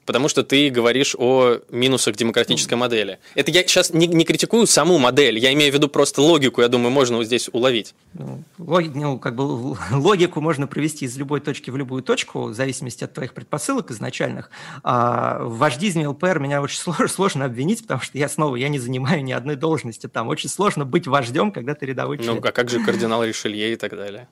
потому 0.07 0.29
что 0.29 0.43
ты 0.43 0.71
говоришь 0.71 1.15
о 1.19 1.59
минусах 1.71 2.17
демократической 2.17 2.75
модели. 2.75 3.19
Это 3.35 3.51
я 3.51 3.63
сейчас 3.63 3.91
не, 3.91 4.07
не 4.07 4.25
критикую 4.25 4.67
саму 4.67 4.99
модель, 4.99 5.39
я 5.39 5.53
имею 5.53 5.73
в 5.73 5.75
виду 5.75 5.89
просто 5.89 6.23
логику, 6.23 6.61
я 6.63 6.69
думаю, 6.69 6.91
можно 6.91 7.17
вот 7.17 7.27
здесь 7.27 7.49
уловить. 7.53 7.95
Ну, 8.15 8.43
логи, 8.59 8.91
ну, 8.95 9.19
как 9.19 9.35
бы 9.35 9.77
логику 9.93 10.41
можно 10.41 10.67
провести 10.67 11.05
из 11.05 11.17
любой 11.17 11.41
точки 11.41 11.71
в 11.71 11.77
любую 11.77 12.03
точку, 12.03 12.45
в 12.45 12.55
зависимости 12.55 13.05
от 13.05 13.13
твоих 13.13 13.35
предпосылок 13.35 13.91
изначальных. 13.91 14.51
А 14.83 15.45
в 15.45 15.59
вождизме 15.59 16.09
ЛПР 16.09 16.39
меня 16.39 16.63
очень 16.63 16.79
сложно, 16.79 17.09
сложно 17.09 17.45
обвинить, 17.45 17.83
потому 17.83 18.01
что 18.01 18.19
я 18.19 18.29
снова 18.29 18.57
я 18.57 18.69
не 18.69 18.79
занимаю 18.79 19.23
ни 19.23 19.33
одной 19.33 19.57
должности 19.57 20.09
там. 20.09 20.29
Очень 20.29 20.51
сложно 20.51 20.85
быть 20.85 21.07
вождем, 21.07 21.53
когда 21.53 21.75
ты 21.75 21.87
рядовой 21.87 22.19
ну, 22.19 22.25
человек. 22.25 22.45
Ну, 22.45 22.49
а 22.49 22.53
как 22.53 22.71
же 22.71 22.85
кардинал 22.85 23.25
Ришелье 23.25 23.73
и 23.73 23.77
так 23.77 23.93
далее? 23.93 24.29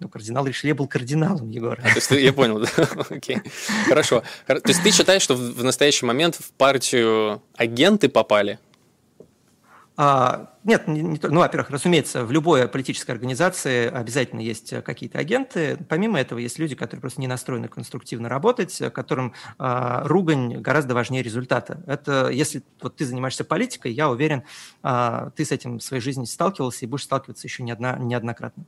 Ну, 0.00 0.08
кардинал 0.08 0.46
Ришелье 0.46 0.74
был 0.74 0.86
кардиналом, 0.86 1.50
Егор. 1.50 1.78
А, 1.80 1.88
то 1.88 1.94
есть, 1.94 2.10
я 2.10 2.32
понял, 2.32 2.60
да? 2.60 2.68
Окей. 3.10 3.40
Хорошо. 3.86 4.22
То 4.46 4.60
есть 4.66 4.82
ты 4.82 4.90
считаешь, 4.90 5.22
что 5.22 5.34
в 5.34 5.62
настоящий 5.62 6.04
момент 6.04 6.36
в 6.36 6.50
партию 6.52 7.42
агенты 7.56 8.08
попали? 8.08 8.58
А, 9.96 10.50
нет, 10.64 10.88
не, 10.88 11.02
не, 11.02 11.20
ну, 11.22 11.38
во-первых, 11.38 11.70
разумеется, 11.70 12.24
в 12.24 12.32
любой 12.32 12.66
политической 12.66 13.12
организации 13.12 13.86
обязательно 13.86 14.40
есть 14.40 14.82
какие-то 14.82 15.18
агенты. 15.18 15.78
Помимо 15.88 16.18
этого, 16.18 16.40
есть 16.40 16.58
люди, 16.58 16.74
которые 16.74 17.00
просто 17.00 17.20
не 17.20 17.28
настроены 17.28 17.68
конструктивно 17.68 18.28
работать, 18.28 18.76
которым 18.92 19.34
а, 19.56 20.02
ругань 20.04 20.60
гораздо 20.60 20.94
важнее 20.94 21.22
результата. 21.22 21.80
Это 21.86 22.28
если 22.30 22.64
вот 22.82 22.96
ты 22.96 23.06
занимаешься 23.06 23.44
политикой, 23.44 23.92
я 23.92 24.10
уверен, 24.10 24.42
а, 24.82 25.30
ты 25.36 25.44
с 25.44 25.52
этим 25.52 25.78
в 25.78 25.82
своей 25.82 26.02
жизни 26.02 26.24
сталкивался 26.24 26.84
и 26.84 26.88
будешь 26.88 27.04
сталкиваться 27.04 27.46
еще 27.46 27.62
не 27.62 27.70
одна, 27.70 27.96
неоднократно. 27.96 28.64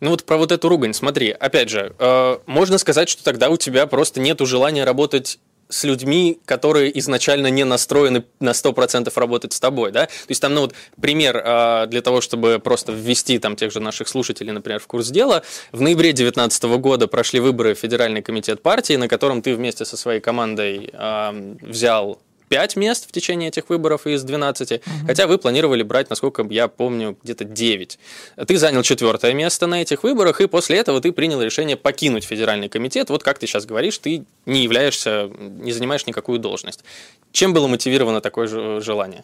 Ну 0.00 0.10
вот 0.10 0.24
про 0.24 0.36
вот 0.36 0.52
эту 0.52 0.68
ругань, 0.68 0.94
смотри, 0.94 1.30
опять 1.30 1.68
же, 1.68 1.94
э, 1.98 2.38
можно 2.46 2.78
сказать, 2.78 3.08
что 3.08 3.24
тогда 3.24 3.48
у 3.50 3.56
тебя 3.56 3.86
просто 3.86 4.20
нет 4.20 4.40
желания 4.40 4.84
работать 4.84 5.38
с 5.68 5.84
людьми, 5.84 6.38
которые 6.44 6.96
изначально 6.98 7.48
не 7.48 7.64
настроены 7.64 8.24
на 8.40 8.52
100% 8.52 9.10
работать 9.16 9.52
с 9.52 9.60
тобой, 9.60 9.90
да? 9.90 10.06
То 10.06 10.12
есть 10.28 10.40
там, 10.40 10.54
ну 10.54 10.62
вот, 10.62 10.74
пример 11.00 11.42
э, 11.44 11.86
для 11.88 12.02
того, 12.02 12.20
чтобы 12.20 12.60
просто 12.62 12.92
ввести 12.92 13.38
там 13.38 13.56
тех 13.56 13.72
же 13.72 13.80
наших 13.80 14.08
слушателей, 14.08 14.52
например, 14.52 14.80
в 14.80 14.86
курс 14.86 15.08
дела. 15.08 15.42
В 15.72 15.80
ноябре 15.80 16.12
2019 16.12 16.64
года 16.78 17.08
прошли 17.08 17.40
выборы 17.40 17.74
в 17.74 17.78
Федеральный 17.78 18.22
комитет 18.22 18.62
партии, 18.62 18.94
на 18.94 19.08
котором 19.08 19.42
ты 19.42 19.54
вместе 19.54 19.84
со 19.84 19.96
своей 19.96 20.20
командой 20.20 20.90
э, 20.92 21.56
взял 21.62 22.20
5 22.48 22.76
мест 22.76 23.08
в 23.08 23.12
течение 23.12 23.48
этих 23.48 23.68
выборов 23.68 24.06
из 24.06 24.22
12, 24.22 24.72
угу. 24.72 24.80
хотя 25.06 25.26
вы 25.26 25.38
планировали 25.38 25.82
брать, 25.82 26.10
насколько 26.10 26.46
я 26.50 26.68
помню, 26.68 27.16
где-то 27.22 27.44
9. 27.44 27.98
Ты 28.46 28.56
занял 28.56 28.82
четвертое 28.82 29.32
место 29.34 29.66
на 29.66 29.82
этих 29.82 30.02
выборах, 30.02 30.40
и 30.40 30.46
после 30.46 30.78
этого 30.78 31.00
ты 31.00 31.12
принял 31.12 31.42
решение 31.42 31.76
покинуть 31.76 32.24
федеральный 32.24 32.68
комитет. 32.68 33.10
Вот 33.10 33.22
как 33.22 33.38
ты 33.38 33.46
сейчас 33.46 33.66
говоришь, 33.66 33.98
ты 33.98 34.24
не 34.46 34.62
являешься, 34.62 35.30
не 35.38 35.72
занимаешь 35.72 36.06
никакую 36.06 36.38
должность. 36.38 36.84
Чем 37.32 37.52
было 37.52 37.66
мотивировано 37.66 38.20
такое 38.20 38.80
желание? 38.80 39.22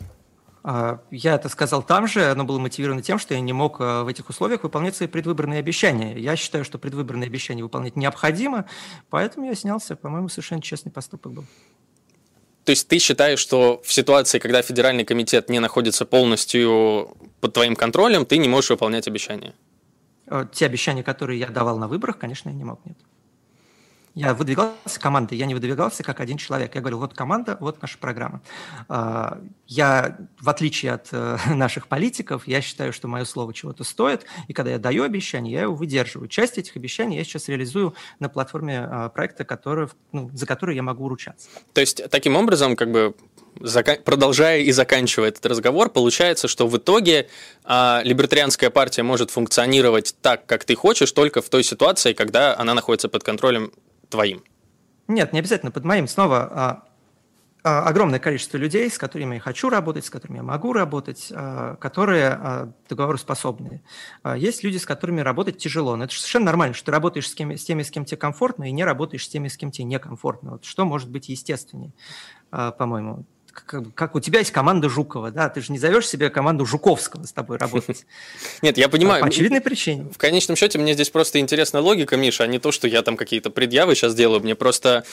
А, 0.65 1.01
я 1.11 1.35
это 1.35 1.49
сказал 1.49 1.83
там 1.83 2.07
же, 2.07 2.31
оно 2.31 2.45
было 2.45 2.59
мотивировано 2.59 3.03
тем, 3.03 3.19
что 3.19 3.35
я 3.35 3.41
не 3.41 3.53
мог 3.53 3.81
э, 3.81 4.03
в 4.03 4.09
этих 4.09 4.29
условиях 4.29 4.63
выполнять 4.63 4.95
свои 4.95 5.09
предвыборные 5.09 5.59
обещания. 5.59 6.17
Я 6.17 6.37
считаю, 6.37 6.65
что 6.65 6.79
предвыборные 6.79 7.27
обещания 7.27 7.65
выполнять 7.65 7.97
необходимо, 7.97 8.67
поэтому 9.11 9.47
я 9.47 9.57
снялся. 9.57 9.97
По-моему, 9.97 10.29
совершенно 10.29 10.63
честный 10.63 10.93
поступок 10.93 11.33
был. 11.33 11.45
То 12.64 12.70
есть 12.70 12.87
ты 12.87 12.98
считаешь, 12.98 13.40
что 13.40 13.81
в 13.85 13.92
ситуации, 13.92 14.38
когда 14.38 14.62
федеральный 14.62 15.05
комитет 15.05 15.48
не 15.48 15.59
находится 15.59 16.05
полностью 16.05 17.16
под 17.40 17.53
твоим 17.53 17.75
контролем, 17.75 18.25
ты 18.25 18.38
не 18.38 18.48
можешь 18.48 18.70
выполнять 18.70 19.09
обещания? 19.09 19.55
Э, 20.27 20.46
те 20.53 20.66
обещания, 20.66 21.03
которые 21.03 21.40
я 21.40 21.48
давал 21.48 21.79
на 21.79 21.88
выборах, 21.88 22.18
конечно, 22.18 22.51
я 22.51 22.55
не 22.55 22.64
мог, 22.64 22.81
нет. 22.85 22.96
Я 24.14 24.35
выдвигался 24.35 25.01
командой, 25.01 25.38
я 25.38 25.46
не 25.46 25.55
выдвигался 25.55 26.03
как 26.03 26.20
один 26.20 26.37
человек. 26.37 26.75
Я 26.75 26.81
говорил, 26.83 26.98
вот 26.98 27.14
команда, 27.14 27.57
вот 27.61 27.81
наша 27.81 27.96
программа. 27.96 28.42
А, 28.88 29.40
я, 29.66 30.18
в 30.38 30.51
отличие 30.51 30.92
от 30.92 31.09
э, 31.12 31.38
наших 31.55 31.88
политиков, 31.88 32.46
я 32.46 32.61
считаю, 32.61 32.92
что 32.92 33.09
мое 33.09 33.25
слово 33.25 33.55
чего-то 33.55 33.85
стоит, 33.85 34.27
и 34.48 34.53
когда 34.53 34.72
я 34.72 34.79
даю 34.79 35.05
обещание, 35.05 35.55
я 35.55 35.62
его 35.62 35.75
выдерживаю. 35.75 36.29
Часть 36.29 36.59
этих 36.59 36.77
обещаний 36.77 37.16
я 37.16 37.25
сейчас 37.25 37.48
реализую 37.48 37.94
на 38.18 38.29
платформе 38.29 38.81
а, 38.81 39.09
проекта, 39.09 39.44
который, 39.44 39.88
ну, 40.12 40.31
за 40.35 40.46
который 40.46 40.77
я 40.77 40.83
могу 40.83 41.09
ручаться. 41.09 41.48
То 41.72 41.81
есть, 41.81 42.03
таким 42.11 42.37
образом, 42.37 42.77
как 42.77 42.90
бы 42.90 43.14
продолжая 44.05 44.61
и 44.61 44.72
заканчивая 44.72 45.29
этот 45.29 45.44
разговор, 45.46 45.90
получается, 45.90 46.48
что 46.48 46.66
в 46.66 46.77
итоге 46.77 47.29
а, 47.64 48.03
либертарианская 48.05 48.70
партия 48.70 49.03
может 49.03 49.31
функционировать 49.31 50.14
так, 50.20 50.44
как 50.46 50.64
ты 50.64 50.75
хочешь, 50.75 51.12
только 51.12 51.40
в 51.40 51.48
той 51.48 51.64
ситуации, 51.64 52.12
когда 52.12 52.57
она 52.59 52.75
находится 52.75 53.09
под 53.09 53.25
контролем 53.25 53.72
твоим? 54.12 54.44
Нет, 55.09 55.33
не 55.33 55.40
обязательно 55.40 55.72
под 55.72 55.85
моим. 55.85 56.07
Снова 56.07 56.38
а, 56.42 56.85
а, 57.64 57.88
огромное 57.88 58.18
количество 58.18 58.57
людей, 58.57 58.90
с 58.90 58.98
которыми 58.98 59.35
я 59.37 59.40
хочу 59.40 59.68
работать, 59.68 60.05
с 60.05 60.11
которыми 60.11 60.38
я 60.38 60.42
могу 60.42 60.72
работать, 60.72 61.33
а, 61.35 61.77
которые 61.77 62.29
а, 62.29 62.72
договороспособные. 62.88 63.83
А, 64.22 64.37
есть 64.37 64.64
люди, 64.64 64.79
с 64.79 64.87
которыми 64.87 65.20
работать 65.20 65.59
тяжело. 65.59 65.96
Но 65.96 66.05
это 66.05 66.14
совершенно 66.14 66.46
нормально, 66.46 66.75
что 66.75 66.87
ты 66.87 66.92
работаешь 66.92 67.29
с, 67.29 67.35
кем, 67.35 67.53
с 67.53 67.64
теми, 67.64 67.83
с 67.83 67.90
кем 67.90 68.05
тебе 68.05 68.16
комфортно, 68.16 68.64
и 68.64 68.72
не 68.72 68.85
работаешь 68.85 69.25
с 69.25 69.29
теми, 69.29 69.48
с 69.48 69.57
кем 69.57 69.70
тебе 69.70 69.85
некомфортно. 69.85 70.53
Вот 70.53 70.64
что 70.64 70.85
может 70.85 71.11
быть 71.11 71.29
естественнее, 71.29 71.92
а, 72.51 72.72
по-моему? 72.72 73.24
Как, 73.53 73.94
как 73.94 74.14
у 74.14 74.20
тебя 74.20 74.40
есть 74.40 74.50
команда 74.50 74.88
Жукова, 74.88 75.30
да, 75.30 75.48
ты 75.48 75.61
же 75.61 75.72
не 75.72 75.78
зовешь 75.78 76.09
себе 76.09 76.30
команду 76.30 76.66
Жуковского 76.66 77.24
с 77.24 77.32
тобой 77.32 77.59
работать. 77.59 78.07
Нет, 78.62 78.78
я 78.78 78.88
понимаю. 78.88 79.22
По 79.22 79.28
очевидной 79.28 79.61
причине. 79.61 80.07
В 80.12 80.18
конечном 80.18 80.57
счете 80.57 80.78
мне 80.78 80.94
здесь 80.94 81.11
просто 81.11 81.38
интересна 81.38 81.80
логика, 81.80 82.16
Миша, 82.16 82.44
а 82.44 82.46
не 82.46 82.59
то, 82.59 82.72
что 82.72 82.88
я 82.88 83.03
там 83.03 83.16
какие-то 83.16 83.50
предъявы 83.50 83.94
сейчас 83.94 84.14
делаю. 84.14 84.40
Мне 84.40 84.55
просто, 84.55 85.05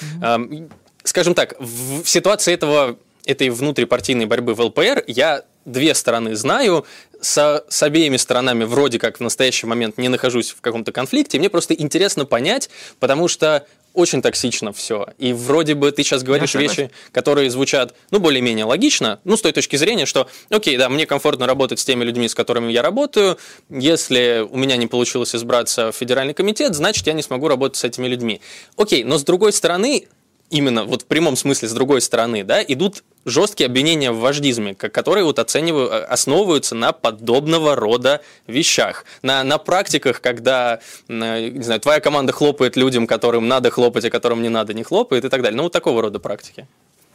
скажем 1.04 1.34
так, 1.34 1.56
в 1.60 2.06
ситуации 2.06 2.54
этого 2.54 2.98
этой 3.26 3.50
внутрипартийной 3.50 4.26
борьбы 4.26 4.56
в 4.56 4.62
ЛПР 4.62 5.04
я 5.08 5.44
две 5.66 5.94
стороны 5.94 6.36
знаю, 6.36 6.86
со, 7.22 7.64
с 7.70 7.84
обеими 7.84 8.18
сторонами 8.18 8.64
вроде 8.64 8.98
как 8.98 9.18
в 9.18 9.22
настоящий 9.22 9.68
момент 9.68 9.98
не 9.98 10.10
нахожусь 10.10 10.52
в 10.52 10.62
каком-то 10.62 10.92
конфликте, 10.92 11.38
мне 11.38 11.50
просто 11.50 11.74
интересно 11.74 12.26
понять, 12.26 12.70
потому 13.00 13.28
что 13.28 13.68
очень 14.00 14.22
токсично 14.22 14.72
все. 14.74 15.08
И 15.18 15.34
вроде 15.34 15.76
бы 15.76 15.92
ты 15.92 16.04
сейчас 16.04 16.24
говоришь 16.24 16.56
вещи, 16.56 16.90
которые 17.12 17.50
звучат, 17.52 17.94
ну, 18.12 18.20
более-менее 18.20 18.66
логично, 18.66 19.20
ну, 19.24 19.38
с 19.38 19.42
той 19.42 19.52
точки 19.52 19.76
зрения, 19.76 20.06
что, 20.06 20.28
окей, 20.50 20.78
да, 20.78 20.90
мне 20.90 21.06
комфортно 21.06 21.46
работать 21.46 21.80
с 21.80 21.86
теми 21.86 22.04
людьми, 22.04 22.28
с 22.28 22.36
которыми 22.36 22.72
я 22.72 22.82
работаю. 22.82 23.38
Если 23.70 24.48
у 24.50 24.58
меня 24.58 24.78
не 24.78 24.88
получилось 24.88 25.36
избраться 25.36 25.92
в 25.92 25.96
федеральный 25.96 26.34
комитет, 26.34 26.74
значит, 26.76 27.06
я 27.08 27.14
не 27.14 27.22
смогу 27.22 27.48
работать 27.48 27.78
с 27.78 27.84
этими 27.84 28.08
людьми. 28.08 28.42
Окей, 28.78 29.04
но 29.04 29.18
с 29.18 29.24
другой 29.24 29.54
стороны, 29.54 30.08
именно 30.50 30.86
вот 30.86 31.04
в 31.04 31.06
прямом 31.06 31.36
смысле 31.36 31.68
с 31.68 31.74
другой 31.74 32.02
стороны, 32.02 32.44
да, 32.44 32.64
идут 32.64 33.04
жесткие 33.30 33.68
обвинения 33.68 34.12
в 34.12 34.20
вождизме, 34.20 34.76
которые 34.76 35.24
вот 35.24 35.40
оценивают, 35.40 35.92
э, 35.92 36.00
основываются 36.04 36.76
на 36.76 36.92
подобного 36.92 37.76
рода 37.76 38.22
вещах. 38.48 39.06
На, 39.22 39.44
на 39.44 39.58
практиках, 39.58 40.22
когда, 40.22 40.80
не 41.08 41.64
знаю, 41.64 41.80
твоя 41.80 42.00
команда 42.00 42.34
хлопает 42.34 42.76
людям, 42.76 43.08
которым 43.08 43.48
надо 43.48 43.70
хлопать, 43.70 44.06
а 44.06 44.10
которым 44.10 44.42
не 44.42 44.50
надо, 44.50 44.74
не 44.74 44.84
хлопает 44.84 45.26
и 45.26 45.30
так 45.30 45.42
далее. 45.42 45.58
Ну, 45.58 45.64
вот 45.64 45.72
такого 45.72 46.02
рода 46.02 46.20
практики. 46.20 46.68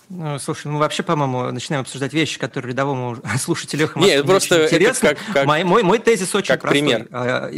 Ну, 0.08 0.38
слушай, 0.38 0.66
мы 0.66 0.78
вообще, 0.78 1.02
по-моему, 1.02 1.50
начинаем 1.50 1.82
обсуждать 1.82 2.12
вещи, 2.12 2.38
которые 2.38 2.72
рядовому 2.72 3.16
слушателю 3.38 3.90
Нет, 3.96 4.24
просто 4.26 4.64
интересно. 4.64 5.10
как, 5.10 5.18
как, 5.32 5.46
мой, 5.46 5.64
мой, 5.64 5.82
мой 5.82 5.98
тезис 5.98 6.34
очень 6.34 6.48
как 6.48 6.62
простой. 6.62 6.80
Пример. 6.80 7.08
А, 7.10 7.50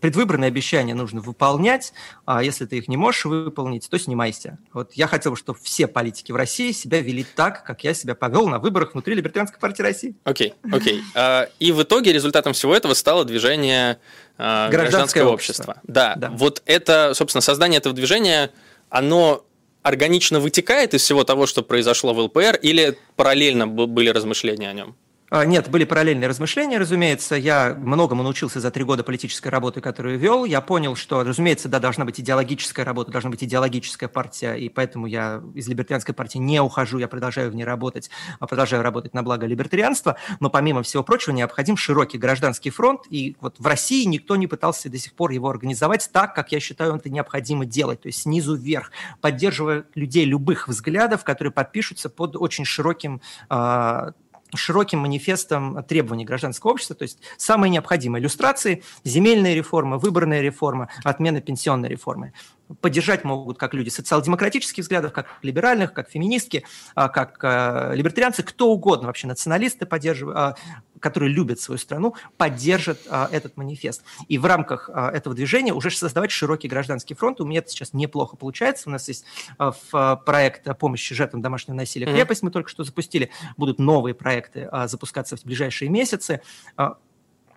предвыборные 0.00 0.48
обещания 0.48 0.94
нужно 0.94 1.20
выполнять, 1.20 1.92
а 2.26 2.42
если 2.42 2.66
ты 2.66 2.78
их 2.78 2.88
не 2.88 2.96
можешь 2.96 3.24
выполнить, 3.24 3.88
то 3.88 3.98
снимайся. 3.98 4.58
Вот 4.72 4.92
я 4.94 5.06
хотел 5.06 5.32
бы, 5.32 5.38
чтобы 5.38 5.58
все 5.62 5.86
политики 5.86 6.32
в 6.32 6.36
России 6.36 6.72
себя 6.72 7.00
вели 7.00 7.24
так, 7.24 7.64
как 7.64 7.84
я 7.84 7.94
себя 7.94 8.14
повел 8.14 8.48
на 8.48 8.58
выборах 8.58 8.92
внутри 8.92 9.14
Либертарианской 9.14 9.58
партии 9.58 9.82
России. 9.82 10.14
Окей, 10.24 10.54
окей. 10.70 11.02
А, 11.14 11.48
и 11.58 11.72
в 11.72 11.82
итоге 11.82 12.12
результатом 12.12 12.52
всего 12.52 12.74
этого 12.74 12.94
стало 12.94 13.24
движение 13.24 13.98
гражданское, 14.36 14.76
гражданское 14.76 15.24
общество. 15.24 15.72
общество. 15.72 15.92
Да, 15.92 16.14
да, 16.16 16.30
вот 16.30 16.62
это, 16.66 17.12
собственно, 17.14 17.40
создание 17.40 17.78
этого 17.78 17.94
движения, 17.94 18.50
оно 18.90 19.44
органично 19.84 20.40
вытекает 20.40 20.94
из 20.94 21.02
всего 21.02 21.22
того, 21.22 21.46
что 21.46 21.62
произошло 21.62 22.12
в 22.12 22.18
ЛПР, 22.18 22.58
или 22.60 22.98
параллельно 23.14 23.68
были 23.68 24.08
размышления 24.08 24.68
о 24.68 24.72
нем? 24.72 24.96
А, 25.30 25.46
нет, 25.46 25.70
были 25.70 25.84
параллельные 25.84 26.28
размышления, 26.28 26.78
разумеется. 26.78 27.34
Я 27.34 27.74
многому 27.74 28.22
научился 28.22 28.60
за 28.60 28.70
три 28.70 28.84
года 28.84 29.02
политической 29.02 29.48
работы, 29.48 29.80
которую 29.80 30.18
вел. 30.18 30.44
Я 30.44 30.60
понял, 30.60 30.96
что, 30.96 31.24
разумеется, 31.24 31.68
да, 31.68 31.78
должна 31.78 32.04
быть 32.04 32.20
идеологическая 32.20 32.84
работа, 32.84 33.10
должна 33.10 33.30
быть 33.30 33.42
идеологическая 33.42 34.08
партия, 34.08 34.54
и 34.54 34.68
поэтому 34.68 35.06
я 35.06 35.42
из 35.54 35.66
либертарианской 35.66 36.14
партии 36.14 36.38
не 36.38 36.60
ухожу, 36.60 36.98
я 36.98 37.08
продолжаю 37.08 37.50
в 37.50 37.54
ней 37.54 37.64
работать, 37.64 38.10
а 38.38 38.46
продолжаю 38.46 38.82
работать 38.82 39.14
на 39.14 39.22
благо 39.22 39.46
либертарианства. 39.46 40.16
Но, 40.40 40.50
помимо 40.50 40.82
всего 40.82 41.02
прочего, 41.02 41.32
необходим 41.32 41.78
широкий 41.78 42.18
гражданский 42.18 42.70
фронт, 42.70 43.00
и 43.08 43.36
вот 43.40 43.56
в 43.58 43.66
России 43.66 44.04
никто 44.04 44.36
не 44.36 44.46
пытался 44.46 44.90
до 44.90 44.98
сих 44.98 45.14
пор 45.14 45.30
его 45.30 45.48
организовать 45.48 46.10
так, 46.12 46.34
как 46.34 46.52
я 46.52 46.60
считаю, 46.60 46.96
это 46.96 47.08
необходимо 47.08 47.64
делать, 47.64 48.02
то 48.02 48.08
есть 48.08 48.22
снизу 48.22 48.54
вверх, 48.54 48.92
поддерживая 49.22 49.84
людей 49.94 50.26
любых 50.26 50.68
взглядов, 50.68 51.24
которые 51.24 51.50
подпишутся 51.50 52.10
под 52.10 52.36
очень 52.36 52.66
широким 52.66 53.22
а, 53.48 54.12
широким 54.56 55.00
манифестом 55.00 55.82
требований 55.84 56.24
гражданского 56.24 56.72
общества, 56.72 56.96
то 56.96 57.02
есть 57.02 57.18
самые 57.36 57.70
необходимые 57.70 58.20
иллюстрации, 58.20 58.82
земельная 59.04 59.54
реформа, 59.54 59.98
выборная 59.98 60.40
реформа, 60.40 60.88
отмена 61.02 61.40
пенсионной 61.40 61.88
реформы 61.88 62.32
поддержать 62.80 63.24
могут 63.24 63.58
как 63.58 63.74
люди 63.74 63.88
социал-демократических 63.88 64.82
взглядов, 64.82 65.12
как 65.12 65.26
либеральных, 65.42 65.92
как 65.92 66.10
феминистки, 66.10 66.64
а, 66.94 67.08
как 67.08 67.38
а, 67.42 67.92
либертарианцы, 67.92 68.42
кто 68.42 68.70
угодно, 68.70 69.08
вообще 69.08 69.26
националисты, 69.26 69.86
поддерживают, 69.86 70.36
а, 70.36 70.54
которые 71.00 71.32
любят 71.32 71.60
свою 71.60 71.78
страну, 71.78 72.14
поддержат 72.38 73.00
этот 73.30 73.58
манифест. 73.58 74.02
И 74.28 74.38
в 74.38 74.46
рамках 74.46 74.88
этого 74.88 75.34
движения 75.36 75.74
уже 75.74 75.90
создавать 75.90 76.30
широкий 76.30 76.66
гражданский 76.66 77.12
фронт. 77.12 77.42
У 77.42 77.44
меня 77.44 77.58
это 77.58 77.68
сейчас 77.68 77.92
неплохо 77.92 78.36
получается. 78.36 78.88
У 78.88 78.92
нас 78.92 79.06
есть 79.08 79.26
проект 79.58 80.78
помощи 80.78 81.14
жертвам 81.14 81.42
домашнего 81.42 81.76
насилия 81.76 82.06
«Крепость», 82.06 82.42
мы 82.42 82.50
только 82.50 82.70
что 82.70 82.84
запустили. 82.84 83.30
Будут 83.58 83.78
новые 83.78 84.14
проекты 84.14 84.70
запускаться 84.86 85.36
в 85.36 85.44
ближайшие 85.44 85.90
месяцы 85.90 86.40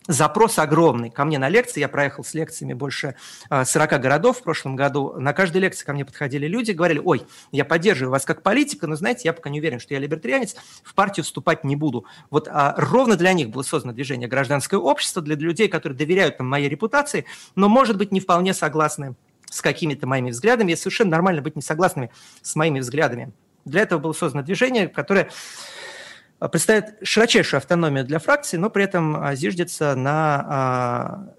Запрос 0.08 0.58
огромный. 0.58 1.10
Ко 1.10 1.26
мне 1.26 1.38
на 1.38 1.50
лекции, 1.50 1.82
я 1.82 1.90
проехал 1.90 2.24
с 2.24 2.34
лекциями 2.34 2.74
больше 2.74 3.16
40 3.50 3.94
а, 3.94 3.98
городов 4.00 4.40
в 4.40 4.44
прошлом 4.44 4.78
году. 4.78 5.14
На 5.18 5.34
каждой 5.34 5.58
лекции 5.58 5.86
ко 5.86 5.92
мне 5.92 6.06
подходили 6.06 6.48
люди, 6.48 6.72
говорили, 6.72 7.02
ой, 7.04 7.26
я 7.52 7.66
поддерживаю 7.66 8.12
вас 8.12 8.24
как 8.24 8.42
политика, 8.42 8.88
но, 8.88 8.96
знаете, 8.96 9.24
я 9.26 9.34
пока 9.34 9.50
не 9.50 9.60
уверен, 9.60 9.82
что 9.82 9.94
я 9.94 10.00
либертарианец, 10.00 10.56
в 10.84 10.94
партию 10.94 11.26
вступать 11.26 11.66
не 11.66 11.76
буду. 11.76 12.06
Вот 12.30 12.48
а, 12.48 12.74
ровно 12.78 13.18
для 13.18 13.34
них 13.34 13.50
было 13.50 13.64
создано 13.64 13.94
движение 13.94 14.30
«Гражданское 14.30 14.78
общество», 14.78 15.22
для 15.22 15.36
людей, 15.36 15.68
которые 15.68 15.98
доверяют 15.98 16.38
там, 16.38 16.48
моей 16.48 16.70
репутации, 16.70 17.26
но, 17.56 17.68
может 17.68 17.98
быть, 17.98 18.14
не 18.14 18.22
вполне 18.22 18.54
согласны 18.54 19.16
с 19.50 19.62
какими-то 19.62 20.08
моими 20.08 20.32
взглядами. 20.32 20.72
И 20.72 20.76
совершенно 20.78 21.12
нормально 21.12 21.42
быть 21.42 21.56
не 21.58 21.62
согласными 21.62 22.12
с 22.42 22.56
моими 22.56 22.80
взглядами. 22.80 23.34
Для 23.66 23.82
этого 23.82 24.00
было 24.00 24.14
создано 24.14 24.44
движение, 24.44 24.88
которое 24.88 25.30
представляет 26.40 26.96
широчайшую 27.04 27.58
автономию 27.60 28.06
для 28.06 28.20
фракции, 28.20 28.58
но 28.58 28.70
при 28.70 28.84
этом 28.84 29.16
а, 29.16 29.36
зиждется 29.36 29.96
на... 29.96 30.46
А, 30.48 31.34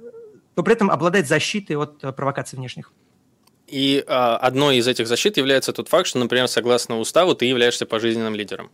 но 0.57 0.63
при 0.63 0.73
этом 0.75 0.91
обладает 0.91 1.29
защитой 1.29 1.75
от 1.75 2.01
провокаций 2.17 2.59
внешних. 2.59 2.93
И 3.69 4.03
а, 4.07 4.37
одной 4.39 4.79
из 4.79 4.89
этих 4.89 5.07
защит 5.07 5.37
является 5.37 5.73
тот 5.73 5.89
факт, 5.89 6.07
что, 6.07 6.19
например, 6.19 6.49
согласно 6.49 6.99
уставу, 6.99 7.35
ты 7.35 7.45
являешься 7.45 7.87
пожизненным 7.87 8.35
лидером. 8.35 8.71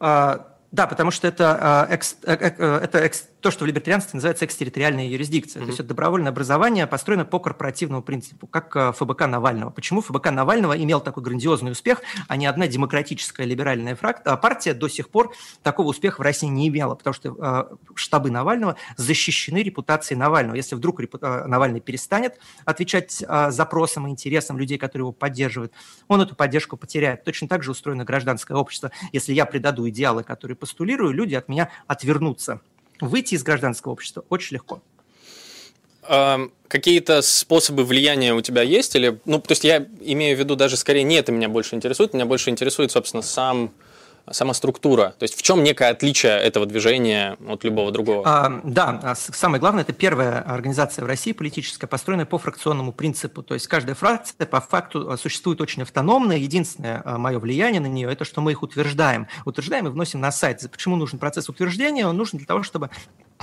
А, 0.00 0.56
да, 0.72 0.86
потому 0.86 1.10
что 1.10 1.28
это, 1.28 1.86
экс, 1.90 2.16
э, 2.22 2.34
э, 2.34 2.80
это 2.82 2.98
экс, 2.98 3.28
то, 3.40 3.50
что 3.50 3.64
в 3.64 3.66
либертарианстве 3.66 4.16
называется 4.16 4.44
экстерриториальная 4.44 5.06
юрисдикция. 5.06 5.60
Mm-hmm. 5.60 5.64
То 5.64 5.68
есть 5.68 5.80
это 5.80 5.88
добровольное 5.88 6.30
образование 6.30 6.86
построено 6.86 7.24
по 7.24 7.38
корпоративному 7.38 8.02
принципу, 8.02 8.46
как 8.46 8.76
э, 8.76 8.92
ФБК 8.92 9.26
Навального. 9.26 9.70
Почему 9.70 10.00
ФБК 10.00 10.30
Навального 10.30 10.76
имел 10.80 11.00
такой 11.00 11.22
грандиозный 11.22 11.72
успех, 11.72 12.02
а 12.28 12.36
не 12.36 12.46
одна 12.46 12.66
демократическая 12.66 13.46
либеральная 13.46 13.96
фрак... 13.96 14.22
А 14.24 14.36
партия 14.36 14.74
до 14.74 14.88
сих 14.88 15.08
пор 15.08 15.32
такого 15.62 15.88
успеха 15.88 16.20
в 16.20 16.24
России 16.24 16.46
не 16.46 16.68
имела, 16.68 16.94
потому 16.94 17.14
что 17.14 17.36
э, 17.38 17.76
штабы 17.94 18.30
Навального 18.30 18.76
защищены 18.96 19.62
репутацией 19.62 20.18
Навального. 20.18 20.56
Если 20.56 20.74
вдруг 20.74 21.00
репу... 21.00 21.18
Э, 21.20 21.46
Навальный 21.46 21.80
перестанет 21.80 22.38
отвечать 22.64 23.24
э, 23.26 23.50
запросам 23.50 24.06
и 24.06 24.10
интересам 24.10 24.58
людей, 24.58 24.78
которые 24.78 25.04
его 25.04 25.12
поддерживают, 25.12 25.72
он 26.08 26.20
эту 26.20 26.34
поддержку 26.34 26.76
потеряет. 26.76 27.24
Точно 27.24 27.48
так 27.48 27.62
же 27.62 27.70
устроено 27.70 28.04
гражданское 28.04 28.56
общество. 28.56 28.90
Если 29.12 29.32
я 29.32 29.46
предаду 29.46 29.88
идеалы, 29.88 30.22
которые 30.22 30.56
постулирую, 30.56 31.12
люди 31.12 31.34
от 31.34 31.48
меня 31.48 31.70
отвернутся. 31.86 32.60
Выйти 33.00 33.34
из 33.34 33.42
гражданского 33.42 33.92
общества 33.92 34.24
очень 34.28 34.54
легко. 34.54 34.82
Какие-то 36.68 37.22
способы 37.22 37.84
влияния 37.84 38.34
у 38.34 38.40
тебя 38.40 38.62
есть? 38.62 38.94
Или, 38.96 39.20
ну, 39.24 39.40
то 39.40 39.52
есть 39.52 39.64
я 39.64 39.86
имею 40.00 40.36
в 40.36 40.40
виду 40.40 40.56
даже 40.56 40.76
скорее 40.76 41.02
не 41.02 41.16
это 41.16 41.32
меня 41.32 41.48
больше 41.48 41.74
интересует, 41.76 42.14
меня 42.14 42.26
больше 42.26 42.50
интересует, 42.50 42.90
собственно, 42.90 43.22
сам 43.22 43.72
сама 44.30 44.54
структура? 44.54 45.14
То 45.18 45.24
есть 45.24 45.34
в 45.36 45.42
чем 45.42 45.62
некое 45.62 45.90
отличие 45.90 46.38
этого 46.38 46.66
движения 46.66 47.36
от 47.46 47.64
любого 47.64 47.90
другого? 47.92 48.22
А, 48.26 48.60
да, 48.64 49.00
а 49.02 49.14
самое 49.14 49.60
главное, 49.60 49.82
это 49.82 49.92
первая 49.92 50.40
организация 50.40 51.04
в 51.04 51.08
России 51.08 51.32
политическая, 51.32 51.86
построенная 51.86 52.26
по 52.26 52.38
фракционному 52.38 52.92
принципу. 52.92 53.42
То 53.42 53.54
есть 53.54 53.66
каждая 53.66 53.94
фракция 53.94 54.46
по 54.46 54.60
факту 54.60 55.10
а, 55.10 55.16
существует 55.16 55.60
очень 55.60 55.82
автономно. 55.82 56.32
Единственное 56.32 57.02
а, 57.04 57.18
мое 57.18 57.38
влияние 57.38 57.80
на 57.80 57.86
нее– 57.86 58.10
это 58.12 58.24
что 58.24 58.40
мы 58.40 58.52
их 58.52 58.62
утверждаем. 58.62 59.26
Утверждаем 59.44 59.86
и 59.86 59.90
вносим 59.90 60.20
на 60.20 60.32
сайт. 60.32 60.68
Почему 60.70 60.96
нужен 60.96 61.18
процесс 61.18 61.48
утверждения? 61.48 62.06
Он 62.06 62.16
нужен 62.16 62.38
для 62.38 62.46
того, 62.46 62.62
чтобы 62.62 62.90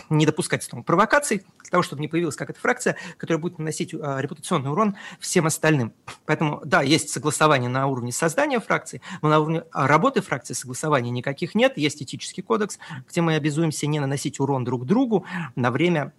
не 0.10 0.26
допускать 0.26 0.68
там, 0.70 0.84
провокаций, 0.84 1.44
для 1.62 1.72
того, 1.72 1.84
чтобы 1.84 2.02
не 2.02 2.08
появилась 2.08 2.36
какая-то 2.36 2.60
фракция, 2.60 2.96
которая 3.18 3.42
будет 3.42 3.60
наносить 3.60 3.94
э, 3.94 3.98
репутационный 4.20 4.72
урон 4.72 4.96
всем 5.20 5.48
остальным. 5.48 5.94
Поэтому, 6.26 6.62
да, 6.64 6.82
есть 6.82 7.10
согласование 7.10 7.70
на 7.70 7.88
уровне 7.88 8.12
создания 8.12 8.60
фракции, 8.60 9.02
но 9.22 9.30
на 9.30 9.40
уровне 9.40 9.64
работы 9.74 10.22
фракции 10.22 10.54
согласования 10.78 11.12
никаких 11.12 11.56
нет. 11.56 11.74
Есть 11.78 12.02
этический 12.02 12.42
кодекс, 12.42 12.80
где 13.10 13.22
мы 13.22 13.36
обязуемся 13.36 13.88
не 13.88 14.00
наносить 14.00 14.40
урон 14.40 14.64
друг 14.64 14.86
другу 14.86 15.26
на 15.56 15.72
время 15.72 16.14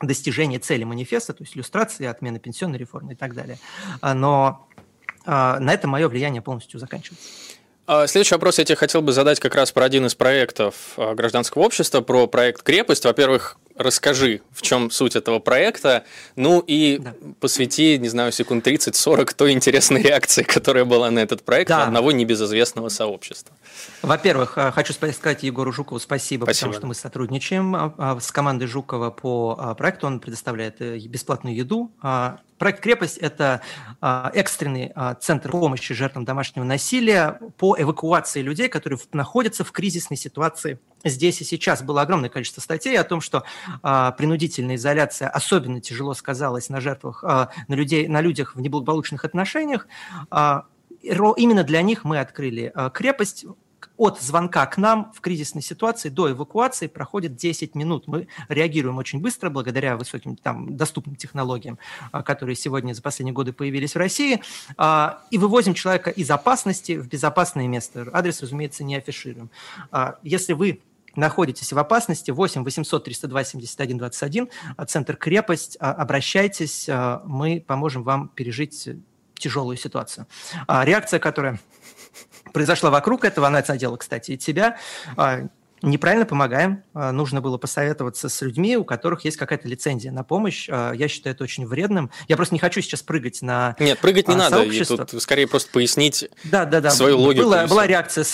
достижения 0.00 0.58
цели 0.58 0.84
манифеста, 0.84 1.34
то 1.34 1.44
есть 1.44 1.56
иллюстрации, 1.56 2.06
отмены 2.06 2.38
пенсионной 2.38 2.78
реформы 2.78 3.12
и 3.12 3.16
так 3.16 3.34
далее. 3.34 3.58
Но 4.02 4.66
а, 5.26 5.60
на 5.60 5.74
этом 5.74 5.90
мое 5.90 6.08
влияние 6.08 6.40
полностью 6.40 6.80
заканчивается. 6.80 7.28
А, 7.86 8.06
следующий 8.06 8.34
вопрос 8.34 8.58
я 8.58 8.64
тебе 8.64 8.76
хотел 8.76 9.02
бы 9.02 9.12
задать 9.12 9.40
как 9.40 9.54
раз 9.54 9.72
про 9.72 9.84
один 9.84 10.06
из 10.06 10.14
проектов 10.14 10.94
а, 10.96 11.14
гражданского 11.14 11.62
общества, 11.62 12.00
про 12.00 12.26
проект 12.26 12.62
«Крепость». 12.62 13.04
Во-первых, 13.04 13.58
расскажи, 13.76 14.42
в 14.52 14.62
чем 14.62 14.90
суть 14.90 15.16
этого 15.16 15.38
проекта, 15.38 16.04
ну 16.36 16.60
и 16.60 16.98
да. 16.98 17.14
посвяти, 17.40 17.98
не 17.98 18.08
знаю, 18.08 18.32
секунд 18.32 18.66
30-40 18.66 19.34
той 19.34 19.52
интересной 19.52 20.02
реакции, 20.10 20.42
которая 20.42 20.84
была 20.84 21.10
на 21.10 21.20
этот 21.20 21.42
проект 21.42 21.68
да. 21.68 21.84
одного 21.84 22.12
небезызвестного 22.12 22.88
сообщества. 22.88 23.54
Во-первых, 24.02 24.58
э, 24.58 24.70
хочу 24.72 24.92
сказать 24.92 25.42
Егору 25.42 25.72
Жукову 25.72 26.00
спасибо, 26.00 26.44
спасибо, 26.44 26.68
потому 26.68 26.78
что 26.78 26.86
мы 26.86 26.94
сотрудничаем 26.94 27.74
а, 27.74 27.94
а, 27.98 28.20
с 28.20 28.30
командой 28.32 28.66
Жукова 28.66 29.10
по 29.10 29.56
а, 29.58 29.74
проекту. 29.74 30.06
Он 30.06 30.20
предоставляет 30.20 30.80
э, 30.80 30.98
бесплатную 30.98 31.56
еду. 31.56 31.90
Проект 32.60 32.80
«Крепость»– 32.80 33.16
это 33.20 33.62
экстренный 34.02 34.92
центр 35.18 35.50
помощи 35.50 35.94
жертвам 35.94 36.26
домашнего 36.26 36.62
насилия 36.62 37.40
по 37.56 37.74
эвакуации 37.78 38.42
людей, 38.42 38.68
которые 38.68 39.00
находятся 39.14 39.64
в 39.64 39.72
кризисной 39.72 40.18
ситуации 40.18 40.78
здесь 41.02 41.40
и 41.40 41.44
сейчас. 41.44 41.82
Было 41.82 42.02
огромное 42.02 42.28
количество 42.28 42.60
статей 42.60 42.98
о 42.98 43.04
том, 43.04 43.22
что 43.22 43.44
принудительная 43.80 44.74
изоляция 44.74 45.30
особенно 45.30 45.80
тяжело 45.80 46.12
сказалась 46.12 46.68
на 46.68 46.82
жертвах, 46.82 47.22
на, 47.22 47.48
людей, 47.68 48.08
на 48.08 48.20
людях 48.20 48.54
в 48.54 48.60
неблагополучных 48.60 49.24
отношениях. 49.24 49.88
Именно 51.00 51.64
для 51.64 51.80
них 51.80 52.04
мы 52.04 52.18
открыли 52.18 52.74
крепость 52.92 53.46
от 53.96 54.20
звонка 54.20 54.66
к 54.66 54.78
нам 54.78 55.12
в 55.14 55.20
кризисной 55.20 55.62
ситуации 55.62 56.08
до 56.08 56.30
эвакуации 56.30 56.86
проходит 56.86 57.36
10 57.36 57.74
минут. 57.74 58.06
Мы 58.06 58.28
реагируем 58.48 58.98
очень 58.98 59.20
быстро 59.20 59.50
благодаря 59.50 59.96
высоким 59.96 60.36
там, 60.36 60.76
доступным 60.76 61.16
технологиям, 61.16 61.78
а, 62.12 62.22
которые 62.22 62.56
сегодня 62.56 62.94
за 62.94 63.02
последние 63.02 63.34
годы 63.34 63.52
появились 63.52 63.94
в 63.94 63.98
России, 63.98 64.42
а, 64.76 65.22
и 65.30 65.38
вывозим 65.38 65.74
человека 65.74 66.10
из 66.10 66.30
опасности 66.30 66.96
в 66.96 67.08
безопасное 67.08 67.68
место. 67.68 68.08
Адрес, 68.12 68.40
разумеется, 68.40 68.84
не 68.84 68.96
афишируем. 68.96 69.50
А, 69.90 70.18
если 70.22 70.52
вы 70.52 70.80
находитесь 71.16 71.72
в 71.72 71.78
опасности, 71.78 72.30
8 72.30 72.62
800 72.62 73.04
302 73.04 73.44
71 73.44 73.98
21, 73.98 74.48
центр 74.86 75.16
«Крепость», 75.16 75.76
обращайтесь, 75.80 76.88
мы 77.24 77.64
поможем 77.66 78.04
вам 78.04 78.28
пережить 78.28 78.88
тяжелую 79.34 79.76
ситуацию. 79.76 80.28
Реакция, 80.68 81.18
которая 81.18 81.58
произошла 82.52 82.90
вокруг 82.90 83.24
этого, 83.24 83.46
она 83.46 83.62
задела, 83.62 83.96
кстати, 83.96 84.32
и 84.32 84.36
тебя. 84.36 84.76
А, 85.82 85.86
неправильно 85.86 86.26
помогаем. 86.26 86.82
А, 86.94 87.12
нужно 87.12 87.40
было 87.40 87.58
посоветоваться 87.58 88.28
с 88.28 88.40
людьми, 88.42 88.76
у 88.76 88.84
которых 88.84 89.24
есть 89.24 89.36
какая-то 89.36 89.68
лицензия 89.68 90.12
на 90.12 90.24
помощь. 90.24 90.68
А, 90.70 90.92
я 90.92 91.08
считаю 91.08 91.34
это 91.34 91.44
очень 91.44 91.66
вредным. 91.66 92.10
Я 92.28 92.36
просто 92.36 92.54
не 92.54 92.58
хочу 92.58 92.80
сейчас 92.80 93.02
прыгать 93.02 93.42
на 93.42 93.76
Нет, 93.78 93.98
прыгать 93.98 94.28
не 94.28 94.34
надо. 94.34 94.62
И 94.62 94.84
тут 94.84 95.22
скорее 95.22 95.46
просто 95.46 95.70
пояснить 95.72 96.28
да, 96.44 96.64
да, 96.64 96.80
да. 96.80 96.90
свою 96.90 97.18
логику. 97.18 97.44
Была, 97.44 97.66
была 97.66 97.86
реакция, 97.86 98.24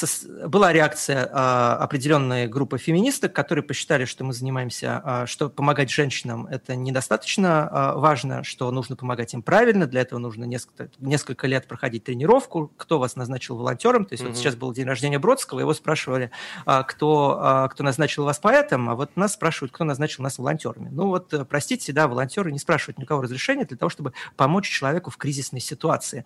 была 0.47 0.73
реакция 0.73 1.29
а, 1.33 1.77
определенной 1.77 2.47
группы 2.47 2.79
феминисток, 2.79 3.33
которые 3.33 3.65
посчитали, 3.65 4.05
что 4.05 4.25
мы 4.25 4.33
занимаемся, 4.33 5.25
что 5.27 5.49
помогать 5.49 5.91
женщинам 5.91 6.47
это 6.47 6.77
недостаточно 6.77 7.95
важно, 7.97 8.45
что 8.45 8.71
нужно 8.71 8.97
помогать 8.97 9.35
им 9.35 9.43
правильно. 9.43 9.87
Для 9.87 10.03
этого 10.03 10.19
нужно 10.19 10.45
несколько, 10.45 10.89
несколько 10.99 11.47
лет 11.47 11.67
проходить 11.67 12.05
тренировку. 12.05 12.73
Кто 12.77 12.99
вас 12.99 13.17
назначил 13.17 13.57
волонтером? 13.57 14.05
То 14.05 14.15
есть 14.15 14.23
угу. 14.23 14.31
вот 14.31 14.39
сейчас 14.39 14.57
был 14.57 14.73
день 14.73 14.87
рождения 14.87 15.19
Бродского, 15.19 15.61
его 15.61 15.75
спрашивали, 15.75 16.31
кто 16.65 17.36
а, 17.39 17.69
кто 17.69 17.85
назначил 17.85 18.25
вас 18.25 18.39
поэтом, 18.39 18.89
а 18.91 18.95
вот 18.95 19.17
нас 19.17 19.35
спрашивают, 19.35 19.73
кто 19.73 19.85
назначил 19.85 20.23
нас 20.23 20.39
волонтерами. 20.39 20.89
Ну 20.91 21.09
вот, 21.09 21.33
э, 21.33 21.45
простите, 21.45 21.93
да, 21.93 22.09
волонтеры 22.09 22.53
не 22.53 22.59
спрашивают 22.59 22.99
никого 22.99 23.23
разрешения 23.23 23.65
для 23.65 23.77
того, 23.77 23.91
чтобы 23.91 24.13
помочь 24.37 24.69
человеку 24.69 25.11
в 25.11 25.17
кризисной 25.17 25.61
ситуации. 25.61 26.25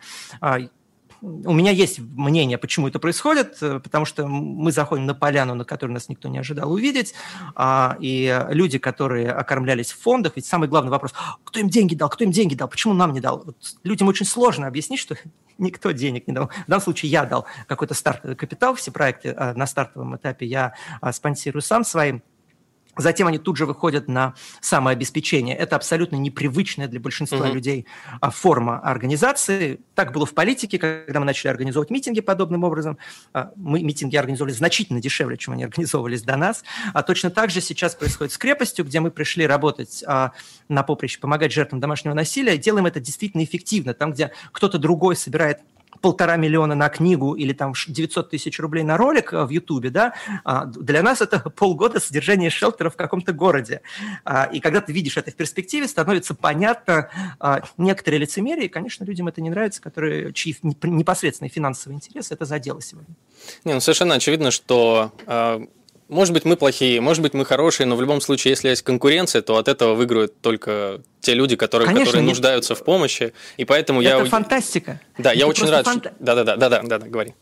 У 1.23 1.53
меня 1.53 1.71
есть 1.71 1.99
мнение, 1.99 2.57
почему 2.57 2.89
это 2.89 2.99
происходит, 2.99 3.59
э, 3.61 3.81
потому 3.81 4.05
что 4.07 4.27
мы 4.27 4.73
заходим 4.73 5.05
на 5.07 5.15
поляну, 5.15 5.55
на 5.55 5.65
которую 5.65 5.95
нас 5.95 6.09
никто 6.09 6.29
не 6.29 6.39
ожидал 6.39 6.73
увидеть, 6.73 7.15
а, 7.55 7.97
и 8.01 8.47
люди, 8.49 8.79
которые 8.79 9.31
окормлялись 9.31 9.93
в 9.93 10.01
фондах, 10.01 10.33
ведь 10.37 10.47
самый 10.47 10.69
главный 10.69 10.91
вопрос, 10.91 11.13
кто 11.45 11.61
им 11.61 11.69
деньги 11.69 11.95
дал, 11.95 12.09
кто 12.09 12.25
им 12.25 12.31
деньги 12.31 12.55
дал, 12.55 12.69
почему 12.69 12.95
нам 12.95 13.13
не 13.13 13.21
дал? 13.21 13.43
Вот 13.45 13.57
людям 13.85 14.09
очень 14.09 14.27
сложно 14.27 14.67
объяснить, 14.67 15.01
что 15.01 15.17
никто 15.59 15.91
денег 15.91 16.27
не 16.27 16.33
дал. 16.33 16.49
В 16.49 16.67
данном 16.67 16.83
случае 16.83 17.11
я 17.11 17.25
дал 17.25 17.47
какой-то 17.67 17.95
стартовый 17.95 18.37
капитал, 18.37 18.75
все 18.75 18.91
проекты 18.91 19.35
а, 19.37 19.53
на 19.55 19.67
стартовом 19.67 20.17
этапе 20.17 20.47
я 20.47 20.75
а, 21.01 21.13
спонсирую 21.13 21.63
сам 21.63 21.85
своим. 21.85 22.23
Затем 22.97 23.29
они 23.29 23.39
тут 23.39 23.57
же 23.57 23.67
выходят 23.67 24.09
на 24.09 24.35
самообеспечение. 24.61 25.57
Это 25.57 25.77
абсолютно 25.77 26.17
непривычная 26.17 26.89
для 26.89 27.01
большинства 27.01 27.49
mm-hmm. 27.49 27.53
людей 27.53 27.87
а, 28.21 28.31
форма 28.31 28.81
организации. 28.81 29.81
Так 29.95 30.13
было 30.13 30.27
в 30.27 30.35
политике, 30.35 30.79
когда 30.79 31.21
мы 31.21 31.27
начали 31.27 31.51
организовывать 31.51 31.91
митинги 31.91 32.21
подобным 32.21 32.65
образом. 32.65 32.99
Мы 33.57 33.83
митинги 33.83 34.17
организовали 34.17 34.53
значительно 34.53 35.01
дешевле, 35.01 35.37
чем 35.37 35.55
они 35.55 35.65
организовывались 35.71 36.23
до 36.23 36.37
нас. 36.37 36.65
А 36.93 37.03
точно 37.03 37.31
так 37.31 37.51
же 37.51 37.61
сейчас 37.61 37.95
происходит 37.95 38.33
с 38.33 38.39
крепостью, 38.39 38.85
где 38.85 39.01
мы 39.01 39.11
пришли 39.11 39.47
работать 39.47 40.05
на 40.69 40.83
поприще, 40.83 41.21
помогать 41.21 41.53
жертвам 41.53 41.81
домашнего 41.81 42.15
насилия. 42.15 42.59
Делаем 42.59 42.87
это 42.87 43.01
действительно 43.01 43.45
эффективно. 43.45 43.95
Там, 43.95 44.13
где 44.13 44.33
кто-то 44.53 44.79
другой 44.79 45.17
собирает 45.17 45.61
полтора 46.01 46.37
миллиона 46.37 46.75
на 46.75 46.89
книгу 46.89 47.35
или 47.35 47.53
там 47.53 47.75
900 47.87 48.31
тысяч 48.31 48.59
рублей 48.59 48.83
на 48.85 48.97
ролик 48.97 49.33
э, 49.33 49.45
в 49.45 49.51
Ютубе, 49.51 49.91
да, 49.91 50.15
а, 50.45 50.67
для 50.67 51.03
нас 51.03 51.21
это 51.21 51.39
полгода 51.57 52.01
содержания 52.01 52.51
шелтера 52.51 52.91
в 52.91 52.97
каком-то 52.97 53.33
городе. 53.33 53.83
А, 54.25 54.45
и 54.45 54.61
когда 54.61 54.81
ты 54.81 54.93
видишь 54.93 55.17
это 55.17 55.31
в 55.31 55.35
перспективе, 55.35 55.89
становится 55.89 56.35
понятно 56.35 57.11
а, 57.39 57.63
некоторые 57.77 58.21
лицемерие, 58.21 58.67
и, 58.67 58.69
конечно, 58.69 59.05
людям 59.05 59.29
это 59.29 59.41
не 59.41 59.51
нравится, 59.51 59.83
которые, 59.83 60.33
чьи 60.33 60.57
непосредственные 60.63 61.51
финансовые 61.51 61.97
интересы 61.97 62.35
это 62.35 62.45
задело 62.45 62.81
сегодня. 62.81 63.15
Не, 63.65 63.75
ну 63.75 63.81
совершенно 63.81 64.15
очевидно, 64.15 64.51
что 64.51 65.13
может 66.11 66.35
быть, 66.35 66.45
мы 66.45 66.57
плохие, 66.57 67.01
может 67.01 67.23
быть, 67.23 67.35
мы 67.35 67.45
хорошие, 67.45 67.87
но 67.87 67.97
в 67.97 68.01
любом 68.01 68.21
случае, 68.21 68.51
если 68.51 68.69
есть 68.69 68.83
конкуренция, 68.83 69.43
то 69.43 69.57
от 69.57 69.69
этого 69.69 69.95
выиграют 69.95 70.41
только 70.41 71.01
те 71.21 71.35
люди, 71.35 71.57
которые, 71.57 71.87
Конечно, 71.87 72.07
которые 72.07 72.29
нуждаются 72.29 72.75
в 72.75 72.85
помощи. 72.85 73.33
И 73.57 73.65
поэтому 73.65 74.03
это 74.03 74.19
я... 74.19 74.25
фантастика. 74.25 75.01
Да, 75.17 75.31
это 75.31 75.39
я 75.39 75.47
очень 75.47 75.69
рад. 75.69 75.85
Фанта... 75.85 76.11
Что... 76.11 76.17
Да, 76.19 76.35
да, 76.35 76.45
да, 76.45 76.57
да, 76.57 76.69
да, 76.69 76.83
да, 76.83 76.99
да, 76.99 77.07
говори. 77.07 77.35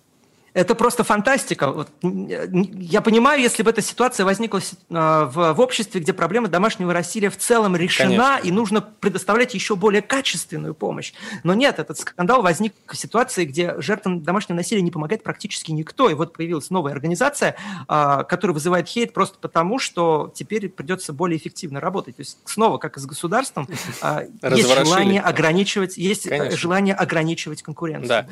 Это 0.55 0.74
просто 0.74 1.05
фантастика. 1.05 1.70
Вот, 1.70 1.88
я 2.03 3.01
понимаю, 3.01 3.40
если 3.40 3.62
бы 3.62 3.70
эта 3.70 3.82
ситуация 3.82 4.24
возникла 4.24 4.61
а, 4.90 5.26
в, 5.26 5.53
в 5.55 5.61
обществе, 5.61 6.01
где 6.01 6.12
проблема 6.12 6.49
домашнего 6.49 6.92
насилия 6.92 7.30
в 7.30 7.36
целом 7.36 7.76
решена, 7.76 8.36
Конечно. 8.36 8.49
и 8.49 8.51
нужно 8.51 8.80
предоставлять 8.80 9.55
еще 9.55 9.76
более 9.76 10.03
качественную 10.03 10.74
помощь. 10.74 11.12
Но 11.44 11.55
нет, 11.55 11.78
этот 11.78 11.99
скандал 11.99 12.42
возник 12.42 12.74
в 12.86 12.96
ситуации, 12.96 13.44
где 13.44 13.80
жертвам 13.80 14.22
домашнего 14.22 14.57
насилия 14.57 14.82
не 14.82 14.90
помогает 14.90 15.22
практически 15.22 15.70
никто. 15.70 16.09
И 16.09 16.14
вот 16.14 16.32
появилась 16.32 16.70
новая 16.70 16.92
организация, 16.92 17.57
а, 17.86 18.24
которая 18.24 18.55
вызывает 18.55 18.88
хейт 18.88 19.12
просто 19.12 19.38
потому, 19.38 19.78
что 19.78 20.32
теперь 20.34 20.68
придется 20.68 21.12
более 21.12 21.38
эффективно 21.38 21.80
работать. 21.80 22.16
То 22.16 22.20
есть 22.20 22.38
снова, 22.44 22.78
как 22.78 22.96
и 22.96 23.01
с 23.01 23.07
государством, 23.07 23.68
а, 24.01 24.24
есть 24.51 24.68
желание 24.68 25.20
ограничивать, 25.20 25.96
есть 25.99 26.26
э, 26.26 26.30
Конечно. 26.30 26.59
желание 26.59 26.94
ограничивать 26.94 27.62
конкуренцию. 27.62 28.26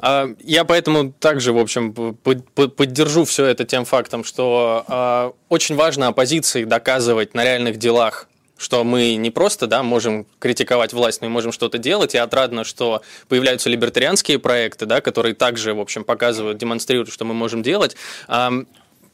Да. 0.00 0.28
Я 0.40 0.64
поэтому 0.64 1.12
также, 1.12 1.52
общем, 1.60 1.92
поддержу 1.92 3.24
все 3.24 3.46
это 3.46 3.64
тем 3.64 3.84
фактом, 3.84 4.24
что 4.24 4.84
э, 4.88 5.32
очень 5.48 5.76
важно 5.76 6.08
оппозиции 6.08 6.64
доказывать 6.64 7.34
на 7.34 7.44
реальных 7.44 7.76
делах 7.76 8.26
что 8.60 8.84
мы 8.84 9.14
не 9.14 9.30
просто 9.30 9.66
да, 9.66 9.82
можем 9.82 10.26
критиковать 10.38 10.92
власть, 10.92 11.22
но 11.22 11.30
можем 11.30 11.50
что-то 11.50 11.78
делать. 11.78 12.14
И 12.14 12.18
отрадно, 12.18 12.62
что 12.62 13.00
появляются 13.26 13.70
либертарианские 13.70 14.38
проекты, 14.38 14.84
да, 14.84 15.00
которые 15.00 15.34
также, 15.34 15.72
в 15.72 15.80
общем, 15.80 16.04
показывают, 16.04 16.58
демонстрируют, 16.58 17.10
что 17.10 17.24
мы 17.24 17.32
можем 17.32 17.62
делать. 17.62 17.96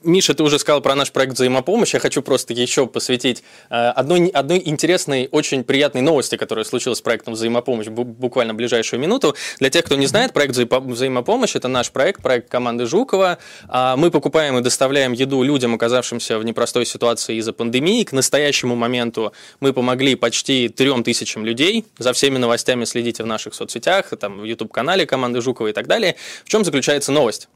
Миша, 0.03 0.35
ты 0.35 0.43
уже 0.43 0.59
сказал 0.59 0.83
про 0.83 0.95
наш 0.95 1.11
проект 1.11 1.35
взаимопомощи. 1.35 1.97
Я 1.97 2.01
хочу 2.01 2.23
просто 2.23 2.53
еще 2.53 2.87
посвятить 2.87 3.43
э, 3.71 3.75
одной, 3.75 4.29
одной 4.29 4.63
интересной, 4.65 5.29
очень 5.33 5.65
приятной 5.65 6.03
новости, 6.03 6.37
которая 6.37 6.65
случилась 6.65 6.99
с 6.99 7.01
проектом 7.01 7.35
взаимопомощь 7.35 7.89
буквально 7.89 8.53
в 8.53 8.57
ближайшую 8.57 9.01
минуту. 9.01 9.35
Для 9.59 9.71
тех, 9.71 9.85
кто 9.85 9.97
не 9.97 10.07
знает, 10.07 10.33
проект 10.33 10.55
взаимопомощь– 10.55 11.55
это 11.57 11.69
наш 11.69 11.91
проект, 11.91 12.23
проект 12.23 12.49
команды 12.51 12.87
Жукова. 12.87 13.39
А 13.69 13.97
мы 13.97 14.11
покупаем 14.11 14.59
и 14.59 14.61
доставляем 14.61 15.13
еду 15.13 15.43
людям, 15.43 15.75
оказавшимся 15.75 16.39
в 16.39 16.45
непростой 16.45 16.85
ситуации 16.85 17.37
из-за 17.37 17.53
пандемии. 17.53 18.05
К 18.05 18.13
настоящему 18.13 18.77
моменту 18.77 19.33
мы 19.61 19.73
помогли 19.73 20.15
почти 20.15 20.69
трем 20.69 21.05
тысячам 21.05 21.45
людей. 21.45 21.87
За 21.99 22.13
всеми 22.13 22.37
новостями 22.37 22.85
следите 22.85 23.23
в 23.23 23.27
наших 23.27 23.55
соцсетях, 23.55 24.13
там, 24.21 24.41
в 24.41 24.45
YouTube-канале 24.45 25.07
команды 25.07 25.41
Жукова 25.41 25.69
и 25.69 25.73
так 25.73 25.87
далее. 25.87 26.17
В 26.45 26.49
чем 26.49 26.65
заключается 26.65 27.13
новость? 27.13 27.49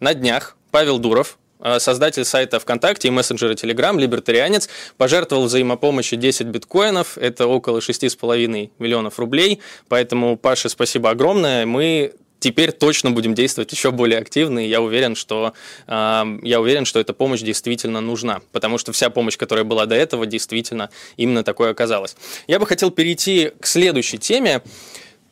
На 0.00 0.14
днях 0.14 0.56
Павел 0.72 0.98
Дуров, 0.98 1.38
создатель 1.78 2.24
сайта 2.24 2.58
ВКонтакте 2.58 3.08
и 3.08 3.10
мессенджера 3.10 3.54
Telegram, 3.54 3.98
либертарианец, 3.98 4.68
пожертвовал 4.96 5.44
взаимопомощи 5.44 6.16
10 6.16 6.46
биткоинов, 6.46 7.18
это 7.18 7.46
около 7.46 7.78
6,5 7.78 8.70
миллионов 8.78 9.18
рублей, 9.18 9.60
поэтому, 9.88 10.36
Паше, 10.36 10.68
спасибо 10.68 11.10
огромное, 11.10 11.66
мы 11.66 12.14
теперь 12.42 12.72
точно 12.72 13.12
будем 13.12 13.34
действовать 13.34 13.72
еще 13.72 13.92
более 13.92 14.18
активно, 14.18 14.58
и 14.58 14.68
я 14.68 14.82
уверен, 14.82 15.14
что, 15.14 15.54
э, 15.86 16.38
я 16.42 16.60
уверен, 16.60 16.84
что 16.84 16.98
эта 16.98 17.14
помощь 17.14 17.40
действительно 17.40 18.00
нужна, 18.00 18.40
потому 18.50 18.78
что 18.78 18.92
вся 18.92 19.10
помощь, 19.10 19.38
которая 19.38 19.64
была 19.64 19.86
до 19.86 19.94
этого, 19.94 20.26
действительно 20.26 20.90
именно 21.16 21.44
такой 21.44 21.70
оказалась. 21.70 22.16
Я 22.48 22.58
бы 22.58 22.66
хотел 22.66 22.90
перейти 22.90 23.52
к 23.60 23.66
следующей 23.66 24.18
теме. 24.18 24.62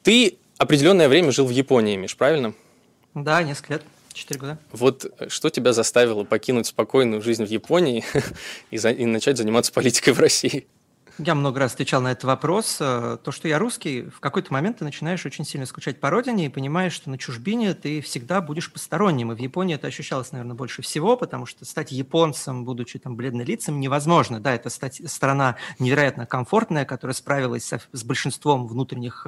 Ты 0.04 0.38
определенное 0.56 1.08
время 1.08 1.32
жил 1.32 1.46
в 1.46 1.50
Японии, 1.50 1.96
Миш, 1.96 2.16
правильно? 2.16 2.54
Да, 3.14 3.42
несколько 3.42 3.74
лет. 3.74 3.82
Четыре 4.12 4.40
года. 4.40 4.58
Вот 4.72 5.12
что 5.28 5.50
тебя 5.50 5.72
заставило 5.72 6.24
покинуть 6.24 6.66
спокойную 6.66 7.22
жизнь 7.22 7.44
в 7.44 7.48
Японии 7.48 8.04
и, 8.70 8.78
за, 8.78 8.90
и 8.90 9.04
начать 9.04 9.36
заниматься 9.36 9.72
политикой 9.72 10.12
в 10.12 10.20
России? 10.20 10.66
Я 11.22 11.34
много 11.34 11.60
раз 11.60 11.74
отвечал 11.74 12.00
на 12.00 12.12
этот 12.12 12.24
вопрос. 12.24 12.78
Э, 12.80 13.18
то, 13.22 13.30
что 13.30 13.46
я 13.46 13.58
русский, 13.58 14.04
в 14.04 14.20
какой-то 14.20 14.50
момент 14.54 14.78
ты 14.78 14.84
начинаешь 14.84 15.26
очень 15.26 15.44
сильно 15.44 15.66
скучать 15.66 16.00
по 16.00 16.08
родине 16.08 16.46
и 16.46 16.48
понимаешь, 16.48 16.94
что 16.94 17.10
на 17.10 17.18
чужбине 17.18 17.74
ты 17.74 18.00
всегда 18.00 18.40
будешь 18.40 18.72
посторонним. 18.72 19.30
И 19.30 19.34
в 19.34 19.38
Японии 19.38 19.74
это 19.74 19.86
ощущалось, 19.86 20.32
наверное, 20.32 20.54
больше 20.56 20.80
всего, 20.80 21.18
потому 21.18 21.44
что 21.44 21.66
стать 21.66 21.92
японцем, 21.92 22.64
будучи 22.64 22.98
там 22.98 23.16
бледнолицем, 23.16 23.80
невозможно. 23.80 24.40
Да, 24.40 24.54
это 24.54 24.70
стать, 24.70 25.02
страна 25.10 25.56
невероятно 25.78 26.24
комфортная, 26.24 26.86
которая 26.86 27.14
справилась 27.14 27.66
со, 27.66 27.82
с 27.92 28.02
большинством 28.02 28.66
внутренних 28.66 29.26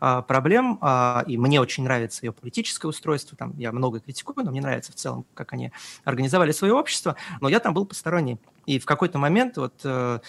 а, 0.00 0.22
проблем. 0.22 0.78
А, 0.80 1.24
и 1.26 1.36
мне 1.36 1.60
очень 1.60 1.84
нравится 1.84 2.24
ее 2.24 2.32
политическое 2.32 2.88
устройство. 2.88 3.36
Там 3.36 3.52
я 3.58 3.70
много 3.70 4.00
критикую, 4.00 4.46
но 4.46 4.50
мне 4.50 4.62
нравится 4.62 4.92
в 4.92 4.94
целом, 4.94 5.26
как 5.34 5.52
они 5.52 5.72
организовали 6.04 6.52
свое 6.52 6.72
общество. 6.72 7.16
Но 7.42 7.50
я 7.50 7.60
там 7.60 7.74
был 7.74 7.84
посторонний. 7.84 8.38
И 8.64 8.78
в 8.78 8.86
какой-то 8.86 9.18
момент 9.18 9.58
вот 9.58 9.74
э, 9.84 10.20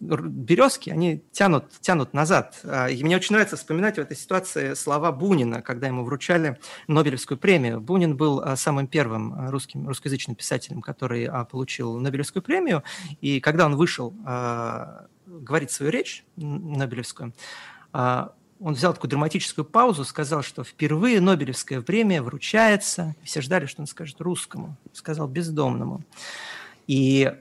березки, 0.00 0.90
они 0.90 1.22
тянут, 1.32 1.70
тянут 1.80 2.14
назад. 2.14 2.60
А, 2.64 2.88
и 2.88 3.02
мне 3.04 3.16
очень 3.16 3.34
нравится 3.34 3.56
вспоминать 3.56 3.96
в 3.96 3.98
этой 3.98 4.16
ситуации 4.16 4.74
слова 4.74 5.12
Бунина, 5.12 5.62
когда 5.62 5.86
ему 5.86 6.04
вручали 6.04 6.58
Нобелевскую 6.88 7.38
премию. 7.38 7.80
Бунин 7.80 8.16
был 8.16 8.40
а, 8.40 8.56
самым 8.56 8.86
первым 8.86 9.34
а, 9.34 9.50
русским, 9.50 9.86
русскоязычным 9.86 10.34
писателем, 10.34 10.80
который 10.80 11.28
получил 11.50 11.98
Нобелевскую 11.98 12.42
премию. 12.42 12.82
И 13.20 13.40
когда 13.40 13.66
он 13.66 13.76
вышел 13.76 14.14
говорить 15.26 15.70
свою 15.70 15.92
речь 15.92 16.24
Нобелевскую, 16.36 17.34
он 17.92 18.74
взял 18.74 18.92
такую 18.92 19.08
драматическую 19.08 19.64
паузу, 19.64 20.04
сказал, 20.04 20.42
что 20.42 20.64
впервые 20.64 21.20
Нобелевская 21.20 21.80
премия 21.80 22.20
вручается, 22.20 23.14
все 23.24 23.40
ждали, 23.40 23.66
что 23.66 23.80
он 23.80 23.86
скажет 23.86 24.20
русскому, 24.20 24.76
сказал 24.92 25.28
бездомному. 25.28 26.02
И 26.86 27.32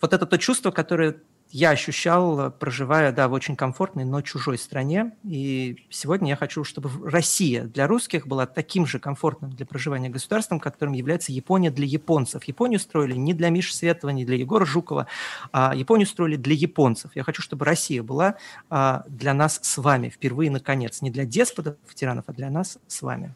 вот 0.00 0.12
это 0.12 0.26
то 0.26 0.38
чувство, 0.38 0.70
которое 0.70 1.16
я 1.52 1.70
ощущал, 1.70 2.50
проживая, 2.52 3.12
да, 3.12 3.28
в 3.28 3.32
очень 3.32 3.56
комфортной, 3.56 4.04
но 4.04 4.22
чужой 4.22 4.58
стране. 4.58 5.12
И 5.24 5.84
сегодня 5.90 6.30
я 6.30 6.36
хочу, 6.36 6.64
чтобы 6.64 6.90
Россия 7.10 7.64
для 7.64 7.86
русских 7.86 8.26
была 8.26 8.46
таким 8.46 8.86
же 8.86 8.98
комфортным 8.98 9.50
для 9.50 9.66
проживания 9.66 10.08
государством, 10.08 10.60
которым 10.60 10.94
является 10.94 11.32
Япония 11.32 11.70
для 11.70 11.86
японцев. 11.86 12.44
Японию 12.44 12.78
строили 12.78 13.14
не 13.14 13.34
для 13.34 13.50
Миши 13.50 13.74
Светова, 13.74 14.10
не 14.10 14.24
для 14.24 14.36
Егора 14.36 14.64
Жукова, 14.64 15.06
а 15.52 15.74
Японию 15.74 16.06
строили 16.06 16.36
для 16.36 16.54
японцев. 16.54 17.10
Я 17.14 17.24
хочу, 17.24 17.42
чтобы 17.42 17.64
Россия 17.64 18.02
была 18.02 18.36
а, 18.68 19.04
для 19.08 19.34
нас 19.34 19.58
с 19.62 19.78
вами 19.78 20.08
впервые, 20.08 20.50
наконец. 20.50 21.02
Не 21.02 21.10
для 21.10 21.24
деспотов, 21.24 21.76
тиранов, 21.94 22.24
а 22.28 22.32
для 22.32 22.50
нас 22.50 22.78
с 22.86 23.02
вами. 23.02 23.34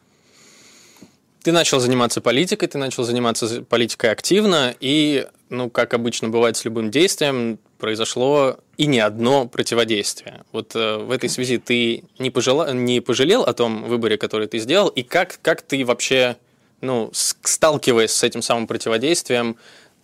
Ты 1.45 1.51
начал 1.51 1.79
заниматься 1.79 2.21
политикой, 2.21 2.65
ты 2.65 2.79
начал 2.79 3.03
заниматься 3.03 3.61
политикой 3.61 4.09
активно, 4.09 4.73
и, 4.79 5.27
ну, 5.49 5.69
как 5.69 5.93
обычно 5.93 6.29
бывает 6.29 6.57
с 6.57 6.65
любым 6.65 6.89
действием, 6.89 7.59
произошло 7.77 8.57
и 8.77 8.87
не 8.87 8.99
одно 8.99 9.47
противодействие. 9.47 10.43
Вот 10.51 10.75
э, 10.75 10.97
в 10.97 11.11
этой 11.11 11.29
связи 11.29 11.59
ты 11.59 12.03
не, 12.17 12.31
пожела... 12.31 12.73
не 12.73 12.99
пожалел 12.99 13.43
о 13.43 13.53
том 13.53 13.83
выборе, 13.83 14.17
который 14.17 14.47
ты 14.47 14.57
сделал, 14.57 14.87
и 14.87 15.03
как, 15.03 15.37
как 15.43 15.61
ты 15.61 15.85
вообще, 15.85 16.35
ну, 16.81 17.11
сталкиваясь 17.13 18.09
с 18.09 18.23
этим 18.23 18.41
самым 18.41 18.65
противодействием, 18.65 19.55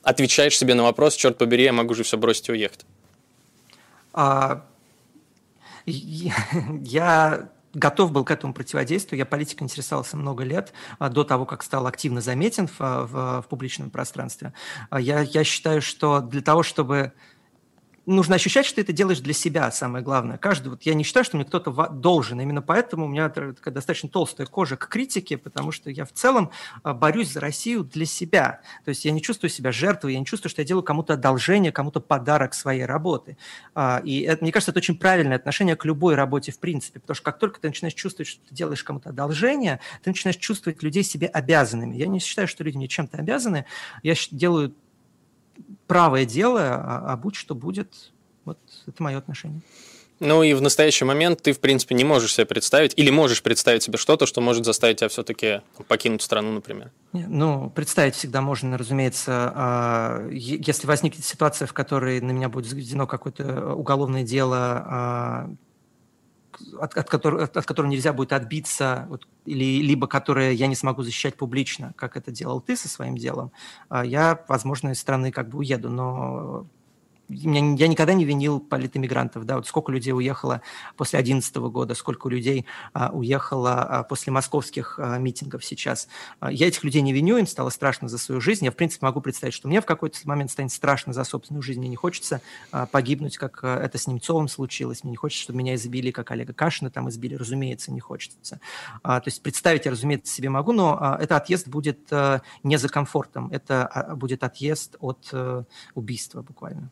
отвечаешь 0.03 0.55
себе 0.55 0.75
на 0.75 0.83
вопрос, 0.83 1.15
черт 1.15 1.39
побери, 1.39 1.63
я 1.63 1.73
могу 1.73 1.95
же 1.95 2.03
все 2.03 2.19
бросить 2.19 2.49
и 2.49 2.51
уехать? 2.51 2.85
А, 4.13 4.63
я 5.87 7.49
готов 7.73 8.11
был 8.11 8.23
к 8.23 8.31
этому 8.31 8.53
противодействию. 8.53 9.19
Я 9.19 9.25
политикой 9.25 9.63
интересовался 9.63 10.17
много 10.17 10.43
лет, 10.43 10.73
а, 10.99 11.09
до 11.09 11.23
того, 11.23 11.45
как 11.45 11.63
стал 11.63 11.87
активно 11.87 12.21
заметен 12.21 12.67
в, 12.67 12.79
в, 12.79 13.41
в 13.41 13.45
публичном 13.49 13.89
пространстве. 13.89 14.53
А, 14.89 14.99
я, 14.99 15.21
я 15.21 15.43
считаю, 15.43 15.81
что 15.81 16.21
для 16.21 16.41
того, 16.41 16.63
чтобы 16.63 17.13
нужно 18.05 18.35
ощущать, 18.35 18.65
что 18.65 18.75
ты 18.75 18.81
это 18.81 18.93
делаешь 18.93 19.19
для 19.19 19.33
себя, 19.33 19.71
самое 19.71 20.03
главное. 20.03 20.37
Каждый, 20.37 20.69
вот 20.69 20.83
я 20.83 20.93
не 20.93 21.03
считаю, 21.03 21.23
что 21.23 21.37
мне 21.37 21.45
кто-то 21.45 21.71
должен. 21.89 22.39
Именно 22.41 22.61
поэтому 22.61 23.05
у 23.05 23.07
меня 23.07 23.29
такая 23.29 23.73
достаточно 23.73 24.09
толстая 24.09 24.47
кожа 24.47 24.75
к 24.75 24.87
критике, 24.87 25.37
потому 25.37 25.71
что 25.71 25.89
я 25.89 26.05
в 26.05 26.11
целом 26.11 26.51
а, 26.83 26.93
борюсь 26.93 27.31
за 27.31 27.39
Россию 27.39 27.83
для 27.83 28.05
себя. 28.05 28.61
То 28.85 28.89
есть 28.89 29.05
я 29.05 29.11
не 29.11 29.21
чувствую 29.21 29.49
себя 29.49 29.71
жертвой, 29.71 30.13
я 30.13 30.19
не 30.19 30.25
чувствую, 30.25 30.49
что 30.49 30.61
я 30.61 30.67
делаю 30.67 30.83
кому-то 30.83 31.13
одолжение, 31.13 31.71
кому-то 31.71 31.99
подарок 31.99 32.53
своей 32.53 32.85
работы. 32.85 33.37
А, 33.75 34.01
и 34.03 34.21
это, 34.21 34.43
мне 34.43 34.51
кажется, 34.51 34.71
это 34.71 34.79
очень 34.79 34.97
правильное 34.97 35.37
отношение 35.37 35.75
к 35.75 35.85
любой 35.85 36.15
работе 36.15 36.51
в 36.51 36.59
принципе, 36.59 36.99
потому 36.99 37.15
что 37.15 37.25
как 37.25 37.39
только 37.39 37.59
ты 37.59 37.67
начинаешь 37.67 37.93
чувствовать, 37.93 38.27
что 38.27 38.41
ты 38.47 38.55
делаешь 38.55 38.83
кому-то 38.83 39.09
одолжение, 39.09 39.79
ты 40.03 40.09
начинаешь 40.09 40.37
чувствовать 40.37 40.81
людей 40.83 41.03
себе 41.03 41.27
обязанными. 41.27 41.95
Я 41.95 42.07
не 42.07 42.19
считаю, 42.19 42.47
что 42.47 42.63
люди 42.63 42.77
мне 42.77 42.87
чем-то 42.87 43.17
обязаны. 43.17 43.65
Я 44.03 44.15
делаю 44.31 44.73
правое 45.87 46.25
дело, 46.25 46.61
а, 46.61 47.13
а 47.13 47.17
будь 47.17 47.35
что 47.35 47.55
будет, 47.55 48.11
вот 48.45 48.59
это 48.87 49.03
мое 49.03 49.17
отношение. 49.17 49.61
Ну 50.21 50.43
и 50.43 50.53
в 50.53 50.61
настоящий 50.61 51.03
момент 51.03 51.41
ты, 51.41 51.51
в 51.51 51.59
принципе, 51.59 51.95
не 51.95 52.03
можешь 52.03 52.35
себе 52.35 52.45
представить, 52.45 52.93
или 52.95 53.09
можешь 53.09 53.41
представить 53.41 53.81
себе 53.81 53.97
что-то, 53.97 54.27
что 54.27 54.39
может 54.39 54.65
заставить 54.65 54.97
тебя 54.97 55.09
все-таки 55.09 55.61
покинуть 55.87 56.21
страну, 56.21 56.51
например? 56.51 56.91
Ну, 57.11 57.71
представить 57.71 58.13
всегда 58.13 58.41
можно, 58.41 58.77
разумеется. 58.77 59.51
А, 59.55 60.27
если 60.29 60.85
возникнет 60.85 61.25
ситуация, 61.25 61.65
в 61.65 61.73
которой 61.73 62.21
на 62.21 62.31
меня 62.31 62.49
будет 62.49 62.67
заведено 62.67 63.07
какое-то 63.07 63.73
уголовное 63.73 64.21
дело, 64.21 64.83
а, 64.85 65.49
от, 66.79 66.97
от, 66.97 67.09
которого, 67.09 67.43
от, 67.43 67.57
от 67.57 67.65
которого 67.65 67.89
нельзя 67.89 68.13
будет 68.13 68.33
отбиться, 68.33 69.05
вот, 69.09 69.27
или, 69.45 69.81
либо 69.81 70.07
которое 70.07 70.51
я 70.51 70.67
не 70.67 70.75
смогу 70.75 71.03
защищать 71.03 71.35
публично, 71.35 71.93
как 71.95 72.17
это 72.17 72.31
делал 72.31 72.61
ты 72.61 72.75
со 72.75 72.87
своим 72.87 73.17
делом, 73.17 73.51
а 73.89 74.05
я, 74.05 74.43
возможно, 74.47 74.89
из 74.89 74.99
страны 74.99 75.31
как 75.31 75.49
бы 75.49 75.59
уеду, 75.59 75.89
но 75.89 76.65
я 77.31 77.87
никогда 77.87 78.13
не 78.13 78.25
винил 78.25 78.59
политэмигрантов. 78.59 79.45
Да, 79.45 79.55
вот 79.57 79.67
сколько 79.67 79.91
людей 79.91 80.13
уехало 80.13 80.61
после 80.97 81.19
2011 81.19 81.55
года, 81.71 81.95
сколько 81.95 82.29
людей 82.29 82.65
а, 82.93 83.11
уехало 83.11 83.83
а, 83.83 84.03
после 84.03 84.31
московских 84.31 84.99
а, 84.99 85.17
митингов 85.17 85.63
сейчас. 85.63 86.07
А, 86.39 86.51
я 86.51 86.67
этих 86.67 86.83
людей 86.83 87.01
не 87.01 87.13
виню, 87.13 87.37
им 87.37 87.47
стало 87.47 87.69
страшно 87.69 88.07
за 88.07 88.17
свою 88.17 88.41
жизнь. 88.41 88.65
Я, 88.65 88.71
в 88.71 88.75
принципе, 88.75 89.05
могу 89.05 89.21
представить, 89.21 89.53
что 89.53 89.67
мне 89.67 89.81
в 89.81 89.85
какой-то 89.85 90.17
момент 90.25 90.51
станет 90.51 90.71
страшно 90.71 91.13
за 91.13 91.23
собственную 91.23 91.61
жизнь. 91.61 91.79
Мне 91.79 91.89
не 91.89 91.95
хочется 91.95 92.41
а, 92.71 92.85
погибнуть, 92.85 93.37
как 93.37 93.63
а, 93.63 93.79
это 93.79 93.97
с 93.97 94.07
Немцовым 94.07 94.47
случилось. 94.47 95.03
Мне 95.03 95.11
не 95.11 95.17
хочется, 95.17 95.43
чтобы 95.43 95.59
меня 95.59 95.75
избили, 95.75 96.11
как 96.11 96.31
Олега 96.31 96.53
Кашина 96.53 96.89
там 96.91 97.09
избили. 97.09 97.35
Разумеется, 97.35 97.91
не 97.91 97.99
хочется. 97.99 98.59
То 99.03 99.23
есть 99.25 99.41
представить 99.41 99.85
я, 99.85 99.91
разумеется, 99.91 100.33
себе 100.33 100.49
могу, 100.49 100.71
но 100.71 101.17
этот 101.19 101.33
отъезд 101.33 101.67
будет 101.67 102.11
а, 102.11 102.41
не 102.63 102.77
за 102.77 102.89
комфортом. 102.89 103.49
Это 103.51 104.15
будет 104.15 104.43
отъезд 104.43 104.95
от 104.99 105.29
а, 105.33 105.65
убийства 105.95 106.41
буквально. 106.41 106.89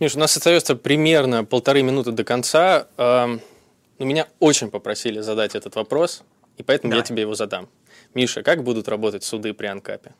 Миш, 0.00 0.16
у 0.16 0.18
нас 0.18 0.36
остается 0.36 0.76
примерно 0.76 1.44
полторы 1.44 1.82
минуты 1.82 2.12
до 2.12 2.24
конца. 2.24 2.88
Но 2.96 4.06
меня 4.06 4.26
очень 4.40 4.70
попросили 4.70 5.20
задать 5.20 5.54
этот 5.54 5.76
вопрос, 5.76 6.24
и 6.56 6.62
поэтому 6.62 6.90
Давай. 6.90 7.02
я 7.02 7.06
тебе 7.06 7.22
его 7.22 7.34
задам. 7.34 7.68
Миша, 8.14 8.42
как 8.42 8.64
будут 8.64 8.88
работать 8.88 9.22
суды 9.22 9.54
при 9.54 9.66
Анкапе? 9.66 10.12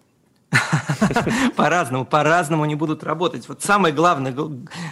По-разному, 1.57 2.05
по-разному 2.05 2.63
они 2.63 2.75
будут 2.75 3.03
работать. 3.03 3.49
Вот 3.49 3.63
самая 3.63 3.93
главная 3.93 4.35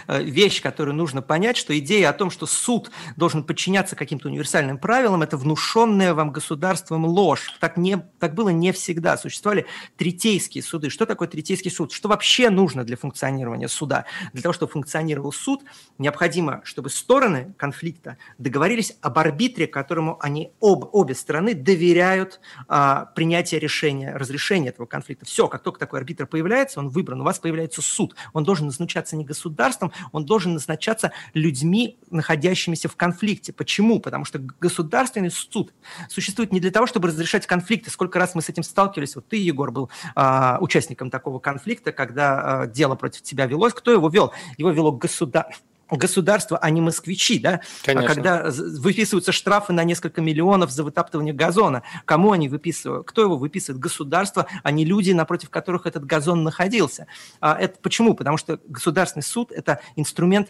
э, 0.07 0.23
вещь, 0.23 0.61
которую 0.61 0.95
нужно 0.95 1.21
понять, 1.21 1.57
что 1.57 1.77
идея 1.77 2.09
о 2.09 2.13
том, 2.13 2.31
что 2.31 2.45
суд 2.45 2.89
должен 3.15 3.43
подчиняться 3.43 3.95
каким-то 3.95 4.27
универсальным 4.27 4.77
правилам, 4.77 5.21
это 5.21 5.37
внушенная 5.37 6.13
вам 6.13 6.31
государством 6.31 7.05
ложь. 7.05 7.53
Так, 7.59 7.77
не, 7.77 7.97
так 8.19 8.33
было 8.33 8.49
не 8.49 8.71
всегда. 8.71 9.17
Существовали 9.17 9.65
третейские 9.97 10.63
суды. 10.63 10.89
Что 10.89 11.05
такое 11.05 11.27
третейский 11.27 11.69
суд? 11.69 11.91
Что 11.91 12.09
вообще 12.09 12.49
нужно 12.49 12.83
для 12.83 12.97
функционирования 12.97 13.67
суда? 13.67 14.05
Для 14.33 14.41
того, 14.41 14.53
чтобы 14.53 14.71
функционировал 14.71 15.31
суд, 15.31 15.61
необходимо, 15.97 16.61
чтобы 16.63 16.89
стороны 16.89 17.53
конфликта 17.57 18.17
договорились 18.37 18.97
об 19.01 19.19
арбитре, 19.19 19.67
которому 19.67 20.17
они 20.21 20.51
об, 20.59 20.89
обе 20.91 21.13
стороны 21.13 21.53
доверяют 21.53 22.39
а, 22.67 23.05
принятие 23.15 23.59
решения, 23.59 24.15
разрешения 24.15 24.69
этого 24.69 24.87
конфликта. 24.87 25.25
Все, 25.25 25.50
как 25.51 25.63
только 25.63 25.79
такой 25.79 25.99
арбитр 25.99 26.25
появляется, 26.25 26.79
он 26.79 26.89
выбран, 26.89 27.21
у 27.21 27.23
вас 27.23 27.39
появляется 27.39 27.81
суд. 27.81 28.15
Он 28.33 28.43
должен 28.43 28.67
назначаться 28.67 29.15
не 29.15 29.23
государством, 29.23 29.91
он 30.11 30.25
должен 30.25 30.53
назначаться 30.53 31.11
людьми, 31.33 31.99
находящимися 32.09 32.89
в 32.89 32.95
конфликте. 32.95 33.53
Почему? 33.53 33.99
Потому 33.99 34.25
что 34.25 34.39
государственный 34.39 35.31
суд 35.31 35.73
существует 36.09 36.51
не 36.51 36.59
для 36.59 36.71
того, 36.71 36.87
чтобы 36.87 37.09
разрешать 37.09 37.45
конфликты. 37.45 37.91
Сколько 37.91 38.19
раз 38.19 38.33
мы 38.35 38.41
с 38.41 38.49
этим 38.49 38.63
сталкивались? 38.63 39.15
Вот 39.15 39.27
ты, 39.27 39.37
Егор, 39.37 39.71
был 39.71 39.89
а, 40.15 40.57
участником 40.61 41.09
такого 41.09 41.39
конфликта, 41.39 41.91
когда 41.91 42.61
а, 42.61 42.67
дело 42.67 42.95
против 42.95 43.21
тебя 43.21 43.45
велось. 43.45 43.73
Кто 43.73 43.91
его 43.91 44.09
вел? 44.09 44.31
Его 44.57 44.71
вело 44.71 44.91
государство 44.91 45.70
государство, 45.91 46.57
а 46.57 46.69
не 46.69 46.81
москвичи, 46.81 47.39
да? 47.39 47.61
Конечно. 47.83 48.09
А 48.09 48.13
когда 48.13 48.49
выписываются 48.49 49.31
штрафы 49.31 49.73
на 49.73 49.83
несколько 49.83 50.21
миллионов 50.21 50.71
за 50.71 50.83
вытаптывание 50.83 51.33
газона, 51.33 51.83
кому 52.05 52.31
они 52.31 52.49
выписывают? 52.49 53.05
Кто 53.07 53.21
его 53.21 53.37
выписывает? 53.37 53.79
Государство, 53.81 54.47
а 54.63 54.71
не 54.71 54.85
люди, 54.85 55.11
напротив 55.11 55.49
которых 55.49 55.85
этот 55.85 56.05
газон 56.05 56.43
находился. 56.43 57.07
А 57.39 57.57
это 57.59 57.77
почему? 57.81 58.15
Потому 58.15 58.37
что 58.37 58.59
государственный 58.67 59.23
суд– 59.23 59.51
это 59.53 59.81
инструмент 59.95 60.49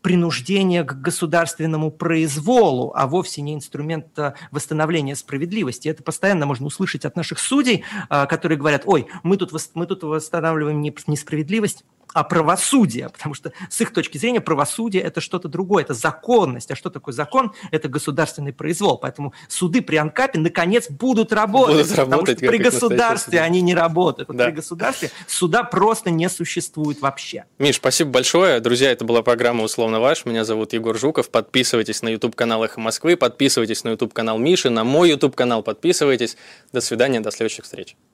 принуждение 0.00 0.84
к 0.84 0.92
государственному 0.92 1.90
произволу, 1.90 2.92
а 2.94 3.08
вовсе 3.08 3.42
не 3.42 3.54
инструмент 3.54 4.06
восстановления 4.52 5.16
справедливости. 5.16 5.88
Это 5.88 6.04
постоянно 6.04 6.46
можно 6.46 6.66
услышать 6.66 7.04
от 7.04 7.16
наших 7.16 7.40
судей, 7.40 7.84
которые 8.08 8.56
говорят, 8.56 8.82
ой, 8.86 9.08
мы 9.24 9.36
тут, 9.36 9.52
мы 9.74 9.86
тут 9.86 10.04
восстанавливаем 10.04 10.80
несправедливость, 10.80 11.84
а 12.14 12.24
правосудие, 12.24 13.08
потому 13.08 13.34
что 13.34 13.52
с 13.70 13.80
их 13.80 13.92
точки 13.92 14.18
зрения 14.18 14.40
правосудие– 14.40 15.02
это 15.04 15.20
что-то 15.20 15.48
другое, 15.48 15.84
это 15.84 15.94
законность. 15.94 16.70
А 16.70 16.76
что 16.76 16.90
такое 16.90 17.14
закон? 17.14 17.52
Это 17.70 17.88
государственный 17.88 18.52
произвол. 18.52 18.98
Поэтому 18.98 19.32
суды 19.48 19.82
при 19.82 19.96
Анкапе 19.96 20.38
наконец 20.38 20.90
будут 20.90 21.32
работать, 21.32 21.76
будут 21.76 21.90
потому 21.90 22.10
работать, 22.12 22.38
что 22.38 22.48
при 22.48 22.58
государстве 22.58 23.40
они 23.40 23.60
не 23.60 23.74
работают. 23.74 24.28
Да. 24.30 24.46
При 24.46 24.52
государстве 24.52 25.10
суда 25.26 25.64
просто 25.64 26.10
не 26.10 26.28
существует 26.28 27.00
вообще. 27.00 27.44
Миш, 27.58 27.76
спасибо 27.76 28.10
большое. 28.10 28.60
Друзья, 28.60 28.90
это 28.90 29.04
была 29.04 29.22
программа 29.22 29.64
«Условно 29.64 30.00
ваш». 30.00 30.24
Меня 30.24 30.44
зовут 30.44 30.72
Егор 30.72 30.96
Жуков. 30.98 31.30
Подписывайтесь 31.30 32.02
на 32.02 32.08
YouTube-канал 32.08 32.64
«Эхо 32.64 32.80
Москвы», 32.80 33.16
подписывайтесь 33.16 33.84
на 33.84 33.90
YouTube-канал 33.90 34.38
Миши, 34.38 34.70
на 34.70 34.84
мой 34.84 35.10
YouTube-канал 35.10 35.62
подписывайтесь. 35.62 36.36
До 36.72 36.80
свидания, 36.80 37.20
до 37.20 37.30
следующих 37.30 37.64
встреч. 37.64 37.96